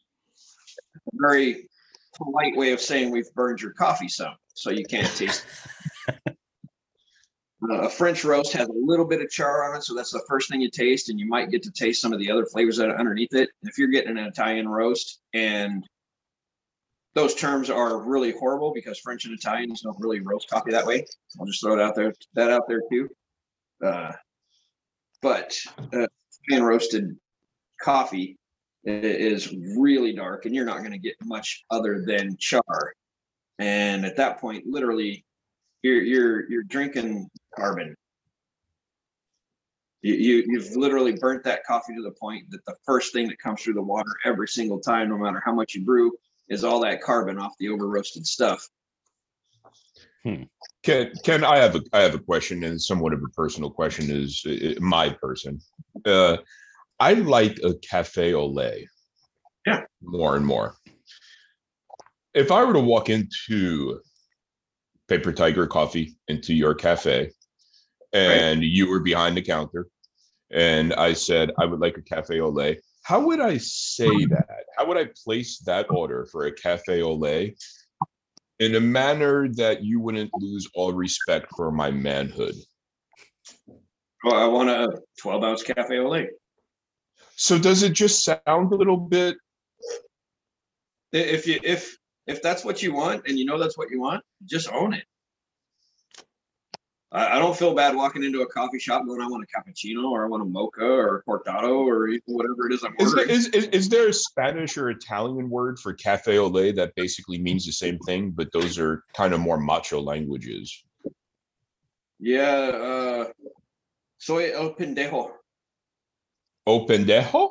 [0.95, 1.69] A very
[2.15, 5.45] polite way of saying we've burned your coffee some, so you can't taste.
[7.69, 10.25] Uh, a French roast has a little bit of char on it, so that's the
[10.27, 12.77] first thing you taste, and you might get to taste some of the other flavors
[12.79, 13.51] that are underneath it.
[13.63, 15.87] If you're getting an Italian roast, and
[17.15, 21.05] those terms are really horrible because French and Italians don't really roast coffee that way.
[21.39, 23.09] I'll just throw it out there, that out there too.
[23.85, 24.13] Uh,
[25.23, 26.07] but uh,
[26.45, 27.17] Italian roasted
[27.83, 28.39] coffee
[28.85, 32.95] is really dark, and you're not going to get much other than char.
[33.59, 35.25] And at that point, literally,
[35.83, 37.95] you're you're you're drinking carbon.
[40.03, 43.39] You, you you've literally burnt that coffee to the point that the first thing that
[43.39, 46.13] comes through the water every single time, no matter how much you brew,
[46.51, 48.69] is all that carbon off the over roasted stuff.
[50.83, 54.11] Ken, Ken, I have a I have a question and somewhat of a personal question
[54.11, 55.61] is uh, my person.
[56.05, 56.37] Uh,
[56.99, 58.87] I like a cafe au lait.
[59.67, 59.83] Yeah.
[60.03, 60.77] More and more.
[62.35, 64.01] If I were to walk into
[65.09, 67.31] Paper Tiger Coffee into your cafe,
[68.13, 69.87] and you were behind the counter,
[70.51, 72.81] and I said I would like a cafe au lait,
[73.11, 74.67] how would I say that?
[74.77, 77.59] How would I place that order for a cafe au lait
[78.61, 82.55] in a manner that you wouldn't lose all respect for my manhood.
[84.23, 86.29] Well, I want a 12 ounce cafe au lait.
[87.35, 89.37] So does it just sound a little bit?
[91.13, 91.97] If you if
[92.29, 95.05] if that's what you want and you know that's what you want, just own it.
[97.13, 100.05] I, I don't feel bad walking into a coffee shop going, I want a cappuccino
[100.11, 103.23] or I want a mocha or a cortado or whatever it is I'm Is, there,
[103.23, 103.31] ordering.
[103.37, 107.39] is, is, is there a Spanish or Italian word for cafe au lait that basically
[107.39, 110.85] means the same thing, but those are kind of more macho languages?
[112.21, 113.25] Yeah, uh,
[114.19, 115.31] soy el pendejo.
[116.67, 117.51] O pendejo?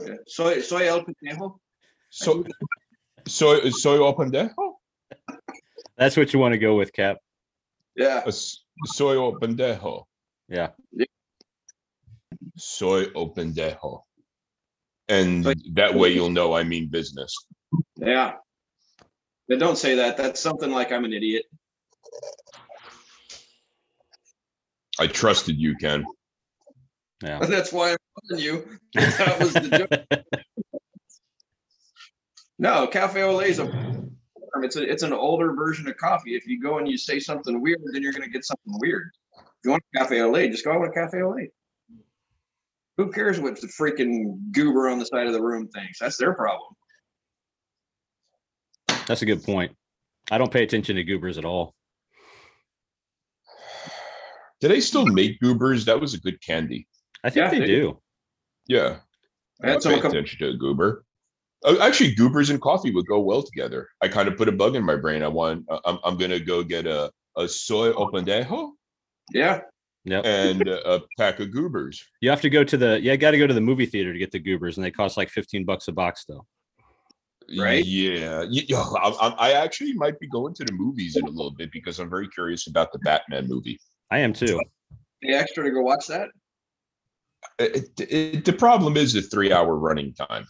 [0.00, 0.14] Yeah.
[0.26, 1.58] Soy soy el pendejo.
[2.10, 2.44] So,
[3.28, 4.72] soy, soy o pendejo?
[5.98, 7.18] That's what you want to go with, Kap.
[7.94, 10.04] Yeah, s- Soy o pendejo.
[10.48, 10.70] Yeah.
[12.56, 14.02] Soy o pendejo.
[15.08, 15.44] And
[15.74, 17.34] that way you'll know I mean business.
[17.96, 18.34] yeah.
[19.48, 20.16] But don't say that.
[20.16, 21.44] That's something like I'm an idiot.
[24.98, 26.04] I trusted you, Ken.
[27.22, 27.38] Yeah.
[27.46, 27.98] That's why I'm
[28.28, 28.68] telling you.
[28.94, 30.22] That was the joke.
[32.58, 33.66] No, cafe au lait is a
[34.62, 36.36] it's a, it's an older version of coffee.
[36.36, 39.10] If you go and you say something weird, then you're gonna get something weird.
[39.36, 41.50] If you want a cafe au lait, just go out with a cafe au lait.
[42.96, 45.98] Who cares what the freaking goober on the side of the room thinks?
[45.98, 46.68] That's their problem.
[49.08, 49.72] That's a good point.
[50.30, 51.74] I don't pay attention to goobers at all.
[54.60, 55.84] Do they still make goobers?
[55.86, 56.86] That was a good candy.
[57.22, 58.00] I think Yeah, they they- do.
[58.66, 58.98] Yeah.
[59.62, 61.03] I had I some pay couple, attention to a goober.
[61.64, 63.88] Uh, actually, goobers and coffee would go well together.
[64.02, 65.22] I kind of put a bug in my brain.
[65.22, 65.64] I want.
[65.70, 65.98] uh, I'm.
[66.04, 68.70] I'm gonna go get a a soy opendejo
[69.32, 69.60] yeah.
[70.04, 72.04] yeah and a pack of goobers.
[72.20, 74.18] You have to go to the yeah, got to go to the movie theater to
[74.18, 76.46] get the goobers, and they cost like 15 bucks a box though.
[77.58, 77.84] Right.
[77.84, 78.40] Yeah.
[78.40, 78.80] Y- Yeah.
[78.80, 81.98] I, I- I actually might be going to the movies in a little bit because
[81.98, 83.78] I'm very curious about the Batman movie.
[84.10, 84.60] I am too.
[85.22, 86.28] Pay extra to go watch that.
[87.58, 90.46] It, it- the problem is the three-hour running time.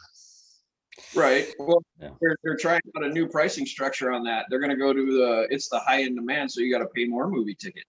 [1.15, 1.47] Right.
[1.59, 2.11] Well, Yeah.
[2.21, 4.47] they're, they're trying out a new pricing structure on that.
[4.49, 7.05] They're gonna go to the it's the high end demand, so you got to pay
[7.05, 7.85] more movie ticket.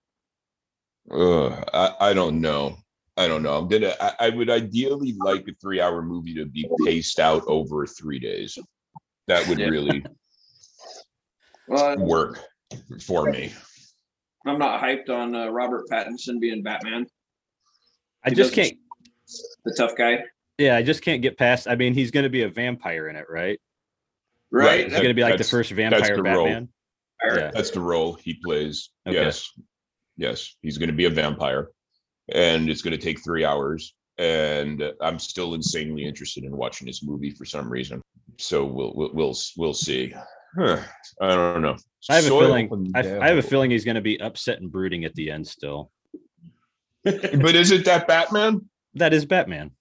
[1.12, 2.78] Ugh, I, I don't know.
[3.18, 3.58] I don't know.
[3.58, 3.94] I'm gonna.
[4.02, 8.58] I, I would ideally like a three-hour movie to be paced out over three days.
[9.28, 9.68] That would Yeah.
[9.68, 10.04] really
[11.68, 12.40] Well, work.
[13.02, 13.54] for me.
[14.46, 17.08] I'm not hyped on uh, Robert Pattinson being Batman,
[18.24, 18.78] I He just can't.
[19.64, 20.24] the tough guy.
[20.58, 21.68] Yeah, I just can't get past.
[21.68, 23.60] I mean, he's going to be a vampire in it, right?
[24.52, 24.66] Right.
[24.66, 24.84] Right.
[24.86, 26.46] He's going to be like the That's- first that's vampire the role.
[26.46, 26.70] Batman.
[27.26, 27.52] Yeah.
[27.54, 28.90] That's the role he plays.
[29.08, 29.16] Okay.
[29.18, 29.52] Yes.
[30.18, 30.56] Yes.
[30.62, 31.70] He's going to be a vampire
[32.34, 33.94] and it's going to take three hours.
[34.18, 38.02] And I'm still insanely interested in watching this movie for some reason.
[38.38, 40.14] So we'll, we'll, we'll, we'll see.
[40.58, 40.78] Huh.
[41.22, 41.76] I don't know.
[42.10, 42.92] I have a feeling.
[42.96, 45.48] I, I have a feeling he's going to be upset and brooding at the end.
[45.48, 45.92] Still,
[47.04, 48.70] But is it that Batman?
[48.94, 49.72] that is Batman.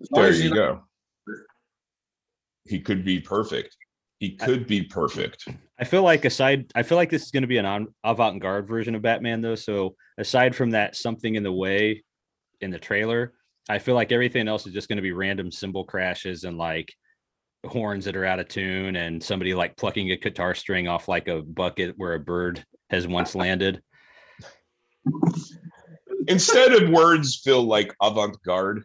[0.00, 0.82] As long There you go.
[2.66, 3.76] He could be perfect.
[4.20, 5.46] He could be perfect.
[5.78, 8.94] I feel like aside, I feel like this is going to be an avant-garde version
[8.94, 9.54] of Batman, though.
[9.54, 12.04] So aside from that, something in the way
[12.60, 13.34] in the trailer,
[13.68, 16.92] I feel like everything else is just going to be random cymbal crashes and like
[17.66, 21.28] horns that are out of tune and somebody like plucking a guitar string off like
[21.28, 23.82] a bucket where a bird has once landed.
[26.28, 28.84] Instead of words feel like avant-garde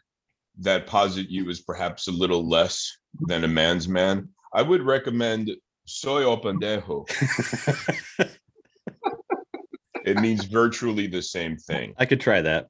[0.59, 5.51] that posit you as perhaps a little less than a man's man, I would recommend
[5.85, 7.05] soy o pendejo.
[10.05, 11.93] It means virtually the same thing.
[11.97, 12.67] I could try that.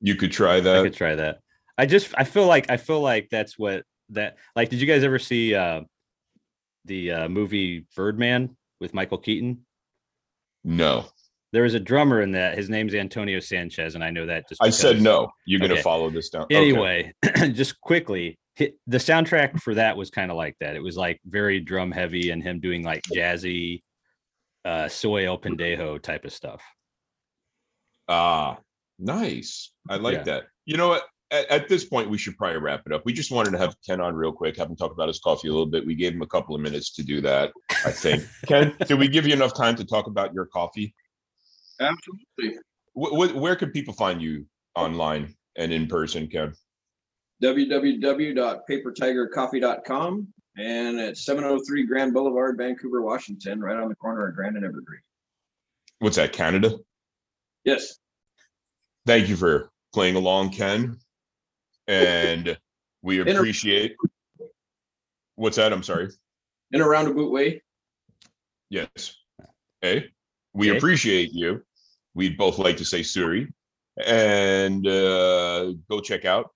[0.00, 0.76] You could try that.
[0.76, 1.38] I could try that.
[1.78, 5.02] I just I feel like I feel like that's what that like did you guys
[5.02, 5.80] ever see uh
[6.84, 9.64] the uh movie Birdman with Michael Keaton?
[10.62, 11.06] No,
[11.54, 12.58] There was a drummer in that.
[12.58, 15.30] His name's Antonio Sanchez, and I know that just I said no.
[15.46, 15.82] You're going to Okay.
[15.82, 16.42] follow this down.
[16.42, 16.56] Okay.
[16.56, 17.12] Anyway,
[17.52, 20.74] just quickly, the soundtrack for that was kind of like that.
[20.74, 23.82] It was like very drum heavy and him doing like jazzy
[24.64, 26.60] uh soy el pendejo type of stuff.
[28.08, 28.58] Ah,
[28.98, 29.70] nice.
[29.88, 30.22] I like Yeah.
[30.24, 30.42] that.
[30.64, 31.04] You know what?
[31.30, 33.02] At, at this point, we should probably wrap it up.
[33.04, 35.46] We just wanted to have Ken on real quick, have him talk about his coffee
[35.48, 35.86] a little bit.
[35.86, 37.52] We gave him a couple of minutes to do that.
[37.86, 38.24] I think.
[38.48, 40.94] Ken, did we give you enough time to talk about your coffee?
[41.80, 42.58] Absolutely.
[42.94, 46.52] Wh- wh- where can people find you online and in person, Ken?
[47.42, 54.64] www.papertigercoffee.com and at 703 Grand Boulevard, Vancouver, Washington, right on the corner of Grand and
[54.64, 55.00] Evergreen.
[55.98, 56.76] What's that, Canada?
[57.64, 57.98] Yes.
[59.06, 60.98] Thank you for playing along, Ken.
[61.86, 62.56] And
[63.02, 63.96] we appreciate.
[65.34, 65.72] What's that?
[65.72, 66.10] I'm sorry.
[66.72, 67.62] In a roundabout way.
[68.70, 69.16] Yes.
[69.80, 70.10] Hey,
[70.54, 70.78] we Okay.
[70.78, 71.62] appreciate you.
[72.14, 73.48] We'd both like to say Suri.
[74.04, 76.50] And uh, go check out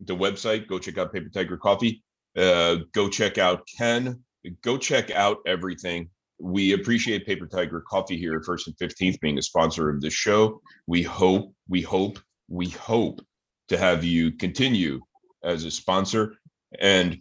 [0.00, 0.66] the website.
[0.66, 2.02] Go check out Paper Tiger Coffee.
[2.36, 4.22] Uh, go check out Ken.
[4.62, 6.10] Go check out everything.
[6.38, 10.12] We appreciate Paper Tiger Coffee here at First and 15th being a sponsor of this
[10.12, 10.60] show.
[10.86, 12.18] We hope, we hope,
[12.48, 13.20] we hope
[13.68, 15.00] to have you continue
[15.42, 16.34] as a sponsor.
[16.80, 17.18] And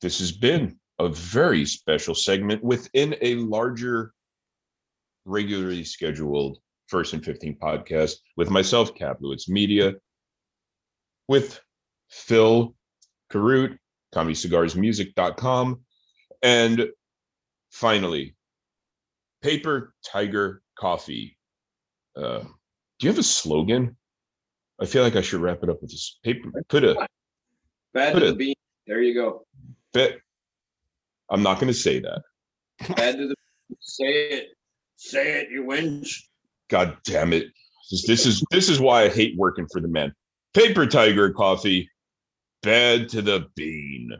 [0.00, 4.12] this has been a very special segment within a larger
[5.28, 9.94] regularly scheduled first and 15 podcast with myself Kaplowitz media
[11.28, 11.60] with
[12.08, 12.74] phil
[13.30, 13.76] Karut,
[14.14, 15.80] ComedyCigarsMusic.com,
[16.42, 16.88] and
[17.70, 18.34] finally
[19.42, 21.36] paper tiger coffee
[22.16, 22.48] uh, do
[23.00, 23.94] you have a slogan
[24.80, 27.06] i feel like i should wrap it up with this paper put a
[27.94, 28.54] Bad to the bean.
[28.86, 29.46] There you go.
[29.92, 30.20] bit
[31.30, 32.22] i'm not going to say that
[32.96, 33.34] Bad to the
[33.80, 34.57] say it.
[34.98, 36.24] Say it, you whinge.
[36.68, 37.46] God damn it.
[37.90, 40.12] This, this is this is why I hate working for the men.
[40.54, 41.88] Paper Tiger coffee,
[42.62, 44.10] bad to the bean.